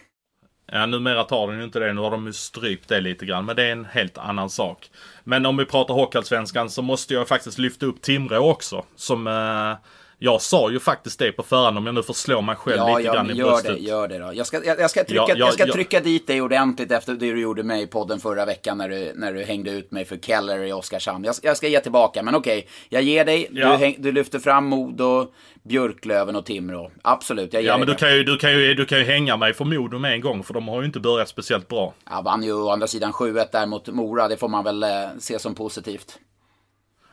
Ja, 0.72 0.86
numera 0.86 1.24
tar 1.24 1.48
den 1.48 1.58
ju 1.58 1.64
inte 1.64 1.78
det. 1.78 1.92
Nu 1.92 2.00
har 2.00 2.10
de 2.10 2.26
ju 2.26 2.32
strypt 2.32 2.88
det 2.88 3.00
lite 3.00 3.26
grann. 3.26 3.44
Men 3.44 3.56
det 3.56 3.64
är 3.64 3.72
en 3.72 3.84
helt 3.84 4.18
annan 4.18 4.50
sak. 4.50 4.90
Men 5.24 5.46
om 5.46 5.56
vi 5.56 5.64
pratar 5.64 5.94
Hockeyallsvenskan 5.94 6.70
så 6.70 6.82
måste 6.82 7.14
jag 7.14 7.28
faktiskt 7.28 7.58
lyfta 7.58 7.86
upp 7.86 8.02
Timrå 8.02 8.50
också. 8.50 8.84
Som 8.96 9.26
eh, 9.26 9.72
jag 10.20 10.42
sa 10.42 10.70
ju 10.70 10.80
faktiskt 10.80 11.18
det 11.18 11.32
på 11.32 11.42
förhand 11.42 11.78
om 11.78 11.86
jag 11.86 11.94
nu 11.94 12.02
får 12.02 12.14
slå 12.14 12.40
mig 12.40 12.56
själv 12.56 12.76
ja, 12.76 12.98
lite 12.98 13.06
ja, 13.08 13.14
grann 13.14 13.30
i 13.30 13.34
gör 13.34 13.46
bröstet. 13.46 13.76
Det, 13.76 13.82
gör 13.82 14.08
det 14.08 14.18
då. 14.18 14.30
Jag 14.34 14.46
ska, 14.46 14.64
jag, 14.64 14.80
jag 14.80 14.90
ska, 14.90 15.04
trycka, 15.04 15.22
ja, 15.22 15.28
jag, 15.28 15.38
jag 15.38 15.54
ska 15.54 15.66
trycka 15.66 16.00
dit 16.00 16.26
dig 16.26 16.42
ordentligt 16.42 16.92
efter 16.92 17.12
det 17.12 17.18
du 17.18 17.40
gjorde 17.40 17.62
mig 17.62 17.82
i 17.82 17.86
podden 17.86 18.20
förra 18.20 18.44
veckan 18.44 18.78
när 18.78 18.88
du, 18.88 19.12
när 19.14 19.32
du 19.32 19.44
hängde 19.44 19.70
ut 19.70 19.90
mig 19.90 20.04
för 20.04 20.16
Keller 20.16 20.64
i 20.64 20.72
Oskarshamn. 20.72 21.24
Jag, 21.24 21.34
jag 21.42 21.56
ska 21.56 21.68
ge 21.68 21.80
tillbaka, 21.80 22.22
men 22.22 22.34
okej. 22.34 22.58
Okay, 22.58 22.70
jag 22.88 23.02
ger 23.02 23.24
dig. 23.24 23.48
Du, 23.50 23.64
häng, 23.64 23.94
du 23.98 24.12
lyfter 24.12 24.38
fram 24.38 24.64
Modo, 24.64 25.32
Björklöven 25.62 26.36
och 26.36 26.46
Timrå. 26.46 26.90
Absolut, 27.02 27.52
jag 27.52 27.62
ger 27.62 27.68
Ja, 27.68 27.78
men 27.78 27.86
du 27.86 27.94
kan, 27.94 28.14
ju, 28.16 28.24
du, 28.24 28.36
kan 28.36 28.52
ju, 28.52 28.74
du 28.74 28.84
kan 28.84 28.98
ju 28.98 29.04
hänga 29.04 29.36
mig 29.36 29.54
för 29.54 29.64
Modo 29.64 29.98
med 29.98 30.12
en 30.12 30.20
gång, 30.20 30.44
för 30.44 30.54
de 30.54 30.68
har 30.68 30.80
ju 30.80 30.86
inte 30.86 31.00
börjat 31.00 31.28
speciellt 31.28 31.68
bra. 31.68 31.94
Jag 32.10 32.22
vann 32.22 32.42
ju 32.42 32.52
å 32.52 32.70
andra 32.70 32.86
sidan 32.86 33.12
7-1 33.12 33.46
där 33.52 33.66
mot 33.66 33.88
Mora. 33.88 34.28
Det 34.28 34.36
får 34.36 34.48
man 34.48 34.64
väl 34.64 34.82
eh, 34.82 34.88
se 35.18 35.38
som 35.38 35.54
positivt. 35.54 36.18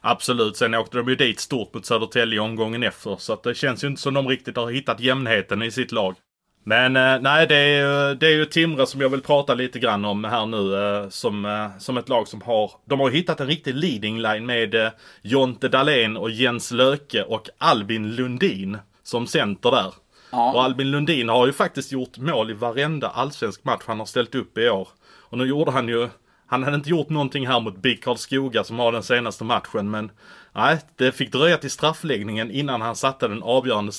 Absolut, 0.07 0.57
sen 0.57 0.73
åkte 0.73 0.97
de 0.97 1.07
ju 1.07 1.15
dit 1.15 1.39
stort 1.39 1.73
mot 1.73 1.85
Södertälje 1.85 2.39
omgången 2.39 2.83
efter. 2.83 3.15
Så 3.19 3.33
att 3.33 3.43
det 3.43 3.55
känns 3.55 3.83
ju 3.83 3.87
inte 3.87 4.01
som 4.01 4.13
de 4.13 4.27
riktigt 4.27 4.57
har 4.57 4.71
hittat 4.71 4.99
jämnheten 4.99 5.63
i 5.63 5.71
sitt 5.71 5.91
lag. 5.91 6.15
Men 6.63 6.95
eh, 6.95 7.21
nej, 7.21 7.47
det 7.47 7.55
är, 7.55 7.77
ju, 7.77 8.15
det 8.15 8.27
är 8.27 8.31
ju 8.31 8.45
Timrå 8.45 8.85
som 8.85 9.01
jag 9.01 9.09
vill 9.09 9.21
prata 9.21 9.53
lite 9.53 9.79
grann 9.79 10.05
om 10.05 10.23
här 10.23 10.45
nu. 10.45 10.75
Eh, 10.75 11.09
som, 11.09 11.45
eh, 11.45 11.77
som 11.79 11.97
ett 11.97 12.09
lag 12.09 12.27
som 12.27 12.41
har... 12.41 12.71
De 12.85 12.99
har 12.99 13.09
hittat 13.09 13.39
en 13.39 13.47
riktig 13.47 13.75
leading 13.75 14.21
line 14.21 14.45
med 14.45 14.75
eh, 14.75 14.89
Jonte 15.21 15.69
Dahlén 15.69 16.17
och 16.17 16.31
Jens 16.31 16.71
Löke 16.71 17.23
och 17.23 17.49
Albin 17.57 18.15
Lundin 18.15 18.77
som 19.03 19.27
center 19.27 19.71
där. 19.71 19.93
Ja. 20.31 20.53
Och 20.53 20.63
Albin 20.63 20.91
Lundin 20.91 21.29
har 21.29 21.45
ju 21.45 21.53
faktiskt 21.53 21.91
gjort 21.91 22.17
mål 22.17 22.51
i 22.51 22.53
varenda 22.53 23.07
allsvensk 23.07 23.63
match 23.63 23.83
han 23.85 23.99
har 23.99 24.05
ställt 24.05 24.35
upp 24.35 24.57
i 24.57 24.69
år. 24.69 24.87
Och 25.29 25.37
nu 25.37 25.45
gjorde 25.45 25.71
han 25.71 25.87
ju... 25.87 26.09
Han 26.47 26.63
hade 26.63 26.75
inte 26.75 26.89
gjort 26.89 27.09
någonting 27.09 27.47
här 27.47 27.59
mot 27.59 27.81
BIK 27.81 28.03
Karlskoga 28.03 28.63
som 28.63 28.79
har 28.79 28.91
den 28.91 29.03
senaste 29.03 29.43
matchen 29.43 29.91
men... 29.91 30.11
Nej, 30.55 30.77
det 30.95 31.11
fick 31.11 31.31
dröja 31.31 31.57
till 31.57 31.71
straffläggningen 31.71 32.51
innan 32.51 32.81
han 32.81 32.95
satte 32.95 33.27
den 33.27 33.43
avgörande 33.43 33.91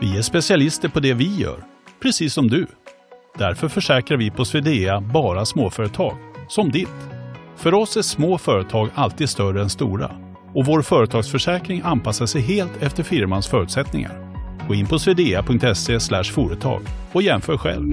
Vi 0.00 0.18
är 0.18 0.22
specialister 0.22 0.88
på 0.88 1.00
det 1.00 1.14
vi 1.14 1.36
gör, 1.36 1.64
precis 2.02 2.34
som 2.34 2.48
du. 2.48 2.66
Därför 3.38 3.68
försäkrar 3.68 4.18
vi 4.18 4.30
på 4.30 4.44
Swedea 4.44 5.00
bara 5.00 5.44
småföretag, 5.44 6.16
som 6.48 6.70
ditt. 6.70 6.88
För 7.56 7.74
oss 7.74 7.96
är 7.96 8.02
små 8.02 8.38
företag 8.38 8.90
alltid 8.94 9.28
större 9.28 9.62
än 9.62 9.70
stora 9.70 10.10
och 10.54 10.66
vår 10.66 10.82
företagsförsäkring 10.82 11.82
anpassar 11.84 12.26
sig 12.26 12.40
helt 12.40 12.82
efter 12.82 13.02
firmans 13.02 13.46
förutsättningar. 13.46 14.34
Gå 14.68 14.74
in 14.74 14.86
på 14.86 14.98
swedea.se 14.98 16.00
företag 16.24 16.82
och 17.12 17.22
jämför 17.22 17.56
själv. 17.56 17.92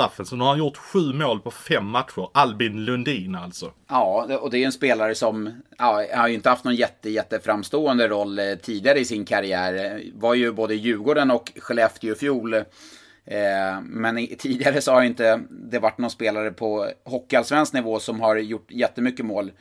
straffen. 0.00 0.26
Så 0.26 0.36
nu 0.36 0.44
har 0.44 0.50
han 0.50 0.58
gjort 0.58 0.76
sju 0.76 1.12
mål 1.12 1.40
på 1.40 1.50
fem 1.50 1.86
matcher. 1.86 2.28
Albin 2.34 2.84
Lundin 2.84 3.34
alltså. 3.34 3.72
Ja, 3.88 4.38
och 4.40 4.50
det 4.50 4.58
är 4.58 4.66
en 4.66 4.72
spelare 4.72 5.14
som 5.14 5.62
ja, 5.78 6.04
har 6.14 6.28
ju 6.28 6.34
inte 6.34 6.48
haft 6.48 6.64
någon 6.64 6.74
jätte, 6.74 7.10
jätteframstående 7.10 8.08
roll 8.08 8.38
eh, 8.38 8.54
tidigare 8.62 8.98
i 8.98 9.04
sin 9.04 9.24
karriär. 9.24 10.02
Var 10.14 10.34
ju 10.34 10.52
både 10.52 10.74
Djurgården 10.74 11.30
och 11.30 11.52
Skellefteå 11.56 12.12
i 12.12 12.14
fjol. 12.14 12.54
Eh, 12.54 13.80
men 13.82 14.26
tidigare 14.38 14.80
så 14.80 14.92
har 14.92 15.02
inte 15.02 15.40
det 15.50 15.78
varit 15.78 15.98
någon 15.98 16.10
spelare 16.10 16.50
på 16.50 16.90
hockeyallsvensk 17.04 17.72
nivå 17.72 18.00
som 18.00 18.20
har 18.20 18.36
gjort 18.36 18.70
jättemycket 18.70 19.26
mål. 19.26 19.52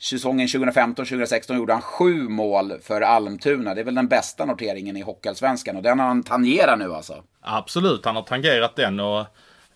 Säsongen 0.00 0.46
2015-2016 0.46 1.56
gjorde 1.56 1.72
han 1.72 1.82
sju 1.82 2.28
mål 2.28 2.72
för 2.82 3.00
Almtuna. 3.00 3.74
Det 3.74 3.80
är 3.80 3.84
väl 3.84 3.94
den 3.94 4.08
bästa 4.08 4.44
noteringen 4.44 4.96
i 4.96 5.00
hockeyallsvenskan 5.00 5.76
och 5.76 5.82
den 5.82 5.98
har 5.98 6.06
han 6.06 6.22
tangerat 6.22 6.78
nu 6.78 6.94
alltså. 6.94 7.22
Absolut, 7.40 8.04
han 8.04 8.16
har 8.16 8.22
tangerat 8.22 8.76
den 8.76 9.00
och 9.00 9.26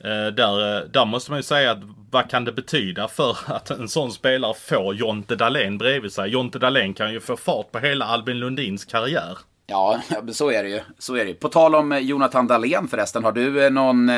Eh, 0.05 0.27
där, 0.27 0.77
eh, 0.77 0.85
där 0.89 1.05
måste 1.05 1.31
man 1.31 1.39
ju 1.39 1.43
säga 1.43 1.71
att 1.71 1.79
vad 2.11 2.31
kan 2.31 2.45
det 2.45 2.53
betyda 2.53 3.09
för 3.09 3.37
att 3.47 3.71
en 3.71 3.89
sån 3.89 4.13
spelare 4.13 4.55
får 4.55 4.95
Jonte 4.95 5.37
Dahlén 5.37 5.79
bredvid 5.79 6.13
sig? 6.13 6.31
Jonte 6.31 6.59
Dahlén 6.59 6.95
kan 6.95 7.13
ju 7.13 7.21
få 7.21 7.37
fart 7.37 7.73
på 7.73 7.79
hela 7.79 8.05
Albin 8.05 8.39
Lundins 8.39 8.85
karriär. 8.85 9.39
Ja, 9.67 10.01
så 10.33 10.51
är 10.51 10.63
det 10.63 10.69
ju. 10.69 10.81
Så 10.99 11.15
är 11.15 11.25
det. 11.25 11.31
ju. 11.31 11.35
På 11.35 11.49
tal 11.49 11.75
om 11.75 11.93
eh, 11.93 11.99
Jonathan 11.99 12.47
Dahlén 12.47 12.89
förresten, 12.89 13.25
har 13.25 13.33
du 13.33 13.71
någon, 13.71 14.09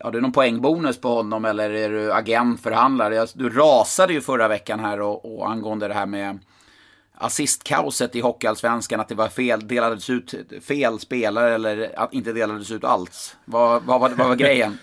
har 0.00 0.10
du 0.12 0.20
någon 0.20 0.32
poängbonus 0.32 1.00
på 1.00 1.08
honom 1.08 1.44
eller 1.44 1.70
är 1.70 1.90
du 1.90 2.12
agent, 2.12 2.62
förhandlare? 2.62 3.26
Du 3.34 3.50
rasade 3.50 4.12
ju 4.12 4.20
förra 4.20 4.48
veckan 4.48 4.80
här 4.80 5.00
och, 5.00 5.38
och 5.38 5.50
angående 5.50 5.88
det 5.88 5.94
här 5.94 6.06
med 6.06 6.38
assistkaoset 7.20 8.16
i 8.16 8.20
Hockeyallsvenskan, 8.20 9.00
att 9.00 9.08
det 9.08 9.14
var 9.14 9.28
fel, 9.28 9.68
delades 9.68 10.10
ut 10.10 10.34
fel 10.68 10.98
spelare 10.98 11.54
eller 11.54 11.90
att 11.96 12.14
inte 12.14 12.32
delades 12.32 12.70
ut 12.70 12.84
alls. 12.84 13.36
Vad, 13.44 13.82
vad, 13.82 14.00
vad, 14.00 14.12
vad 14.12 14.28
var 14.28 14.34
grejen? 14.46 14.78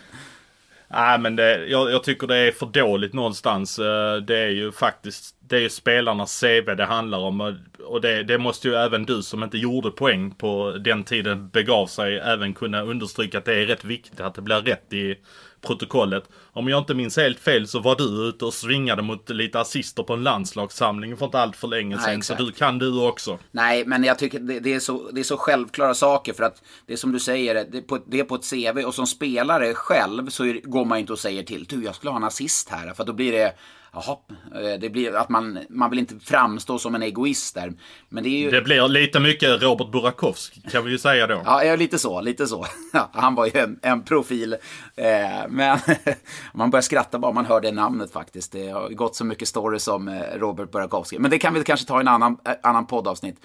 Nej 0.89 1.19
men 1.19 1.35
det, 1.35 1.65
jag, 1.67 1.91
jag 1.91 2.03
tycker 2.03 2.27
det 2.27 2.37
är 2.37 2.51
för 2.51 2.65
dåligt 2.65 3.13
någonstans. 3.13 3.79
Eh, 3.79 4.15
Det 4.15 4.37
är 4.37 4.49
ju 4.49 4.71
faktiskt 4.71 5.35
det 5.39 5.55
är 5.55 5.59
ju 5.61 5.69
spelarnas 5.69 6.39
CV 6.41 6.75
det 6.75 6.85
handlar 6.85 7.17
om. 7.19 7.41
och- 7.41 7.53
Och 7.87 8.01
det, 8.01 8.23
det 8.23 8.37
måste 8.37 8.67
ju 8.67 8.75
även 8.75 9.05
du 9.05 9.21
som 9.21 9.43
inte 9.43 9.57
gjorde 9.57 9.91
poäng 9.91 10.31
på 10.31 10.77
den 10.79 11.03
tiden 11.03 11.49
begav 11.49 11.87
sig 11.87 12.17
även 12.19 12.53
kunna 12.53 12.81
understryka 12.81 13.37
att 13.37 13.45
det 13.45 13.55
är 13.55 13.65
rätt 13.65 13.85
viktigt 13.85 14.19
att 14.19 14.35
det 14.35 14.41
blir 14.41 14.61
rätt 14.61 14.93
i 14.93 15.15
protokollet. 15.61 16.23
Om 16.53 16.67
jag 16.67 16.79
inte 16.79 16.93
minns 16.93 17.17
helt 17.17 17.39
fel 17.39 17.67
så 17.67 17.79
var 17.79 17.95
du 17.95 18.29
ute 18.29 18.45
och 18.45 18.53
svingade 18.53 19.01
mot 19.01 19.29
lite 19.29 19.59
assister 19.59 20.03
på 20.03 20.13
en 20.13 20.23
landslagssamling 20.23 21.17
för 21.17 21.25
inte 21.25 21.39
allt 21.39 21.55
för 21.55 21.67
länge 21.67 21.95
Nej, 21.95 22.05
sedan. 22.05 22.23
Så 22.23 22.33
exakt. 22.33 22.45
du 22.45 22.51
kan 22.51 22.79
du 22.79 23.01
också. 23.01 23.39
Nej, 23.51 23.85
men 23.85 24.03
jag 24.03 24.19
tycker 24.19 24.39
det, 24.39 24.59
det, 24.59 24.73
är 24.73 24.79
så, 24.79 25.11
det 25.11 25.19
är 25.19 25.23
så 25.23 25.37
självklara 25.37 25.93
saker 25.93 26.33
för 26.33 26.43
att 26.43 26.63
det 26.85 26.93
är 26.93 26.97
som 26.97 27.11
du 27.11 27.19
säger, 27.19 27.65
det 27.71 27.77
är 27.77 27.81
på, 27.81 27.99
det 28.07 28.19
är 28.19 28.23
på 28.23 28.35
ett 28.35 28.49
CV 28.49 28.85
och 28.85 28.95
som 28.95 29.07
spelare 29.07 29.73
själv 29.73 30.29
så 30.29 30.45
är, 30.45 30.61
går 30.63 30.85
man 30.85 30.97
inte 30.97 31.13
och 31.13 31.19
säger 31.19 31.43
till, 31.43 31.65
du 31.69 31.83
jag 31.83 31.95
skulle 31.95 32.11
ha 32.11 32.17
en 32.17 32.23
assist 32.23 32.69
här, 32.69 32.93
för 32.93 33.03
då 33.03 33.13
blir 33.13 33.31
det 33.31 33.53
Jaha, 33.93 34.17
eh, 34.55 34.79
det 34.79 34.89
blir 34.89 35.15
att 35.15 35.29
man, 35.29 35.59
man 35.69 35.89
vill 35.89 35.99
inte 35.99 36.15
framstå 36.19 36.79
som 36.79 36.95
en 36.95 37.03
egoist 37.03 37.55
där. 37.55 37.73
Men 38.09 38.23
det 38.23 38.29
är 38.29 38.39
ju... 38.39 38.51
Det 38.51 38.61
blir 38.61 38.87
lite 38.87 39.19
mycket 39.19 39.61
Robert 39.61 39.91
Burakovsky 39.91 40.61
kan 40.61 40.85
vi 40.85 40.91
ju 40.91 40.97
säga 40.97 41.27
då. 41.27 41.41
Ja, 41.45 41.75
lite 41.75 41.99
så, 41.99 42.21
lite 42.21 42.47
så. 42.47 42.65
Han 43.11 43.35
var 43.35 43.45
ju 43.45 43.51
en, 43.59 43.79
en 43.81 44.03
profil. 44.03 44.53
Eh, 44.95 45.47
men 45.49 45.79
man 46.53 46.69
börjar 46.69 46.81
skratta 46.81 47.19
bara 47.19 47.31
man 47.31 47.45
hör 47.45 47.61
det 47.61 47.71
namnet 47.71 48.11
faktiskt. 48.11 48.51
Det 48.51 48.67
har 48.67 48.89
gått 48.89 49.15
så 49.15 49.25
mycket 49.25 49.47
stories 49.47 49.87
om 49.87 50.07
eh, 50.07 50.21
Robert 50.35 50.71
Burakovsky. 50.71 51.19
Men 51.19 51.31
det 51.31 51.39
kan 51.39 51.53
vi 51.53 51.63
kanske 51.63 51.87
ta 51.87 51.97
i 51.97 52.01
en 52.01 52.07
annan, 52.07 52.37
annan 52.63 52.87
poddavsnitt. 52.87 53.35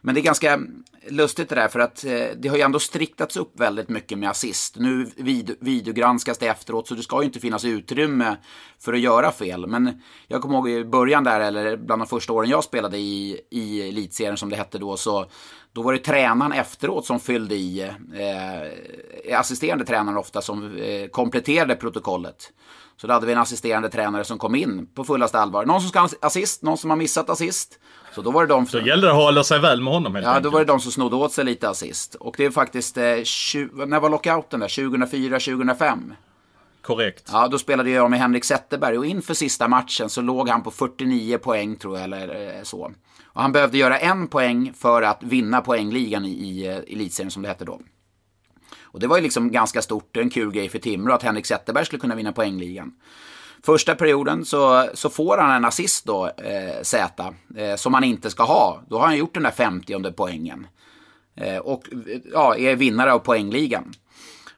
Men 0.00 0.14
det 0.14 0.20
är 0.20 0.22
ganska 0.22 0.60
lustigt 1.08 1.48
det 1.48 1.54
där 1.54 1.68
för 1.68 1.80
att 1.80 2.04
det 2.36 2.48
har 2.48 2.56
ju 2.56 2.62
ändå 2.62 2.78
striktats 2.78 3.36
upp 3.36 3.60
väldigt 3.60 3.88
mycket 3.88 4.18
med 4.18 4.30
assist. 4.30 4.76
Nu 4.76 5.10
vid, 5.16 5.56
videogranskas 5.60 6.38
det 6.38 6.46
efteråt 6.46 6.88
så 6.88 6.94
det 6.94 7.02
ska 7.02 7.20
ju 7.20 7.24
inte 7.24 7.40
finnas 7.40 7.64
utrymme 7.64 8.36
för 8.78 8.92
att 8.92 9.00
göra 9.00 9.32
fel. 9.32 9.66
Men 9.66 9.85
jag 10.28 10.42
kommer 10.42 10.54
ihåg 10.54 10.68
i 10.68 10.84
början 10.84 11.24
där, 11.24 11.40
eller 11.40 11.76
bland 11.76 12.02
de 12.02 12.06
första 12.06 12.32
åren 12.32 12.50
jag 12.50 12.64
spelade 12.64 12.98
i, 12.98 13.40
i 13.50 13.88
elitserien 13.88 14.36
som 14.36 14.50
det 14.50 14.56
hette 14.56 14.78
då, 14.78 14.96
så 14.96 15.26
då 15.72 15.82
var 15.82 15.92
det 15.92 15.98
tränaren 15.98 16.52
efteråt 16.52 17.06
som 17.06 17.20
fyllde 17.20 17.54
i, 17.54 17.80
eh, 19.30 19.38
assisterande 19.40 19.84
tränaren 19.84 20.18
ofta, 20.18 20.42
som 20.42 20.76
eh, 20.76 21.06
kompletterade 21.08 21.74
protokollet. 21.76 22.52
Så 23.00 23.06
då 23.06 23.12
hade 23.12 23.26
vi 23.26 23.32
en 23.32 23.38
assisterande 23.38 23.88
tränare 23.88 24.24
som 24.24 24.38
kom 24.38 24.54
in 24.54 24.86
på 24.94 25.04
fullaste 25.04 25.38
allvar. 25.38 25.64
Någon 25.66 25.80
som 25.80 25.88
ska 25.90 26.00
ha 26.00 26.08
assist, 26.22 26.62
någon 26.62 26.78
som 26.78 26.90
har 26.90 26.96
missat 26.96 27.30
assist. 27.30 27.78
Så 28.14 28.22
då 28.22 28.30
var 28.30 28.46
det 28.46 28.54
de 28.54 28.66
Så 28.66 28.78
gäller 28.78 29.06
det 29.06 29.10
att 29.12 29.16
hålla 29.18 29.44
sig 29.44 29.58
väl 29.60 29.80
med 29.82 29.92
honom 29.92 30.14
helt 30.14 30.24
Ja, 30.24 30.30
enkelt. 30.30 30.44
då 30.44 30.50
var 30.50 30.58
det 30.60 30.64
de 30.66 30.80
som 30.80 30.92
snodde 30.92 31.16
åt 31.16 31.32
sig 31.32 31.44
lite 31.44 31.68
assist. 31.68 32.14
Och 32.14 32.34
det 32.38 32.44
är 32.44 32.50
faktiskt, 32.50 32.96
eh, 32.96 33.02
tju- 33.02 33.86
när 33.86 34.00
var 34.00 34.10
lockouten 34.10 34.60
där? 34.60 34.68
2004, 34.68 35.38
2005? 35.40 36.14
Korrekt. 36.86 37.28
Ja, 37.32 37.48
då 37.48 37.58
spelade 37.58 37.90
jag 37.90 38.10
med 38.10 38.20
Henrik 38.20 38.44
Zetterberg 38.44 38.98
och 38.98 39.06
inför 39.06 39.34
sista 39.34 39.68
matchen 39.68 40.08
så 40.08 40.20
låg 40.20 40.48
han 40.48 40.62
på 40.62 40.70
49 40.70 41.38
poäng 41.38 41.76
tror 41.76 41.96
jag, 41.96 42.04
eller 42.04 42.56
eh, 42.56 42.62
så. 42.62 42.92
Och 43.24 43.42
han 43.42 43.52
behövde 43.52 43.78
göra 43.78 43.98
en 43.98 44.28
poäng 44.28 44.72
för 44.76 45.02
att 45.02 45.22
vinna 45.22 45.60
poängligan 45.60 46.24
i, 46.24 46.28
i 46.28 46.66
eh, 46.66 46.76
elitserien 46.76 47.30
som 47.30 47.42
det 47.42 47.48
hette 47.48 47.64
då. 47.64 47.80
Och 48.80 49.00
det 49.00 49.06
var 49.06 49.16
ju 49.16 49.22
liksom 49.22 49.50
ganska 49.52 49.82
stort, 49.82 50.16
en 50.16 50.30
kul 50.30 50.52
grej 50.52 50.68
för 50.68 50.78
Timrå 50.78 51.14
att 51.14 51.22
Henrik 51.22 51.46
Zetterberg 51.46 51.86
skulle 51.86 52.00
kunna 52.00 52.14
vinna 52.14 52.32
poängligan. 52.32 52.92
Första 53.62 53.94
perioden 53.94 54.44
så, 54.44 54.88
så 54.94 55.10
får 55.10 55.38
han 55.38 55.50
en 55.50 55.64
assist 55.64 56.04
då, 56.04 56.26
eh, 56.26 56.82
Z, 56.82 57.34
eh, 57.56 57.76
som 57.76 57.94
han 57.94 58.04
inte 58.04 58.30
ska 58.30 58.42
ha. 58.42 58.82
Då 58.88 58.98
har 58.98 59.06
han 59.06 59.16
gjort 59.16 59.34
den 59.34 59.42
där 59.42 59.50
50 59.50 60.12
poängen. 60.12 60.66
Eh, 61.36 61.58
och 61.58 61.88
eh, 61.92 62.20
ja, 62.32 62.56
är 62.56 62.76
vinnare 62.76 63.12
av 63.12 63.18
poängligan. 63.18 63.92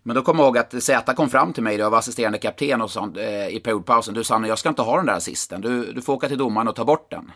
Men 0.09 0.15
då 0.15 0.23
kommer 0.23 0.43
jag 0.43 0.47
ihåg 0.47 0.59
att 0.59 0.83
Z 0.83 1.15
kom 1.15 1.31
fram 1.31 1.53
till 1.53 1.63
mig, 1.63 1.77
jag 1.77 1.91
var 1.91 1.99
assisterande 1.99 2.39
kapten 2.39 2.83
och 2.83 2.91
sa, 2.91 3.11
eh, 3.17 3.49
i 3.49 3.61
periodpausen. 3.65 4.15
Du 4.15 4.25
Sanne, 4.25 4.49
jag 4.49 4.59
ska 4.59 4.69
inte 4.69 4.83
ha 4.83 4.97
den 4.97 5.07
där 5.07 5.17
assisten. 5.17 5.61
Du, 5.61 5.93
du 5.93 6.03
får 6.03 6.13
åka 6.13 6.29
till 6.29 6.39
domaren 6.39 6.69
och 6.69 6.77
ta 6.77 6.85
bort 6.85 7.11
den. 7.11 7.33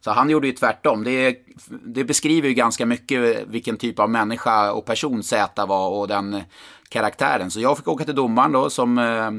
Så 0.00 0.10
han 0.10 0.30
gjorde 0.30 0.46
ju 0.46 0.52
tvärtom. 0.52 1.04
Det, 1.04 1.36
det 1.68 2.04
beskriver 2.04 2.48
ju 2.48 2.54
ganska 2.54 2.86
mycket 2.86 3.46
vilken 3.46 3.76
typ 3.76 3.98
av 3.98 4.10
människa 4.10 4.72
och 4.72 4.84
person 4.84 5.22
Z 5.22 5.66
var 5.66 5.88
och 5.88 6.08
den 6.08 6.42
karaktären. 6.88 7.50
Så 7.50 7.60
jag 7.60 7.76
fick 7.76 7.88
åka 7.88 8.04
till 8.04 8.14
domaren 8.14 8.52
då 8.52 8.70
som 8.70 8.98
eh, 8.98 9.30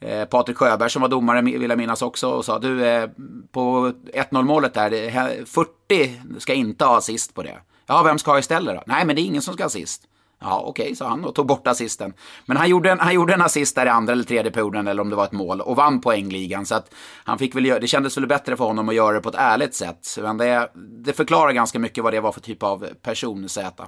Eh, 0.00 0.24
Patrik 0.24 0.56
Sjöberg 0.56 0.90
som 0.90 1.02
var 1.02 1.08
domare 1.08 1.42
vill 1.42 1.70
jag 1.70 1.78
minnas 1.78 2.02
också 2.02 2.30
och 2.30 2.44
sa 2.44 2.58
du 2.58 2.86
eh, 2.86 3.08
på 3.52 3.92
1-0 4.14 4.42
målet 4.42 4.74
där, 4.74 5.44
40 5.44 6.20
ska 6.38 6.54
inte 6.54 6.84
ha 6.84 6.98
assist 6.98 7.34
på 7.34 7.42
det. 7.42 7.58
Ja, 7.86 8.02
vem 8.02 8.18
ska 8.18 8.30
ha 8.30 8.38
istället 8.38 8.74
då? 8.74 8.82
Nej, 8.86 9.06
men 9.06 9.16
det 9.16 9.22
är 9.22 9.24
ingen 9.24 9.42
som 9.42 9.54
ska 9.54 9.62
ha 9.62 9.66
assist. 9.66 10.02
Ja, 10.40 10.62
okej, 10.66 10.96
sa 10.96 11.08
han 11.08 11.24
och 11.24 11.34
tog 11.34 11.46
bort 11.46 11.66
assisten. 11.66 12.14
Men 12.46 12.56
han 12.56 12.68
gjorde, 12.68 12.90
en, 12.90 13.00
han 13.00 13.14
gjorde 13.14 13.34
en 13.34 13.42
assist 13.42 13.74
där 13.74 13.86
i 13.86 13.88
andra 13.88 14.12
eller 14.12 14.24
tredje 14.24 14.50
perioden 14.50 14.86
eller 14.86 15.02
om 15.02 15.10
det 15.10 15.16
var 15.16 15.24
ett 15.24 15.32
mål 15.32 15.60
och 15.60 15.76
vann 15.76 16.00
poängligan. 16.00 16.66
Så 16.66 16.74
att 16.74 16.94
han 17.24 17.38
fick 17.38 17.54
väl 17.54 17.62
det 17.64 17.86
kändes 17.86 18.16
väl 18.16 18.26
bättre 18.26 18.56
för 18.56 18.64
honom 18.64 18.88
att 18.88 18.94
göra 18.94 19.12
det 19.12 19.20
på 19.20 19.28
ett 19.28 19.34
ärligt 19.34 19.74
sätt. 19.74 20.18
Men 20.22 20.36
det, 20.36 20.70
det 21.04 21.12
förklarar 21.12 21.52
ganska 21.52 21.78
mycket 21.78 22.04
vad 22.04 22.12
det 22.12 22.20
var 22.20 22.32
för 22.32 22.40
typ 22.40 22.62
av 22.62 22.86
person, 23.02 23.48
Z. 23.48 23.86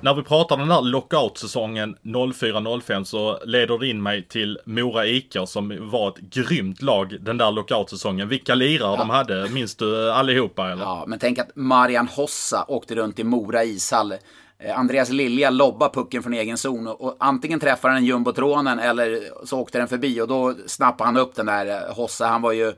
När 0.00 0.14
vi 0.14 0.22
pratar 0.22 0.56
den 0.56 0.70
här 0.70 0.82
lockout-säsongen 0.82 1.96
04-05 2.02 3.04
så 3.04 3.38
leder 3.44 3.78
det 3.78 3.88
in 3.88 4.02
mig 4.02 4.28
till 4.28 4.58
Mora 4.64 5.06
IK 5.06 5.36
som 5.46 5.90
var 5.90 6.08
ett 6.08 6.18
grymt 6.18 6.82
lag 6.82 7.16
den 7.20 7.38
där 7.38 7.50
lockout-säsongen. 7.50 8.28
Vilka 8.28 8.54
lirare 8.54 8.96
de 8.96 9.10
hade, 9.10 9.48
minns 9.48 9.76
du 9.76 10.12
allihopa 10.12 10.70
eller? 10.70 10.82
Ja, 10.84 11.04
men 11.06 11.18
tänk 11.18 11.38
att 11.38 11.50
Marian 11.54 12.08
Hossa 12.08 12.64
åkte 12.68 12.94
runt 12.94 13.18
i 13.18 13.24
Mora 13.24 13.64
ishall. 13.64 14.12
Eh, 14.58 14.78
Andreas 14.78 15.10
Lilja 15.10 15.50
lobbar 15.50 15.88
pucken 15.88 16.22
från 16.22 16.34
egen 16.34 16.58
zon 16.58 16.86
och, 16.86 17.00
och 17.00 17.16
antingen 17.20 17.60
träffar 17.60 17.90
den 17.90 18.04
jumbotronen 18.04 18.78
eller 18.78 19.20
så 19.46 19.60
åkte 19.60 19.78
den 19.78 19.88
förbi 19.88 20.20
och 20.20 20.28
då 20.28 20.54
snappade 20.66 21.08
han 21.08 21.16
upp 21.16 21.34
den 21.34 21.46
där 21.46 21.66
eh, 21.66 21.94
Hossa. 21.96 22.26
Han 22.26 22.42
var 22.42 22.52
ju 22.52 22.72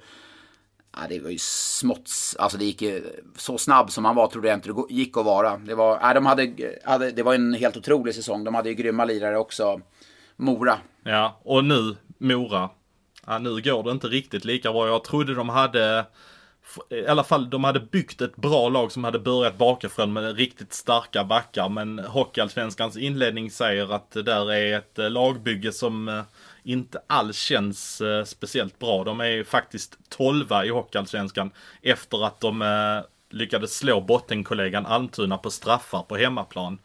Ja, 0.97 1.01
det 1.09 1.21
var 1.21 1.31
ju 1.31 1.39
smått, 1.39 2.11
alltså 2.39 2.59
det 2.59 2.65
gick 2.65 2.83
ju 2.83 3.03
så 3.37 3.59
snabb 3.59 3.91
som 3.91 4.05
han 4.05 4.17
var 4.17 4.27
trodde 4.27 4.49
jag 4.49 4.57
inte 4.57 4.69
det 4.69 4.95
gick 4.95 5.17
att 5.17 5.25
vara. 5.25 5.57
Det 5.57 5.75
var, 5.75 5.99
ja, 6.03 6.15
de 6.15 6.27
hade, 6.27 6.53
hade, 6.85 7.11
det 7.11 7.23
var 7.23 7.35
en 7.35 7.55
helt 7.55 7.77
otrolig 7.77 8.15
säsong. 8.15 8.45
De 8.45 8.55
hade 8.55 8.69
ju 8.69 8.75
grymma 8.75 9.05
lirare 9.05 9.39
också. 9.39 9.81
Mora. 10.37 10.79
Ja, 11.05 11.41
och 11.43 11.65
nu 11.65 11.97
Mora. 12.19 12.71
Ja, 13.27 13.39
nu 13.39 13.51
går 13.51 13.83
det 13.83 13.91
inte 13.91 14.07
riktigt 14.07 14.45
lika 14.45 14.73
bra. 14.73 14.87
Jag 14.87 15.05
trodde 15.05 15.35
de 15.35 15.49
hade 15.49 16.07
i 16.91 17.07
alla 17.07 17.25
fall 17.25 17.51
de 17.51 17.65
hade 17.65 17.81
byggt 17.81 18.21
ett 18.21 18.37
bra 18.37 18.69
lag 18.69 18.93
som 18.93 19.05
hade 19.05 19.19
börjat 19.19 19.59
bakifrån 19.59 20.13
med 20.13 20.37
riktigt 20.37 20.73
starka 20.73 21.25
backar. 21.25 21.69
Men 21.69 21.99
Hockeyallsvenskans 21.99 22.97
inledning 22.97 23.51
säger 23.51 23.95
att 23.95 24.11
det 24.11 24.23
där 24.23 24.53
är 24.53 24.79
ett 24.79 24.99
eh, 24.99 25.11
lagbygge 25.11 25.73
som 25.73 26.09
eh, 26.09 26.23
inte 26.63 27.01
alls 27.07 27.37
känns 27.37 28.01
eh, 28.01 28.25
speciellt 28.25 28.79
bra. 28.79 29.05
De 29.05 29.21
är 29.21 29.45
faktiskt 29.45 29.99
12 30.09 30.47
i 30.65 30.69
Hockeyallsvenskan 30.69 31.51
efter 31.83 32.27
att 32.27 32.41
de 32.41 32.63
eh, 32.63 33.05
lyckades 33.31 33.77
slå 33.77 34.01
bottenkollegan 34.01 34.87
Almtuna 34.87 35.39
på 35.39 35.51
straffar 35.51 36.03
på 36.03 36.17
hemmaplan. 36.17 36.79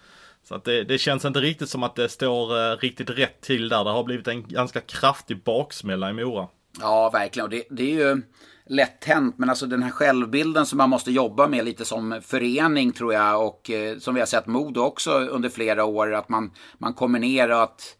Så 0.43 0.55
att 0.55 0.63
det, 0.63 0.83
det, 0.83 0.97
känns 0.97 1.25
inte 1.25 1.39
riktigt 1.39 1.69
som 1.69 1.83
att 1.83 1.95
det 1.95 2.09
står 2.09 2.71
eh, 2.71 2.77
riktigt 2.77 3.09
rätt 3.09 3.41
till 3.41 3.69
där. 3.69 3.83
Det 3.83 3.89
har 3.89 4.03
blivit 4.03 4.27
en 4.27 4.47
ganska 4.47 4.81
kraftig 4.81 5.43
baksmälla 5.43 6.09
i 6.09 6.13
Mora. 6.13 6.47
Ja, 6.79 7.09
verkligen. 7.09 7.43
Och 7.43 7.49
det, 7.49 7.63
det 7.69 7.83
är 7.83 7.95
ju 7.95 8.21
lätt 8.67 9.03
hänt, 9.03 9.35
men 9.37 9.49
alltså 9.49 9.65
den 9.65 9.83
här 9.83 9.91
självbilden 9.91 10.65
som 10.65 10.77
man 10.77 10.89
måste 10.89 11.11
jobba 11.11 11.47
med 11.47 11.65
lite 11.65 11.85
som 11.85 12.21
förening 12.25 12.91
tror 12.91 13.13
jag 13.13 13.47
och 13.47 13.69
eh, 13.69 13.97
som 13.97 14.13
vi 14.13 14.21
har 14.21 14.27
sett 14.27 14.47
Modo 14.47 14.81
också 14.81 15.11
under 15.11 15.49
flera 15.49 15.85
år, 15.85 16.13
att 16.13 16.29
man, 16.29 16.51
man 16.77 16.93
kommer 16.93 17.19
ner 17.19 17.51
och 17.51 17.63
att 17.63 17.97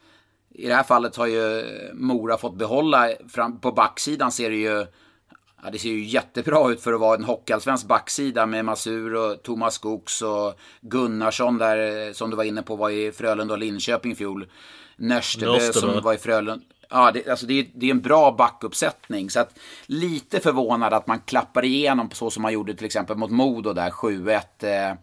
i 0.57 0.67
det 0.67 0.75
här 0.75 0.83
fallet 0.83 1.15
har 1.15 1.27
ju 1.27 1.63
Mora 1.93 2.37
fått 2.37 2.55
behålla, 2.55 3.09
fram, 3.29 3.59
på 3.59 3.71
backsidan 3.71 4.31
ser 4.31 4.49
det 4.49 4.55
ju 4.55 4.85
Ja, 5.63 5.71
det 5.71 5.79
ser 5.79 5.89
ju 5.89 6.03
jättebra 6.03 6.71
ut 6.71 6.81
för 6.81 6.93
att 6.93 6.99
vara 6.99 7.17
en 7.17 7.23
hockeyallsvensk 7.23 7.87
backsida 7.87 8.45
med 8.45 8.65
Masur 8.65 9.15
och 9.15 9.43
Thomas 9.43 9.75
Skogs 9.75 10.21
och 10.21 10.59
Gunnarsson 10.81 11.57
där 11.57 12.13
som 12.13 12.29
du 12.29 12.35
var 12.35 12.43
inne 12.43 12.61
på 12.61 12.75
var 12.75 12.89
i 12.89 13.11
Frölunda 13.11 13.53
och 13.53 13.59
Linköping 13.59 14.11
i 14.11 14.15
fjol. 14.15 14.45
Nörstebö 14.95 15.59
som 15.73 16.01
var 16.01 16.13
i 16.13 16.17
Frölunda. 16.17 16.65
Ja, 16.89 17.11
det, 17.11 17.27
alltså 17.29 17.45
det, 17.45 17.67
det 17.73 17.85
är 17.85 17.91
en 17.91 18.01
bra 18.01 18.31
backuppsättning. 18.31 19.29
Så 19.29 19.39
att 19.39 19.59
lite 19.85 20.39
förvånad 20.39 20.93
att 20.93 21.07
man 21.07 21.19
klappar 21.19 21.65
igenom 21.65 22.09
så 22.11 22.31
som 22.31 22.41
man 22.41 22.53
gjorde 22.53 22.75
till 22.75 22.85
exempel 22.85 23.17
mot 23.17 23.31
Modo 23.31 23.73
där 23.73 23.89
7-1. 23.89 24.41
Eh, 24.59 24.97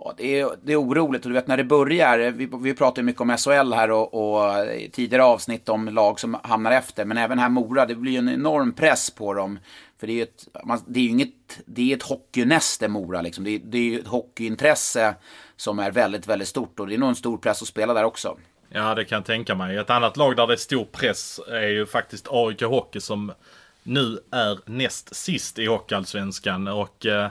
Ja, 0.00 0.14
det, 0.16 0.40
är, 0.40 0.50
det 0.62 0.72
är 0.72 0.82
oroligt 0.82 1.24
och 1.24 1.30
du 1.30 1.34
vet 1.34 1.46
när 1.46 1.56
det 1.56 1.64
börjar, 1.64 2.30
vi, 2.30 2.48
vi 2.60 2.74
pratar 2.74 3.02
mycket 3.02 3.20
om 3.20 3.36
SHL 3.36 3.72
här 3.72 3.90
och, 3.90 4.14
och 4.14 4.66
tidigare 4.92 5.24
avsnitt 5.24 5.68
om 5.68 5.88
lag 5.88 6.20
som 6.20 6.36
hamnar 6.42 6.72
efter, 6.72 7.04
men 7.04 7.18
även 7.18 7.38
här 7.38 7.48
Mora, 7.48 7.86
det 7.86 7.94
blir 7.94 8.12
ju 8.12 8.18
en 8.18 8.28
enorm 8.28 8.72
press 8.72 9.10
på 9.10 9.34
dem. 9.34 9.58
För 9.98 10.06
det 10.06 10.12
är 10.12 10.16
ju 10.16 10.22
ett, 10.22 10.48
man, 10.64 10.80
det 10.86 11.00
är 11.00 11.08
inget, 11.08 11.60
det 11.66 11.92
är 11.92 11.96
ett 11.96 12.02
hockeynäste 12.02 12.88
Mora 12.88 13.22
liksom, 13.22 13.44
det 13.44 13.50
är, 13.50 13.58
det 13.58 13.78
är 13.78 13.82
ju 13.82 14.00
ett 14.00 14.06
hockeyintresse 14.06 15.14
som 15.56 15.78
är 15.78 15.90
väldigt, 15.90 16.26
väldigt 16.26 16.48
stort 16.48 16.80
och 16.80 16.86
det 16.86 16.94
är 16.94 16.98
nog 16.98 17.08
en 17.08 17.16
stor 17.16 17.38
press 17.38 17.62
att 17.62 17.68
spela 17.68 17.94
där 17.94 18.04
också. 18.04 18.36
Ja, 18.68 18.94
det 18.94 19.04
kan 19.04 19.16
jag 19.16 19.24
tänka 19.24 19.54
mig. 19.54 19.76
Ett 19.76 19.90
annat 19.90 20.16
lag 20.16 20.36
där 20.36 20.46
det 20.46 20.52
är 20.52 20.56
stor 20.56 20.84
press 20.84 21.40
är 21.48 21.68
ju 21.68 21.86
faktiskt 21.86 22.26
AIK 22.30 22.62
Hockey 22.62 23.00
som 23.00 23.32
nu 23.82 24.18
är 24.30 24.58
näst 24.64 25.16
sist 25.16 25.58
i 25.58 25.66
Hockeyallsvenskan 25.66 26.68
och 26.68 27.06
eh, 27.06 27.28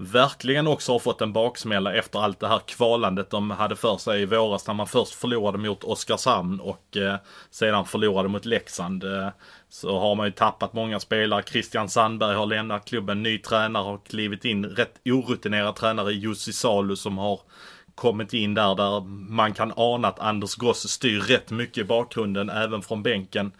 verkligen 0.00 0.66
också 0.66 0.92
har 0.92 0.98
fått 0.98 1.20
en 1.20 1.32
baksmälla 1.32 1.94
efter 1.94 2.18
allt 2.18 2.40
det 2.40 2.48
här 2.48 2.60
kvalandet 2.66 3.30
de 3.30 3.50
hade 3.50 3.76
för 3.76 3.96
sig 3.96 4.22
i 4.22 4.26
våras 4.26 4.66
när 4.66 4.74
man 4.74 4.86
först 4.86 5.14
förlorade 5.14 5.58
mot 5.58 5.84
Oskarshamn 5.84 6.60
och 6.60 6.96
eh, 6.96 7.16
sedan 7.50 7.84
förlorade 7.84 8.28
mot 8.28 8.44
Leksand. 8.44 9.04
Eh, 9.04 9.28
så 9.68 9.98
har 9.98 10.14
man 10.14 10.26
ju 10.26 10.32
tappat 10.32 10.72
många 10.72 11.00
spelare. 11.00 11.42
Christian 11.46 11.88
Sandberg 11.88 12.36
har 12.36 12.46
lämnat 12.46 12.84
klubben. 12.84 13.22
Ny 13.22 13.38
tränare 13.38 13.82
har 13.82 13.98
klivit 13.98 14.44
in. 14.44 14.64
Rätt 14.64 14.94
orutinerad 15.04 15.76
tränare 15.76 16.12
Jussi 16.12 16.52
Salu 16.52 16.96
som 16.96 17.18
har 17.18 17.40
kommit 17.94 18.34
in 18.34 18.54
där, 18.54 18.74
där 18.74 19.00
man 19.30 19.54
kan 19.54 19.72
ana 19.76 20.08
att 20.08 20.20
Anders 20.20 20.54
Goss 20.54 20.88
styr 20.88 21.20
rätt 21.20 21.50
mycket 21.50 21.78
i 21.78 21.84
bakgrunden, 21.84 22.50
även 22.50 22.82
från 22.82 23.02
bänken 23.02 23.52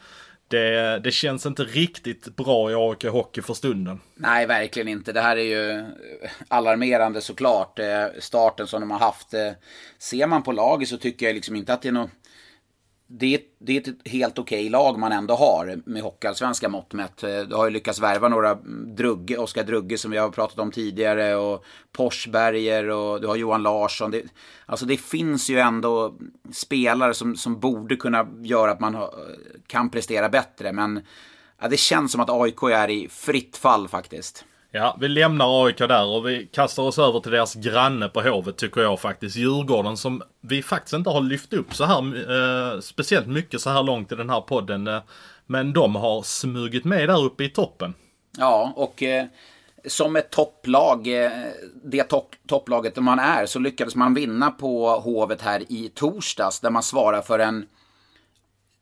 det, 0.51 1.01
det 1.05 1.11
känns 1.11 1.46
inte 1.46 1.62
riktigt 1.62 2.36
bra 2.36 2.70
i 2.70 2.74
AIK 2.74 3.05
Hockey 3.05 3.42
för 3.42 3.55
stunden. 3.55 4.01
Nej, 4.14 4.46
verkligen 4.46 4.88
inte. 4.88 5.12
Det 5.12 5.20
här 5.20 5.36
är 5.36 5.42
ju 5.42 5.70
eh, 5.70 5.84
alarmerande 6.48 7.20
såklart. 7.20 7.78
Eh, 7.78 8.05
starten 8.18 8.66
som 8.66 8.80
de 8.80 8.90
har 8.90 8.98
haft. 8.98 9.34
Eh, 9.34 9.51
ser 9.98 10.26
man 10.26 10.42
på 10.42 10.53
laget 10.53 10.88
så 10.88 10.96
tycker 10.96 11.26
jag 11.26 11.34
liksom 11.34 11.57
inte 11.57 11.72
att 11.72 11.82
det 11.82 11.88
är 11.88 11.92
något 11.92 12.11
det 13.12 13.34
är, 13.34 13.40
det 13.58 13.76
är 13.76 13.80
ett 13.80 14.08
helt 14.08 14.38
okej 14.38 14.68
lag 14.68 14.98
man 14.98 15.12
ändå 15.12 15.34
har 15.34 15.80
med 15.84 16.02
hockeyallsvenska 16.02 16.68
mått 16.68 16.92
mätt. 16.92 17.22
Eh, 17.22 17.40
du 17.40 17.54
har 17.54 17.64
ju 17.64 17.70
lyckats 17.70 18.00
värva 18.00 18.28
några 18.28 18.50
mm, 18.50 18.96
Drugge, 18.96 19.36
Oskar 19.36 19.64
Drugge 19.64 19.98
som 19.98 20.11
vi 20.11 20.18
har 20.18 20.30
pratat 20.30 20.58
om 20.58 20.70
tidigare 20.70 21.34
och 21.34 21.64
Porsberger 21.92 22.88
och 22.90 23.20
du 23.20 23.26
har 23.26 23.36
Johan 23.36 23.62
Larsson. 23.62 24.11
Det, 24.11 24.22
alltså 24.66 24.86
det 24.86 24.96
finns 24.96 25.50
ju 25.50 25.58
ändå 25.58 26.14
spelare 26.52 27.14
som, 27.14 27.36
som 27.36 27.61
borde 27.61 27.96
kunna 27.96 28.28
göra 28.42 28.70
att 28.70 28.80
man 28.80 28.96
kan 29.66 29.90
prestera 29.90 30.28
bättre. 30.28 30.72
Men 30.72 31.02
ja, 31.61 31.68
det 31.68 31.76
känns 31.76 32.12
som 32.12 32.20
att 32.20 32.30
AIK 32.30 32.62
är 32.62 32.90
i 32.90 33.08
fritt 33.08 33.56
fall 33.56 33.88
faktiskt. 33.88 34.44
Ja, 34.72 34.96
vi 35.00 35.08
lämnar 35.08 35.64
AIK 35.66 35.78
där 35.78 36.06
och 36.06 36.28
vi 36.28 36.46
kastar 36.46 36.82
oss 36.82 36.98
över 36.98 37.20
till 37.20 37.32
deras 37.32 37.54
granne 37.54 38.08
på 38.08 38.20
Hovet 38.20 38.56
tycker 38.56 38.80
jag 38.80 39.00
faktiskt. 39.00 39.36
Djurgården 39.36 39.96
som 39.96 40.22
vi 40.40 40.62
faktiskt 40.62 40.94
inte 40.94 41.10
har 41.10 41.20
lyft 41.20 41.52
upp 41.52 41.74
så 41.74 41.84
här 41.84 42.74
eh, 42.74 42.80
speciellt 42.80 43.26
mycket 43.26 43.60
så 43.60 43.70
här 43.70 43.82
långt 43.82 44.12
i 44.12 44.14
den 44.14 44.30
här 44.30 44.40
podden. 44.40 44.86
Eh, 44.86 45.02
men 45.46 45.72
de 45.72 45.96
har 45.96 46.22
smugit 46.22 46.84
med 46.84 47.08
där 47.08 47.24
uppe 47.24 47.44
i 47.44 47.48
toppen. 47.48 47.94
Ja, 48.38 48.72
och 48.76 49.02
eh, 49.02 49.26
som 49.86 50.16
ett 50.16 50.30
topplag, 50.30 51.24
eh, 51.24 51.30
det 51.84 52.02
topp, 52.02 52.34
topplaget 52.48 52.96
man 52.96 53.18
är, 53.18 53.46
så 53.46 53.58
lyckades 53.58 53.94
man 53.94 54.14
vinna 54.14 54.50
på 54.50 54.88
Hovet 54.90 55.42
här 55.42 55.72
i 55.72 55.88
torsdags 55.94 56.60
där 56.60 56.70
man 56.70 56.82
svarar 56.82 57.22
för 57.22 57.38
en 57.38 57.66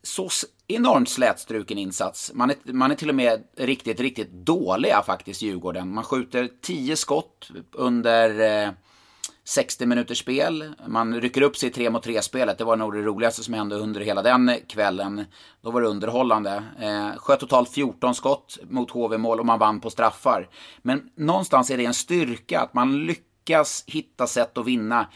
så 0.03 0.28
enormt 0.69 1.09
slätstruken 1.09 1.79
insats. 1.79 2.33
Man 2.35 2.51
är, 2.51 2.57
man 2.64 2.91
är 2.91 2.95
till 2.95 3.09
och 3.09 3.14
med 3.14 3.45
riktigt, 3.57 4.01
riktigt 4.01 4.33
dåliga 4.33 5.03
faktiskt, 5.03 5.43
Djurgården. 5.43 5.95
Man 5.95 6.05
skjuter 6.05 6.51
10 6.62 6.97
skott 6.97 7.51
under 7.73 8.64
eh, 8.66 8.73
60 9.45 9.87
minuters 9.87 10.19
spel. 10.19 10.75
Man 10.87 11.21
rycker 11.21 11.43
upp 11.43 11.57
sig 11.57 11.69
i 11.69 11.73
3 11.73 11.91
mot 11.91 12.03
3 12.03 12.23
spelet. 12.23 12.59
Det 12.59 12.64
var 12.64 12.77
nog 12.77 12.95
det 12.95 13.03
roligaste 13.03 13.45
som 13.45 13.55
hände 13.55 13.77
under 13.77 14.01
hela 14.01 14.23
den 14.23 14.53
kvällen. 14.69 15.25
Då 15.61 15.71
var 15.71 15.81
det 15.81 15.89
underhållande. 15.89 16.64
Eh, 16.81 17.19
sköt 17.19 17.41
totalt 17.41 17.71
14 17.71 18.14
skott 18.14 18.59
mot 18.71 18.91
HV-mål 18.91 19.41
och 19.41 19.47
man 19.47 19.59
vann 19.59 19.81
på 19.81 19.91
straffar. 19.91 20.49
Men 20.83 21.11
någonstans 21.16 21.71
är 21.71 21.77
det 21.77 21.85
en 21.85 21.95
styrka 21.95 22.61
att 22.61 22.75
man 22.75 23.07
lyckas 23.07 23.85
hitta 23.87 24.27
sätt 24.27 24.59
att 24.59 24.66
vinna 24.66 25.07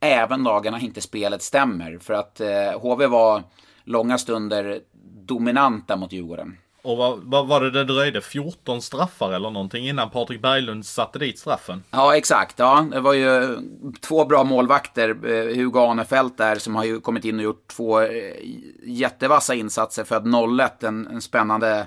även 0.00 0.44
dagarna 0.44 0.80
inte 0.80 1.00
spelet 1.00 1.42
stämmer. 1.42 1.98
För 1.98 2.14
att 2.14 2.40
eh, 2.40 2.80
HV 2.80 3.06
var 3.06 3.42
långa 3.86 4.18
stunder 4.18 4.80
dominanta 5.26 5.96
mot 5.96 6.12
Djurgården. 6.12 6.56
Och 6.82 6.96
vad, 6.96 7.18
vad, 7.22 7.46
var 7.46 7.60
det 7.60 7.70
det 7.70 7.84
dröjde? 7.84 8.20
14 8.20 8.82
straffar 8.82 9.32
eller 9.32 9.50
någonting 9.50 9.88
innan 9.88 10.10
Patrik 10.10 10.42
Berglund 10.42 10.86
satte 10.86 11.18
dit 11.18 11.38
straffen? 11.38 11.82
Ja, 11.90 12.16
exakt. 12.16 12.58
Ja, 12.58 12.86
det 12.90 13.00
var 13.00 13.12
ju 13.12 13.58
två 14.00 14.24
bra 14.24 14.44
målvakter. 14.44 15.08
Eh, 15.08 15.56
Hugo 15.56 15.78
Anefelt 15.78 16.38
där 16.38 16.56
som 16.56 16.74
har 16.74 16.84
ju 16.84 17.00
kommit 17.00 17.24
in 17.24 17.36
och 17.36 17.44
gjort 17.44 17.68
två 17.68 18.00
eh, 18.00 18.34
jättevassa 18.82 19.54
insatser 19.54 20.04
för 20.04 20.16
att 20.16 20.22
0-1. 20.22 20.86
En, 20.86 21.06
en 21.06 21.20
spännande 21.20 21.86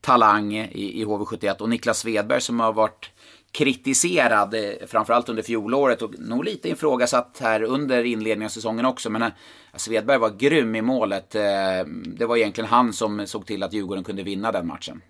talang 0.00 0.54
i, 0.54 1.00
i 1.00 1.04
HV71. 1.04 1.58
Och 1.60 1.68
Niklas 1.68 1.98
Svedberg 1.98 2.40
som 2.40 2.60
har 2.60 2.72
varit 2.72 3.10
kritiserad, 3.54 4.54
eh, 4.54 4.86
framförallt 4.86 5.28
under 5.28 5.42
fjolåret 5.42 6.02
och 6.02 6.18
nog 6.18 6.44
lite 6.44 6.68
ifrågasatt 6.68 7.38
här 7.40 7.62
under 7.62 8.04
inledningen 8.04 8.46
av 8.46 8.50
säsongen 8.50 8.84
också. 8.84 9.10
Men 9.10 9.22
eh, 9.22 9.28
Svedberg 9.76 10.18
var 10.18 10.30
grym 10.30 10.74
i 10.74 10.82
målet. 10.82 11.34
Eh, 11.34 11.42
det 12.06 12.26
var 12.26 12.36
egentligen 12.36 12.70
han 12.70 12.92
som 12.92 13.26
såg 13.26 13.46
till 13.46 13.62
att 13.62 13.72
Djurgården 13.72 14.04
kunde 14.04 14.22
vinna 14.22 14.52
den 14.52 14.66
matchen. 14.66 15.00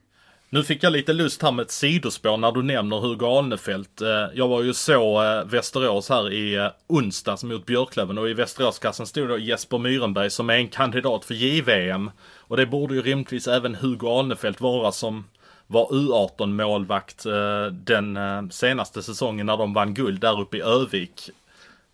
Nu 0.50 0.64
fick 0.64 0.82
jag 0.82 0.92
lite 0.92 1.12
lust 1.12 1.42
här 1.42 1.52
med 1.52 1.62
ett 1.62 1.70
sidospår 1.70 2.36
när 2.36 2.52
du 2.52 2.62
nämner 2.62 2.96
Hugo 2.96 3.26
Alnefelt. 3.26 4.00
Jag 4.34 4.48
var 4.48 4.62
ju 4.62 4.74
så 4.74 5.20
Västerås 5.46 6.08
här 6.08 6.32
i 6.32 6.70
onsdags 6.86 7.44
mot 7.44 7.66
Björklöven 7.66 8.18
och 8.18 8.30
i 8.30 8.34
Västeråskassen 8.34 9.06
stod 9.06 9.28
då 9.28 9.38
Jesper 9.38 9.78
Myrenberg 9.78 10.30
som 10.30 10.50
är 10.50 10.54
en 10.54 10.68
kandidat 10.68 11.24
för 11.24 11.34
JVM. 11.34 12.10
Och 12.38 12.56
det 12.56 12.66
borde 12.66 12.94
ju 12.94 13.02
rimligtvis 13.02 13.48
även 13.48 13.74
Hugo 13.74 14.08
Alnefelt 14.08 14.60
vara 14.60 14.92
som 14.92 15.24
var 15.66 15.86
U18 15.86 16.46
målvakt 16.46 17.26
eh, 17.26 17.66
den 17.72 18.16
eh, 18.16 18.48
senaste 18.50 19.02
säsongen 19.02 19.46
när 19.46 19.56
de 19.56 19.72
vann 19.72 19.94
guld 19.94 20.20
där 20.20 20.40
uppe 20.40 20.56
i 20.56 20.60
Övik. 20.60 21.30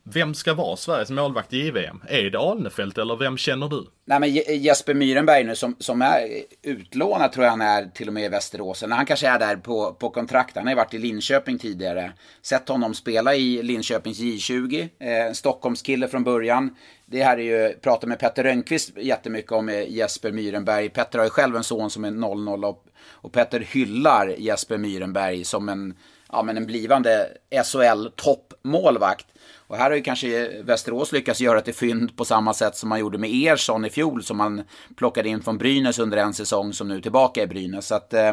vem 0.03 0.35
ska 0.35 0.55
vara 0.55 0.77
Sveriges 0.77 1.11
målvakt 1.11 1.53
i 1.53 1.67
JVM? 1.67 2.03
Är 2.09 2.31
det 2.31 2.39
Alnefelt 2.39 2.99
eller 2.99 3.17
vem 3.17 3.37
känner 3.37 3.69
du? 3.69 3.87
Nej, 4.05 4.21
men 4.21 4.31
Jesper 4.61 4.95
Myrenberg 4.95 5.45
nu 5.45 5.57
som, 5.57 5.77
som 5.79 6.03
är 6.03 6.29
utlånad 6.63 7.33
tror 7.33 7.45
jag 7.45 7.51
han 7.51 7.61
är 7.61 7.85
till 7.95 8.09
och 8.09 8.15
med 8.15 8.25
i 8.25 8.29
Västerås. 8.29 8.85
Han 8.91 9.07
kanske 9.07 9.29
är 9.29 9.39
där 9.39 9.57
på, 9.57 9.93
på 9.93 10.11
kontrakt. 10.11 10.57
Han 10.57 10.65
har 10.65 10.71
ju 10.71 10.77
varit 10.77 10.95
i 10.95 10.99
Linköping 10.99 11.59
tidigare. 11.59 12.13
Sett 12.43 12.69
honom 12.69 12.95
spela 12.95 13.35
i 13.35 13.63
Linköpings 13.63 14.21
J20. 14.21 14.89
Eh, 14.99 15.33
Stockholmskille 15.33 16.09
från 16.09 16.25
början. 16.25 16.77
Det 17.07 17.23
här 17.23 17.39
är 17.39 17.43
ju, 17.43 17.75
pratar 17.75 18.09
med 18.09 18.19
Petter 18.19 18.45
Rönnqvist 18.45 18.97
jättemycket 18.97 19.53
om 19.53 19.69
eh, 19.69 19.91
Jesper 19.91 20.33
Myrenberg. 20.33 20.89
Petter 20.89 21.19
har 21.19 21.27
ju 21.27 21.31
själv 21.31 21.57
en 21.57 21.65
son 21.65 21.91
som 21.91 22.05
är 22.05 22.11
00 22.11 22.65
och, 23.11 23.33
Petter 23.33 23.61
hyllar 23.61 24.35
Jesper 24.39 24.79
Myrenberg 24.79 25.45
som 25.45 25.69
en, 25.69 25.95
ja, 26.33 26.43
men 26.43 26.57
en 26.57 26.67
blivande 26.67 27.29
SHL-toppmålvakt. 27.51 29.27
Och 29.55 29.77
här 29.77 29.91
har 29.91 29.97
ju 29.97 30.03
kanske 30.03 30.63
Västerås 30.63 31.13
lyckats 31.13 31.41
göra 31.41 31.59
ett 31.59 31.77
fynd 31.77 32.17
på 32.17 32.25
samma 32.25 32.55
sätt 32.55 32.77
som 32.77 32.89
man 32.89 33.01
gjorde 33.01 33.19
med 33.19 33.31
Ersson 33.31 33.85
i 33.85 33.91
fjol 33.91 34.23
som 34.23 34.37
man 34.37 34.63
plockade 34.97 35.29
in 35.29 35.43
från 35.43 35.59
Brynäs 35.59 35.99
under 35.99 36.17
en 36.17 36.35
säsong 36.35 36.73
som 36.73 36.89
nu 36.89 36.97
är 36.97 37.01
tillbaka 37.01 37.43
i 37.43 37.47
Brynäs. 37.47 37.87
Så 37.87 37.95
att, 37.95 38.15
eh, 38.15 38.33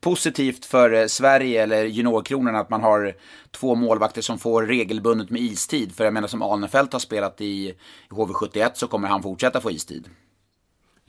positivt 0.00 0.64
för 0.64 0.92
eh, 0.92 1.06
Sverige 1.06 1.62
eller 1.62 1.84
juniorkronorna 1.84 2.58
att 2.58 2.70
man 2.70 2.82
har 2.82 3.14
två 3.50 3.74
målvakter 3.74 4.22
som 4.22 4.38
får 4.38 4.62
regelbundet 4.62 5.30
med 5.30 5.42
istid. 5.42 5.94
För 5.96 6.04
jag 6.04 6.14
menar 6.14 6.28
som 6.28 6.42
Alnefelt 6.42 6.92
har 6.92 7.00
spelat 7.00 7.40
i 7.40 7.74
HV71 8.10 8.70
så 8.74 8.86
kommer 8.86 9.08
han 9.08 9.22
fortsätta 9.22 9.60
få 9.60 9.70
istid. 9.70 10.08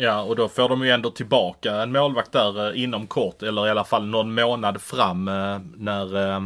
Ja, 0.02 0.22
och 0.22 0.36
då 0.36 0.48
får 0.48 0.70
de 0.70 0.86
ju 0.86 0.92
ändå 0.92 1.10
tillbaka 1.10 1.76
en 1.76 1.92
målvakt 1.92 2.32
där 2.32 2.68
eh, 2.68 2.84
inom 2.84 3.08
kort, 3.08 3.44
eller 3.44 3.68
i 3.68 3.70
alla 3.70 3.84
fall 3.84 4.06
någon 4.06 4.34
månad 4.34 4.82
fram 4.82 5.28
eh, 5.28 5.60
när 5.76 6.34
eh, 6.34 6.40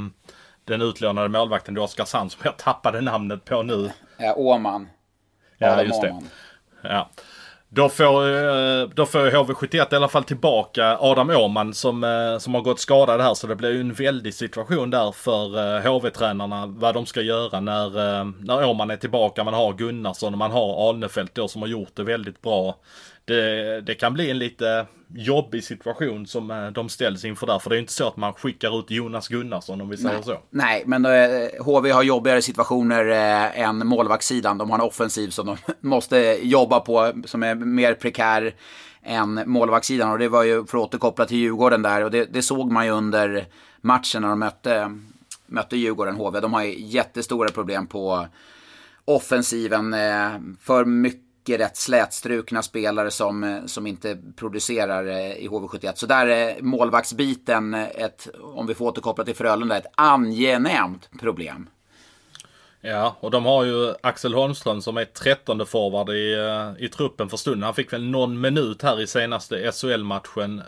den 0.66 0.82
utlånade 0.82 1.30
målvakten 1.30 1.76
till 1.76 1.82
Oskarshamn, 1.82 2.30
som 2.30 2.41
jag 2.43 2.58
tappade 2.58 3.01
namnet 3.01 3.45
på 3.45 3.64
nu. 3.64 3.91
Ja, 4.18 4.34
Åman. 4.36 4.89
Ja, 5.58 5.84
just 5.84 6.01
det. 6.01 6.22
Ja. 6.82 7.10
Då 7.70 7.89
får, 7.89 8.28
eh, 8.28 8.89
då 8.95 9.06
får 9.06 9.20
HV71 9.20 9.93
i 9.93 9.95
alla 9.95 10.08
fall 10.08 10.24
tillbaka 10.24 10.97
Adam 10.99 11.30
Åhman 11.30 11.74
som, 11.74 12.38
som 12.39 12.54
har 12.54 12.62
gått 12.62 12.80
skadad 12.80 13.22
här. 13.22 13.34
Så 13.34 13.47
det 13.47 13.56
blir 13.56 13.72
ju 13.72 13.80
en 13.80 13.93
väldig 13.93 14.34
situation 14.34 14.89
där 14.89 15.12
för 15.12 15.80
HV-tränarna 15.82 16.66
vad 16.66 16.93
de 16.93 17.06
ska 17.06 17.22
göra 17.22 17.60
när, 17.60 18.24
när 18.45 18.70
Åhman 18.70 18.91
är 18.91 18.97
tillbaka. 18.97 19.43
Man 19.43 19.54
har 19.54 19.74
Gunnarsson 19.74 20.34
och 20.34 20.38
man 20.38 20.51
har 20.51 20.89
Alnefelt 20.89 21.36
då 21.36 21.47
som 21.47 21.62
har 21.62 21.70
gjort 21.70 21.95
det 21.95 22.04
väldigt 22.04 22.41
bra 22.41 22.76
det, 23.26 23.82
det, 23.82 23.96
kan 23.96 24.14
bli 24.14 24.32
en 24.32 24.38
lite 24.38 24.86
jobbig 25.16 25.64
situation 25.64 26.28
som 26.28 26.52
eh, 26.52 26.68
de 26.68 26.90
ställs 26.90 27.26
inför 27.26 27.48
där. 27.48 27.60
För 27.60 27.70
det 27.70 27.76
är 27.76 27.80
inte 27.80 27.94
så 27.94 28.08
att 28.08 28.18
man 28.18 28.34
skickar 28.34 28.80
ut 28.80 28.92
Jonas 28.92 29.28
Gunnarsson 29.28 29.82
om 29.82 29.90
vi 29.90 29.98
säger 29.98 30.16
Nej. 30.16 30.24
så. 30.24 30.40
Nej, 30.50 30.84
men 30.86 31.06
eh, 31.06 31.64
HV 31.66 31.92
har 31.92 32.04
jobbigare 32.04 32.42
situationer 32.42 33.10
eh, 33.10 33.60
än 33.60 33.88
målvaktssidan. 33.88 34.58
De 34.58 34.70
har 34.70 34.78
en 34.78 34.86
offensiv 34.86 35.30
som 35.30 35.46
de 35.46 35.58
måste 35.88 36.18
jobba 36.42 36.80
på 36.80 37.14
som 37.26 37.44
är 37.44 37.56
mer 37.56 37.94
prekär 37.94 38.56
än 39.04 39.42
målvaktssidan. 39.46 40.12
Och 40.12 40.20
det 40.20 40.30
var 40.30 40.44
ju, 40.44 40.66
för 40.66 40.78
att 40.78 40.84
återkoppla 40.84 41.26
till 41.26 41.38
Djurgården 41.38 41.82
där, 41.82 42.04
och 42.04 42.12
det, 42.12 42.26
det 42.26 42.42
såg 42.42 42.72
man 42.72 42.86
ju 42.86 42.92
under 42.92 43.46
matchen 43.82 44.22
när 44.22 44.30
de 44.30 44.40
mötte, 44.40 44.98
mötte 45.48 45.78
Djurgården, 45.78 46.16
HV. 46.16 46.40
De 46.40 46.54
har 46.54 46.64
ju 46.64 46.80
jättestora 46.80 47.50
problem 47.50 47.88
på 47.88 48.28
offensiven. 49.06 49.94
Eh, 49.94 50.30
för 50.62 50.86
mycket 50.86 51.23
mycket 51.44 51.60
rätt 51.60 51.78
slätstrukna 51.78 52.62
spelare 52.62 53.12
som, 53.12 53.44
eh, 53.44 53.66
som 53.66 53.88
inte 53.88 54.18
producerar 54.36 55.08
eh, 55.08 55.34
i 55.34 55.48
HV71. 55.48 55.94
Så 55.96 56.06
där 56.06 56.28
är 56.28 56.62
målvaktsbiten, 56.62 57.74
ett, 57.74 58.28
om 58.41 58.68
vi 58.68 58.74
får 58.74 58.86
återkoppla 58.86 59.24
till 59.24 59.36
Frölunda, 59.36 59.78
ett 59.78 59.91
angenämt 59.96 61.10
problem. 61.20 61.70
Ja, 62.82 63.16
och 63.20 63.32
de 63.32 63.46
har 63.46 63.64
ju 63.64 63.94
Axel 64.04 64.34
Holmström 64.34 64.82
som 64.82 64.98
är 64.98 65.06
trettonde 65.06 65.66
forward 65.66 66.10
i, 66.10 66.38
i 66.86 66.89
truppen 66.89 67.30
för 67.30 67.38
stunden. 67.38 67.64
Han 67.64 67.74
fick 67.74 67.94
väl 67.94 68.04
någon 68.04 68.41
minut 68.41 68.82
här 68.82 69.02
i 69.02 69.08
senaste 69.08 69.72
SHL-matchen. 69.72 70.62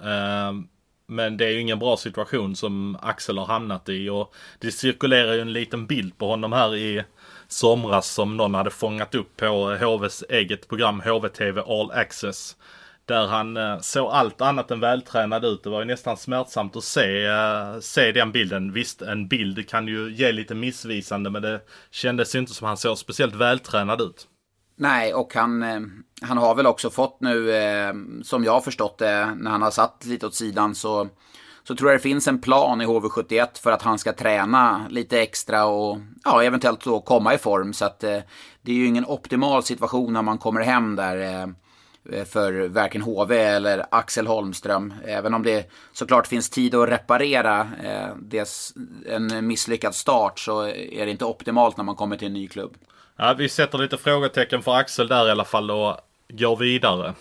Men 1.07 1.37
det 1.37 1.45
är 1.45 1.49
ju 1.49 1.59
ingen 1.59 1.79
bra 1.79 1.97
situation 1.97 2.55
som 2.55 2.97
Axel 3.01 3.37
har 3.37 3.45
hamnat 3.45 3.89
i 3.89 4.09
och 4.09 4.33
det 4.59 4.71
cirkulerar 4.71 5.33
ju 5.33 5.41
en 5.41 5.53
liten 5.53 5.87
bild 5.87 6.17
på 6.17 6.27
honom 6.27 6.53
här 6.53 6.75
i 6.75 7.03
somras 7.55 8.07
som 8.07 8.37
någon 8.37 8.53
hade 8.53 8.69
fångat 8.69 9.15
upp 9.15 9.37
på 9.37 9.77
HVs 9.81 10.23
eget 10.29 10.67
program 10.67 11.01
HVTV 11.01 11.61
All 11.61 11.91
Access. 11.91 12.55
Där 13.05 13.27
han 13.27 13.57
eh, 13.57 13.79
såg 13.79 14.11
allt 14.11 14.41
annat 14.41 14.71
än 14.71 14.79
vältränad 14.79 15.45
ut. 15.45 15.63
Det 15.63 15.69
var 15.69 15.79
ju 15.79 15.85
nästan 15.85 16.17
smärtsamt 16.17 16.75
att 16.75 16.83
se, 16.83 17.25
eh, 17.25 17.79
se 17.79 18.11
den 18.11 18.31
bilden. 18.31 18.71
Visst, 18.71 19.01
en 19.01 19.27
bild 19.27 19.69
kan 19.69 19.87
ju 19.87 20.13
ge 20.13 20.31
lite 20.31 20.55
missvisande 20.55 21.29
men 21.29 21.41
det 21.41 21.61
kändes 21.91 22.35
inte 22.35 22.53
som 22.53 22.67
han 22.67 22.77
såg 22.77 22.97
speciellt 22.97 23.35
vältränad 23.35 24.01
ut. 24.01 24.27
Nej, 24.77 25.13
och 25.13 25.35
han, 25.35 25.63
eh, 25.63 25.81
han 26.21 26.37
har 26.37 26.55
väl 26.55 26.67
också 26.67 26.89
fått 26.89 27.21
nu, 27.21 27.51
eh, 27.51 27.93
som 28.23 28.43
jag 28.43 28.51
har 28.51 28.61
förstått 28.61 28.97
det, 28.97 29.35
när 29.35 29.51
han 29.51 29.61
har 29.61 29.71
satt 29.71 30.05
lite 30.05 30.27
åt 30.27 30.35
sidan 30.35 30.75
så 30.75 31.09
så 31.67 31.75
tror 31.75 31.91
jag 31.91 31.99
det 31.99 32.03
finns 32.03 32.27
en 32.27 32.41
plan 32.41 32.81
i 32.81 32.85
HV71 32.85 33.61
för 33.61 33.71
att 33.71 33.81
han 33.81 33.99
ska 33.99 34.13
träna 34.13 34.87
lite 34.89 35.21
extra 35.21 35.65
och 35.65 35.97
ja, 36.23 36.43
eventuellt 36.43 36.83
då 36.83 36.99
komma 36.99 37.33
i 37.33 37.37
form. 37.37 37.73
Så 37.73 37.85
att 37.85 38.03
eh, 38.03 38.19
det 38.61 38.71
är 38.71 38.75
ju 38.75 38.85
ingen 38.85 39.05
optimal 39.05 39.63
situation 39.63 40.13
när 40.13 40.21
man 40.21 40.37
kommer 40.37 40.61
hem 40.61 40.95
där 40.95 41.45
eh, 42.11 42.25
för 42.25 42.67
varken 42.67 43.01
HV 43.01 43.37
eller 43.37 43.85
Axel 43.91 44.27
Holmström. 44.27 44.93
Även 45.05 45.33
om 45.33 45.43
det 45.43 45.71
såklart 45.93 46.27
finns 46.27 46.49
tid 46.49 46.75
att 46.75 46.89
reparera 46.89 47.67
eh, 47.83 48.15
des, 48.15 48.73
en 49.09 49.47
misslyckad 49.47 49.95
start 49.95 50.39
så 50.39 50.61
är 50.67 51.05
det 51.05 51.11
inte 51.11 51.25
optimalt 51.25 51.77
när 51.77 51.83
man 51.83 51.95
kommer 51.95 52.17
till 52.17 52.27
en 52.27 52.33
ny 52.33 52.47
klubb. 52.47 52.73
Ja, 53.17 53.35
vi 53.37 53.49
sätter 53.49 53.77
lite 53.77 53.97
frågetecken 53.97 54.61
för 54.61 54.75
Axel 54.75 55.07
där 55.07 55.27
i 55.27 55.31
alla 55.31 55.45
fall 55.45 55.71
och 55.71 55.97
går 56.29 56.57
vidare. 56.57 57.13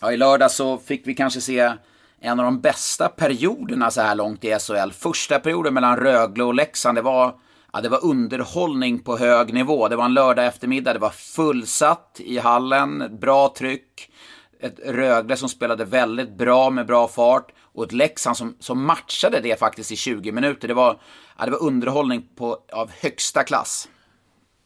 Ja, 0.00 0.12
i 0.12 0.16
lördag 0.16 0.50
så 0.50 0.78
fick 0.78 1.06
vi 1.06 1.14
kanske 1.14 1.40
se 1.40 1.72
en 2.20 2.40
av 2.40 2.44
de 2.44 2.60
bästa 2.60 3.08
perioderna 3.08 3.90
så 3.90 4.00
här 4.00 4.14
långt 4.14 4.44
i 4.44 4.58
SHL. 4.58 4.90
Första 4.92 5.38
perioden 5.38 5.74
mellan 5.74 5.96
Rögle 5.96 6.44
och 6.44 6.54
Leksand, 6.54 6.98
det 6.98 7.02
var, 7.02 7.34
ja, 7.72 7.80
det 7.80 7.88
var 7.88 8.04
underhållning 8.04 8.98
på 8.98 9.16
hög 9.16 9.54
nivå. 9.54 9.88
Det 9.88 9.96
var 9.96 10.04
en 10.04 10.14
lördag 10.14 10.46
eftermiddag, 10.46 10.92
det 10.92 10.98
var 10.98 11.10
fullsatt 11.10 12.20
i 12.24 12.38
hallen, 12.38 13.18
bra 13.20 13.54
tryck. 13.58 14.10
Ett 14.60 14.78
Rögle 14.86 15.36
som 15.36 15.48
spelade 15.48 15.84
väldigt 15.84 16.38
bra 16.38 16.70
med 16.70 16.86
bra 16.86 17.08
fart 17.08 17.52
och 17.72 17.84
ett 17.84 17.92
Leksand 17.92 18.36
som, 18.36 18.56
som 18.60 18.84
matchade 18.86 19.40
det 19.40 19.58
faktiskt 19.58 19.92
i 19.92 19.96
20 19.96 20.32
minuter. 20.32 20.68
Det 20.68 20.74
var, 20.74 21.00
ja, 21.38 21.44
det 21.44 21.50
var 21.50 21.62
underhållning 21.62 22.28
på, 22.36 22.58
av 22.72 22.90
högsta 23.00 23.44
klass. 23.44 23.88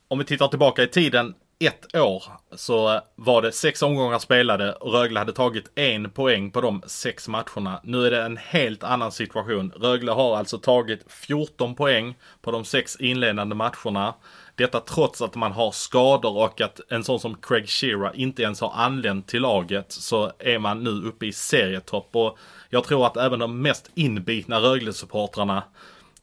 Om 0.08 0.18
vi 0.18 0.24
tittar 0.24 0.48
tillbaka 0.48 0.82
i 0.82 0.88
tiden 0.88 1.34
ett 1.58 1.96
år 1.96 2.24
så 2.52 3.00
var 3.14 3.42
det 3.42 3.52
sex 3.52 3.82
omgångar 3.82 4.18
spelade 4.18 4.72
och 4.72 4.92
Rögle 4.92 5.18
hade 5.18 5.32
tagit 5.32 5.78
en 5.78 6.10
poäng 6.10 6.50
på 6.50 6.60
de 6.60 6.82
sex 6.86 7.28
matcherna. 7.28 7.80
Nu 7.84 8.06
är 8.06 8.10
det 8.10 8.22
en 8.22 8.36
helt 8.36 8.84
annan 8.84 9.12
situation. 9.12 9.72
Rögle 9.76 10.12
har 10.12 10.36
alltså 10.36 10.58
tagit 10.58 11.04
14 11.08 11.74
poäng 11.74 12.14
på 12.42 12.50
de 12.50 12.64
sex 12.64 12.96
inledande 12.96 13.54
matcherna. 13.54 14.14
Detta 14.54 14.80
trots 14.80 15.22
att 15.22 15.34
man 15.34 15.52
har 15.52 15.70
skador 15.70 16.36
och 16.36 16.60
att 16.60 16.80
en 16.88 17.04
sån 17.04 17.20
som 17.20 17.34
Craig 17.34 17.68
Shearer 17.68 18.12
inte 18.14 18.42
ens 18.42 18.60
har 18.60 18.72
anlänt 18.74 19.28
till 19.28 19.42
laget 19.42 19.92
så 19.92 20.32
är 20.38 20.58
man 20.58 20.84
nu 20.84 20.90
uppe 20.90 21.26
i 21.26 21.32
serietopp. 21.32 22.08
Och 22.12 22.38
jag 22.70 22.84
tror 22.84 23.06
att 23.06 23.16
även 23.16 23.38
de 23.38 23.62
mest 23.62 23.90
inbitna 23.94 24.60
Rögle-supportrarna 24.60 25.62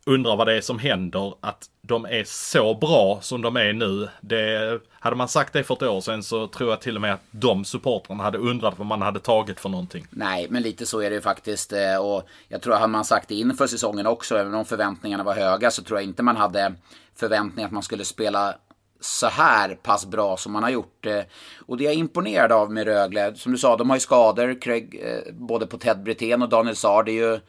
undrar 0.05 0.35
vad 0.35 0.47
det 0.47 0.57
är 0.57 0.61
som 0.61 0.79
händer. 0.79 1.33
Att 1.39 1.69
de 1.81 2.05
är 2.05 2.23
så 2.23 2.73
bra 2.73 3.19
som 3.21 3.41
de 3.41 3.55
är 3.55 3.73
nu. 3.73 4.09
Det, 4.21 4.79
hade 4.91 5.15
man 5.15 5.27
sagt 5.27 5.53
det 5.53 5.63
för 5.63 5.73
ett 5.73 5.83
år 5.83 6.01
sedan 6.01 6.23
så 6.23 6.47
tror 6.47 6.69
jag 6.69 6.81
till 6.81 6.95
och 6.95 7.01
med 7.01 7.13
att 7.13 7.21
de 7.31 7.65
supportrarna 7.65 8.23
hade 8.23 8.37
undrat 8.37 8.73
vad 8.77 8.87
man 8.87 9.01
hade 9.01 9.19
tagit 9.19 9.59
för 9.59 9.69
någonting. 9.69 10.07
Nej, 10.09 10.47
men 10.49 10.63
lite 10.63 10.85
så 10.85 11.01
är 11.01 11.09
det 11.09 11.15
ju 11.15 11.21
faktiskt. 11.21 11.73
Eh, 11.73 11.95
och 11.95 12.23
jag 12.47 12.61
tror 12.61 12.73
att 12.73 12.79
hade 12.79 12.91
man 12.91 13.05
sagt 13.05 13.27
det 13.27 13.35
inför 13.35 13.67
säsongen 13.67 14.07
också, 14.07 14.37
även 14.37 14.53
om 14.53 14.65
förväntningarna 14.65 15.23
var 15.23 15.33
höga, 15.33 15.71
så 15.71 15.83
tror 15.83 15.99
jag 15.99 16.03
inte 16.03 16.23
man 16.23 16.37
hade 16.37 16.73
förväntningar 17.15 17.67
att 17.67 17.73
man 17.73 17.83
skulle 17.83 18.05
spela 18.05 18.55
så 18.99 19.27
här 19.27 19.75
pass 19.75 20.05
bra 20.05 20.37
som 20.37 20.51
man 20.51 20.63
har 20.63 20.69
gjort. 20.69 21.05
Eh, 21.05 21.21
och 21.65 21.77
det 21.77 21.83
jag 21.83 21.93
är 21.93 21.97
imponerad 21.97 22.51
av 22.51 22.71
med 22.71 22.85
Rögle, 22.85 23.35
som 23.35 23.51
du 23.51 23.57
sa, 23.57 23.77
de 23.77 23.89
har 23.89 23.97
ju 23.97 23.99
skador, 23.99 24.61
Craig, 24.61 24.99
eh, 25.03 25.33
både 25.33 25.67
på 25.67 25.77
Ted 25.77 26.03
Brithén 26.03 26.41
och 26.41 26.49
Daniel 26.49 26.75
Saar. 26.75 27.03
Det 27.03 27.11
är 27.11 27.31
ju 27.31 27.39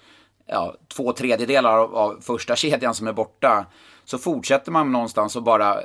ja, 0.46 0.74
två 0.88 1.12
tredjedelar 1.12 1.78
av, 1.78 1.96
av 1.96 2.20
första 2.20 2.56
kedjan 2.56 2.94
som 2.94 3.06
är 3.06 3.12
borta. 3.12 3.66
Så 4.04 4.18
fortsätter 4.18 4.72
man 4.72 4.92
någonstans 4.92 5.36
och 5.36 5.42
bara 5.42 5.80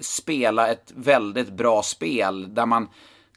spela 0.00 0.68
ett 0.68 0.92
väldigt 0.94 1.50
bra 1.50 1.82
spel 1.82 2.54
där 2.54 2.66
man 2.66 2.88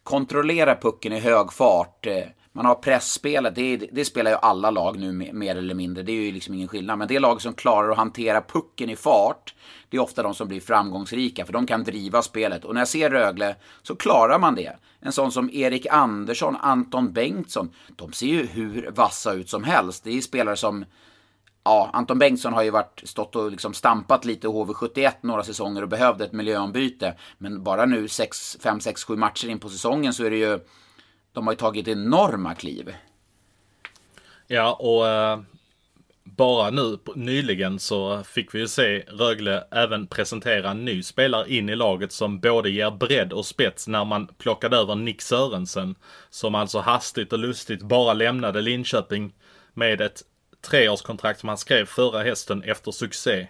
kontrollerar 0.04 0.76
pucken 0.82 1.14
i 1.14 1.20
hög 1.20 1.54
fart. 1.54 2.06
Eh, 2.06 2.24
man 2.56 2.66
har 2.66 2.76
pressspelet, 2.76 3.56
det, 3.56 3.78
det, 3.78 4.06
spelar 4.06 4.32
ju 4.32 4.38
alla 4.42 4.72
lag 4.72 5.00
nu 5.00 5.12
mer 5.12 5.56
eller 5.56 5.74
mindre. 5.74 6.04
Det 6.04 6.12
är 6.12 6.22
ju 6.22 6.32
liksom 6.32 6.54
ingen 6.54 6.68
skillnad. 6.68 6.98
Men 6.98 7.08
det 7.08 7.20
lag 7.20 7.42
som 7.42 7.54
klarar 7.54 7.90
att 7.90 7.98
hantera 7.98 8.42
pucken 8.42 8.90
i 8.90 8.96
fart, 8.96 9.54
det 9.90 9.98
är 9.98 10.02
ofta 10.02 10.24
de 10.24 10.36
som 10.36 10.48
blir 10.48 10.62
framgångsrika. 10.62 11.46
För 11.46 11.54
de 11.54 11.68
kan 11.68 11.84
driva 11.84 12.22
spelet. 12.22 12.66
Och 12.66 12.74
när 12.74 12.82
jag 12.82 12.88
ser 12.88 13.10
Rögle 13.10 13.56
så 13.82 13.96
klarar 13.96 14.40
man 14.40 14.56
det. 14.56 14.76
En 15.00 15.12
sån 15.12 15.32
som 15.32 15.50
Erik 15.54 15.88
Andersson, 15.90 16.56
Anton 16.56 17.14
Bengtsson. 17.14 17.72
De 17.96 18.14
ser 18.14 18.28
ju 18.28 18.46
hur 18.46 18.92
vassa 18.92 19.34
ut 19.34 19.50
som 19.50 19.64
helst. 19.64 20.04
Det 20.04 20.18
är 20.18 20.22
spelare 20.22 20.56
som 20.56 20.86
ja, 21.64 21.90
Anton 21.94 22.20
Bengtsson 22.20 22.54
har 22.54 22.64
ju 22.64 22.70
varit, 22.70 23.02
stått 23.04 23.36
och 23.36 23.52
liksom 23.52 23.74
stampat 23.74 24.26
lite 24.26 24.48
i 24.48 24.50
HV71 24.50 25.12
några 25.22 25.44
säsonger 25.44 25.82
och 25.82 25.90
behövde 25.90 26.26
ett 26.26 26.34
miljöombyte. 26.34 27.16
Men 27.38 27.64
bara 27.64 27.86
nu 27.86 28.08
5, 28.60 28.80
6, 28.80 29.04
7 29.04 29.16
matcher 29.16 29.50
in 29.50 29.60
på 29.60 29.70
säsongen 29.70 30.14
så 30.14 30.24
är 30.24 30.30
det 30.30 30.38
ju, 30.38 30.60
de 31.36 31.48
har 31.48 31.54
ju 31.54 31.58
tagit 31.58 31.88
enorma 31.88 32.56
kliv. 32.56 32.96
Ja, 34.48 34.74
och 34.74 35.08
eh, 35.08 35.40
bara 36.24 36.70
nu 36.70 36.98
nyligen 37.16 37.80
så 37.80 38.24
fick 38.24 38.56
vi 38.56 38.60
ju 38.60 38.68
se 38.68 39.00
Rögle 39.00 39.68
även 39.72 40.08
presentera 40.08 40.72
en 40.72 40.86
ny 40.86 41.04
spelare 41.04 41.50
in 41.50 41.70
i 41.70 41.76
laget 41.76 42.12
som 42.12 42.40
både 42.40 42.70
ger 42.70 42.92
bredd 42.92 43.34
och 43.34 43.46
spets 43.46 43.88
när 43.88 44.06
man 44.06 44.28
plockade 44.28 44.78
över 44.78 44.96
Nick 44.96 45.22
Sörensen. 45.22 45.96
Som 46.30 46.56
alltså 46.56 46.80
hastigt 46.80 47.34
och 47.34 47.40
lustigt 47.40 47.82
bara 47.82 48.14
lämnade 48.14 48.62
Linköping 48.62 49.34
med 49.74 50.02
ett 50.02 50.22
treårskontrakt 50.62 51.40
som 51.40 51.50
han 51.50 51.58
skrev 51.58 51.86
förra 51.86 52.24
hästen 52.24 52.64
efter 52.64 52.92
succé. 52.92 53.48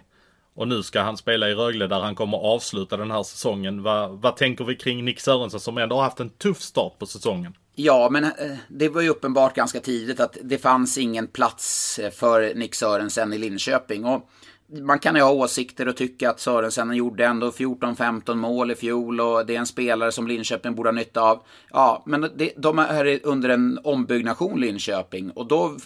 Och 0.54 0.68
nu 0.68 0.82
ska 0.82 1.00
han 1.00 1.16
spela 1.16 1.48
i 1.48 1.54
Rögle 1.54 1.86
där 1.86 2.00
han 2.00 2.14
kommer 2.14 2.38
avsluta 2.38 2.96
den 2.96 3.10
här 3.10 3.22
säsongen. 3.22 3.82
Va, 3.82 4.08
vad 4.08 4.36
tänker 4.36 4.64
vi 4.64 4.76
kring 4.76 5.04
Nick 5.04 5.20
Sörensen 5.20 5.60
som 5.60 5.78
ändå 5.78 5.96
har 5.96 6.02
haft 6.02 6.20
en 6.20 6.30
tuff 6.30 6.60
start 6.60 6.98
på 6.98 7.06
säsongen? 7.06 7.56
Ja, 7.78 8.08
men 8.10 8.24
eh, 8.24 8.30
det 8.68 8.88
var 8.88 9.02
ju 9.02 9.08
uppenbart 9.08 9.54
ganska 9.54 9.80
tidigt 9.80 10.20
att 10.20 10.36
det 10.42 10.58
fanns 10.58 10.98
ingen 10.98 11.26
plats 11.26 11.98
eh, 11.98 12.10
för 12.10 12.54
Nick 12.54 12.74
Sörensen 12.74 13.32
i 13.32 13.38
Linköping. 13.38 14.04
Och 14.04 14.30
man 14.66 14.98
kan 14.98 15.14
ju 15.14 15.22
ha 15.22 15.32
åsikter 15.32 15.88
och 15.88 15.96
tycka 15.96 16.30
att 16.30 16.40
Sörensen 16.40 16.94
gjorde 16.94 17.24
ändå 17.26 17.50
14-15 17.50 18.34
mål 18.34 18.70
i 18.70 18.74
fjol 18.74 19.20
och 19.20 19.46
det 19.46 19.54
är 19.54 19.58
en 19.58 19.66
spelare 19.66 20.12
som 20.12 20.26
Linköping 20.26 20.74
borde 20.74 20.88
ha 20.88 20.94
nytta 20.94 21.20
av. 21.20 21.42
Ja, 21.70 22.02
men 22.06 22.30
det, 22.36 22.52
de 22.56 22.78
är 22.78 23.20
under 23.22 23.48
en 23.48 23.78
ombyggnation 23.84 24.60
Linköping 24.60 25.30
och 25.30 25.46
då 25.46 25.76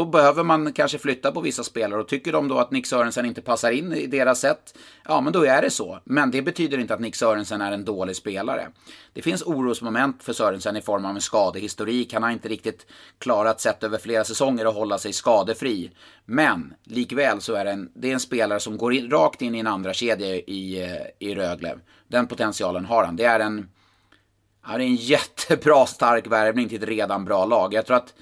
då 0.00 0.06
behöver 0.06 0.42
man 0.42 0.72
kanske 0.72 0.98
flytta 0.98 1.32
på 1.32 1.40
vissa 1.40 1.64
spelare 1.64 2.00
och 2.00 2.08
tycker 2.08 2.32
de 2.32 2.48
då 2.48 2.58
att 2.58 2.70
Nick 2.70 2.86
Sörensen 2.86 3.26
inte 3.26 3.42
passar 3.42 3.70
in 3.70 3.92
i 3.92 4.06
deras 4.06 4.40
sätt, 4.40 4.78
ja 5.04 5.20
men 5.20 5.32
då 5.32 5.44
är 5.44 5.62
det 5.62 5.70
så. 5.70 5.98
Men 6.04 6.30
det 6.30 6.42
betyder 6.42 6.78
inte 6.78 6.94
att 6.94 7.00
Nick 7.00 7.16
Sörensen 7.16 7.60
är 7.60 7.72
en 7.72 7.84
dålig 7.84 8.16
spelare. 8.16 8.68
Det 9.12 9.22
finns 9.22 9.42
orosmoment 9.42 10.22
för 10.22 10.32
Sörensen 10.32 10.76
i 10.76 10.82
form 10.82 11.04
av 11.04 11.14
en 11.14 11.20
skadehistorik. 11.20 12.12
Han 12.12 12.22
har 12.22 12.30
inte 12.30 12.48
riktigt 12.48 12.86
klarat 13.18 13.60
sett 13.60 13.84
över 13.84 13.98
flera 13.98 14.24
säsonger 14.24 14.66
att 14.66 14.74
hålla 14.74 14.98
sig 14.98 15.12
skadefri. 15.12 15.90
Men 16.24 16.74
likväl 16.84 17.40
så 17.40 17.54
är 17.54 17.64
det 17.64 17.70
en, 17.70 17.90
det 17.94 18.08
är 18.08 18.14
en 18.14 18.20
spelare 18.20 18.60
som 18.60 18.76
går 18.76 18.94
in, 18.94 19.10
rakt 19.10 19.42
in 19.42 19.54
i 19.54 19.58
en 19.58 19.66
andra 19.66 19.92
kedja 19.92 20.26
i, 20.26 20.98
i 21.18 21.34
Rögle. 21.34 21.78
Den 22.08 22.26
potentialen 22.26 22.84
har 22.84 23.04
han. 23.04 23.16
Det 23.16 23.24
är 23.24 23.40
en, 23.40 23.68
ja, 24.66 24.78
det 24.78 24.84
är 24.84 24.86
en 24.86 24.94
jättebra 25.14 25.86
stark 25.86 26.26
värvning 26.26 26.68
till 26.68 26.82
ett 26.82 26.88
redan 26.88 27.24
bra 27.24 27.44
lag. 27.44 27.74
Jag 27.74 27.86
tror 27.86 27.96
att 27.96 28.14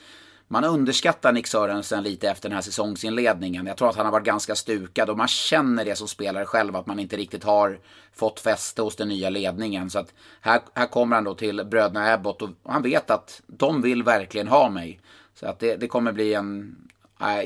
man 0.49 0.65
underskattar 0.65 1.33
Nick 1.33 1.47
Sörensen 1.47 2.05
lite 2.05 2.31
efter 2.31 2.49
den 2.49 2.55
här 2.57 2.63
säsongsinledningen. 2.63 3.67
Jag 3.67 3.77
tror 3.77 3.89
att 3.89 3.97
han 3.97 4.07
har 4.07 4.13
varit 4.13 4.27
ganska 4.27 4.55
stukad 4.55 5.11
och 5.11 5.19
man 5.19 5.29
känner 5.29 5.85
det 5.85 5.97
som 5.97 6.09
spelare 6.09 6.47
själv 6.47 6.77
att 6.77 6.87
man 6.87 6.99
inte 6.99 7.17
riktigt 7.17 7.45
har 7.45 7.79
fått 8.13 8.41
fäste 8.41 8.83
hos 8.83 8.97
den 8.97 9.09
nya 9.09 9.31
ledningen. 9.31 9.91
Så 9.91 9.99
att 9.99 10.15
här, 10.41 10.61
här 10.75 10.87
kommer 10.87 11.17
han 11.17 11.25
då 11.25 11.35
till 11.35 11.65
bröderna 11.65 12.13
Abbott 12.13 12.43
och 12.43 12.51
han 12.65 12.83
vet 12.83 13.11
att 13.11 13.43
de 13.47 13.83
vill 13.83 14.03
verkligen 14.03 14.49
ha 14.49 14.71
mig. 14.71 15.01
Så 15.35 15.47
att 15.47 15.59
det, 15.59 15.77
det 15.77 15.89
kommer 15.89 16.13
bli 16.13 16.35
en... 16.35 16.77
Äh, 17.21 17.43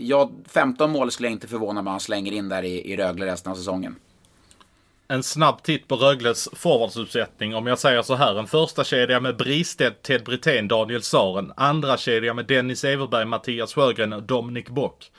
jag, 0.00 0.32
15 0.48 0.90
mål 0.90 1.10
skulle 1.10 1.28
jag 1.28 1.32
inte 1.32 1.48
förvåna 1.48 1.82
mig 1.82 1.90
om 1.90 1.92
han 1.92 2.00
slänger 2.00 2.32
in 2.32 2.48
där 2.48 2.62
i, 2.62 2.92
i 2.92 2.96
Rögle 2.96 3.26
resten 3.26 3.52
av 3.52 3.56
säsongen 3.56 3.96
en 5.08 5.22
snabb 5.22 5.62
titt 5.62 5.88
på 5.88 5.96
Rögles 5.96 6.48
forwardsuppsättning. 6.52 7.54
Om 7.54 7.66
jag 7.66 7.78
säger 7.78 8.02
så 8.02 8.14
här. 8.14 8.38
En 8.38 8.46
första 8.46 8.84
kedja 8.84 9.20
med 9.20 9.36
Bristedt, 9.36 10.02
Ted 10.02 10.24
Brithén, 10.24 10.68
Daniel 10.68 11.02
Saren. 11.02 11.52
Andra 11.56 11.96
kedja 11.96 12.34
med 12.34 12.46
Dennis 12.46 12.84
Everberg, 12.84 13.24
Mattias 13.24 13.74
Sjögren 13.74 14.12
och 14.12 14.22
Dominic 14.22 14.66
Bock. 14.66 15.10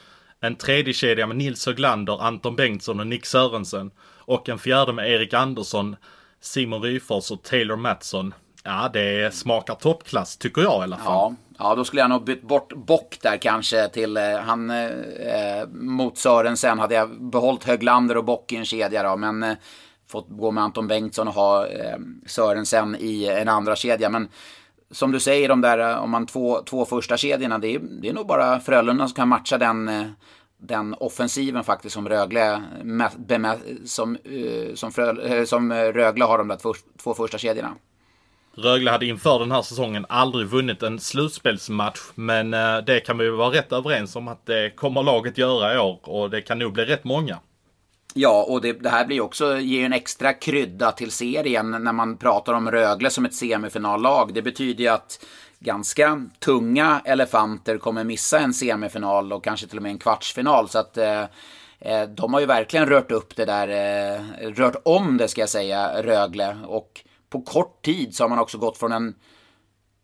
En 0.42 0.56
tredje 0.56 0.94
kedja 0.94 1.28
med 1.28 1.38
Nils 1.38 1.66
Höglander, 1.66 2.24
Anton 2.24 2.56
Bengtsson 2.56 3.00
och 3.00 3.08
Nick 3.08 3.26
Sörensen. 3.26 3.92
Och 4.20 4.50
en 4.50 4.60
fjärde 4.60 4.94
med 4.94 5.12
Erik 5.12 5.34
Andersson, 5.34 5.96
Simon 6.42 6.82
Ryfors 6.82 7.32
och 7.32 7.44
Taylor 7.44 7.76
Mattsson. 7.76 8.34
Ja, 8.64 8.90
det 8.94 9.34
smakar 9.34 9.76
toppklass 9.76 10.38
tycker 10.38 10.62
jag 10.62 10.80
i 10.80 10.84
alla 10.84 10.98
fall. 10.98 11.06
Ja, 11.06 11.36
ja 11.58 11.76
då 11.76 11.86
skulle 11.86 12.02
jag 12.02 12.10
nog 12.10 12.24
bytt 12.24 12.42
bort 12.42 12.74
Bock 12.74 13.18
där 13.22 13.38
kanske 13.38 13.88
till 13.88 14.18
eh, 14.18 14.38
han 14.38 14.70
eh, 14.70 14.86
eh 14.86 15.68
mot 15.68 16.18
Sörensen. 16.18 16.80
Hade 16.80 16.96
jag 16.96 17.22
behållit 17.32 17.64
Höglander 17.64 18.18
och 18.18 18.26
Bock 18.26 18.52
i 18.52 18.56
en 18.56 18.66
kedja 18.66 19.04
då, 19.04 19.18
men 19.18 19.44
eh, 19.44 19.56
fått 20.08 20.28
gå 20.30 20.52
med 20.52 20.64
Anton 20.64 20.88
Bengtsson 20.88 21.28
och 21.28 21.34
ha 21.34 21.68
eh, 21.68 21.98
Sörensen 22.26 22.96
i 23.00 23.26
en 23.26 23.50
andra 23.50 23.76
kedja. 23.76 24.10
Men 24.10 24.30
som 24.92 25.12
du 25.12 25.20
säger, 25.20 25.50
de 25.50 25.62
där, 25.62 25.92
eh, 25.92 26.04
om 26.04 26.12
man 26.12 26.26
två, 26.26 26.62
två 26.62 26.86
första 26.86 27.18
kedjorna, 27.18 27.58
det 27.58 27.76
är, 27.76 27.80
det 27.80 28.10
är 28.10 28.14
nog 28.14 28.28
bara 28.28 28.60
Frölunda 28.60 29.08
som 29.08 29.16
kan 29.16 29.28
matcha 29.28 29.58
den, 29.58 29.88
eh, 29.88 30.06
den 30.58 30.94
offensiven 30.94 31.64
faktiskt 31.64 31.94
som 31.94 32.10
Rögle, 32.10 32.64
som, 33.86 34.18
som, 34.74 34.92
Frö, 34.92 35.46
som 35.46 35.74
Rögle 35.74 36.26
har 36.26 36.38
de 36.38 36.48
där 36.48 36.56
två, 36.56 36.74
två 37.04 37.14
första 37.14 37.38
kedjorna. 37.38 37.76
Rögle 38.58 38.92
hade 38.92 39.06
inför 39.06 39.40
den 39.40 39.52
här 39.52 39.62
säsongen 39.62 40.06
aldrig 40.10 40.48
vunnit 40.48 40.84
en 40.84 41.00
slutspelsmatch. 41.00 42.00
Men 42.16 42.54
eh, 42.54 42.78
det 42.78 43.00
kan 43.00 43.18
vi 43.18 43.30
vara 43.30 43.54
rätt 43.54 43.72
överens 43.72 44.16
om 44.16 44.28
att 44.28 44.46
det 44.46 44.76
kommer 44.76 45.04
laget 45.04 45.38
göra 45.38 45.74
i 45.74 45.78
år. 45.78 46.00
Och 46.04 46.30
det 46.30 46.42
kan 46.42 46.60
nog 46.60 46.74
bli 46.74 46.86
rätt 46.86 47.04
många. 47.04 47.40
Ja, 48.18 48.46
och 48.50 48.62
det, 48.62 48.74
det, 48.74 48.90
här 48.90 49.06
blir 49.06 49.22
också, 49.22 49.58
ger 49.58 49.80
ju 49.80 49.86
en 49.86 49.94
extra 49.94 50.34
krydda 50.34 50.92
till 50.92 51.12
serien 51.12 51.72
när 51.72 51.94
man 51.94 52.18
pratar 52.18 52.54
om 52.54 52.72
Rögle 52.72 53.10
som 53.10 53.26
ett 53.26 53.36
semifinallag. 53.36 54.34
Det 54.34 54.42
betyder 54.42 54.84
ju 54.84 54.90
att 54.90 55.26
ganska 55.60 56.26
tunga 56.40 57.02
elefanter 57.06 57.78
kommer 57.78 58.04
missa 58.04 58.40
en 58.40 58.54
semifinal 58.54 59.34
och 59.34 59.44
kanske 59.44 59.68
till 59.68 59.78
och 59.78 59.84
med 59.84 59.90
en 59.90 60.00
kvartsfinal. 60.00 60.70
Så 60.70 60.80
att 60.80 60.98
eh, 60.98 61.22
eh 61.80 62.04
de 62.18 62.34
har 62.34 62.40
ju 62.40 62.46
verkligen 62.46 62.86
rört 62.86 63.12
upp 63.12 63.36
det 63.36 63.46
där, 63.46 63.68
eh, 63.68 64.50
rört 64.50 64.76
om 64.86 65.18
det 65.18 65.28
ska 65.28 65.42
jag 65.42 65.50
säga, 65.50 66.02
Rögle. 66.04 66.58
Och 66.68 67.05
på 67.36 67.42
kort 67.42 67.86
tid 67.86 68.16
så 68.16 68.24
har 68.24 68.30
man 68.30 68.40
också 68.40 68.58
gått 68.58 68.78
från 68.78 68.92
en 68.92 69.16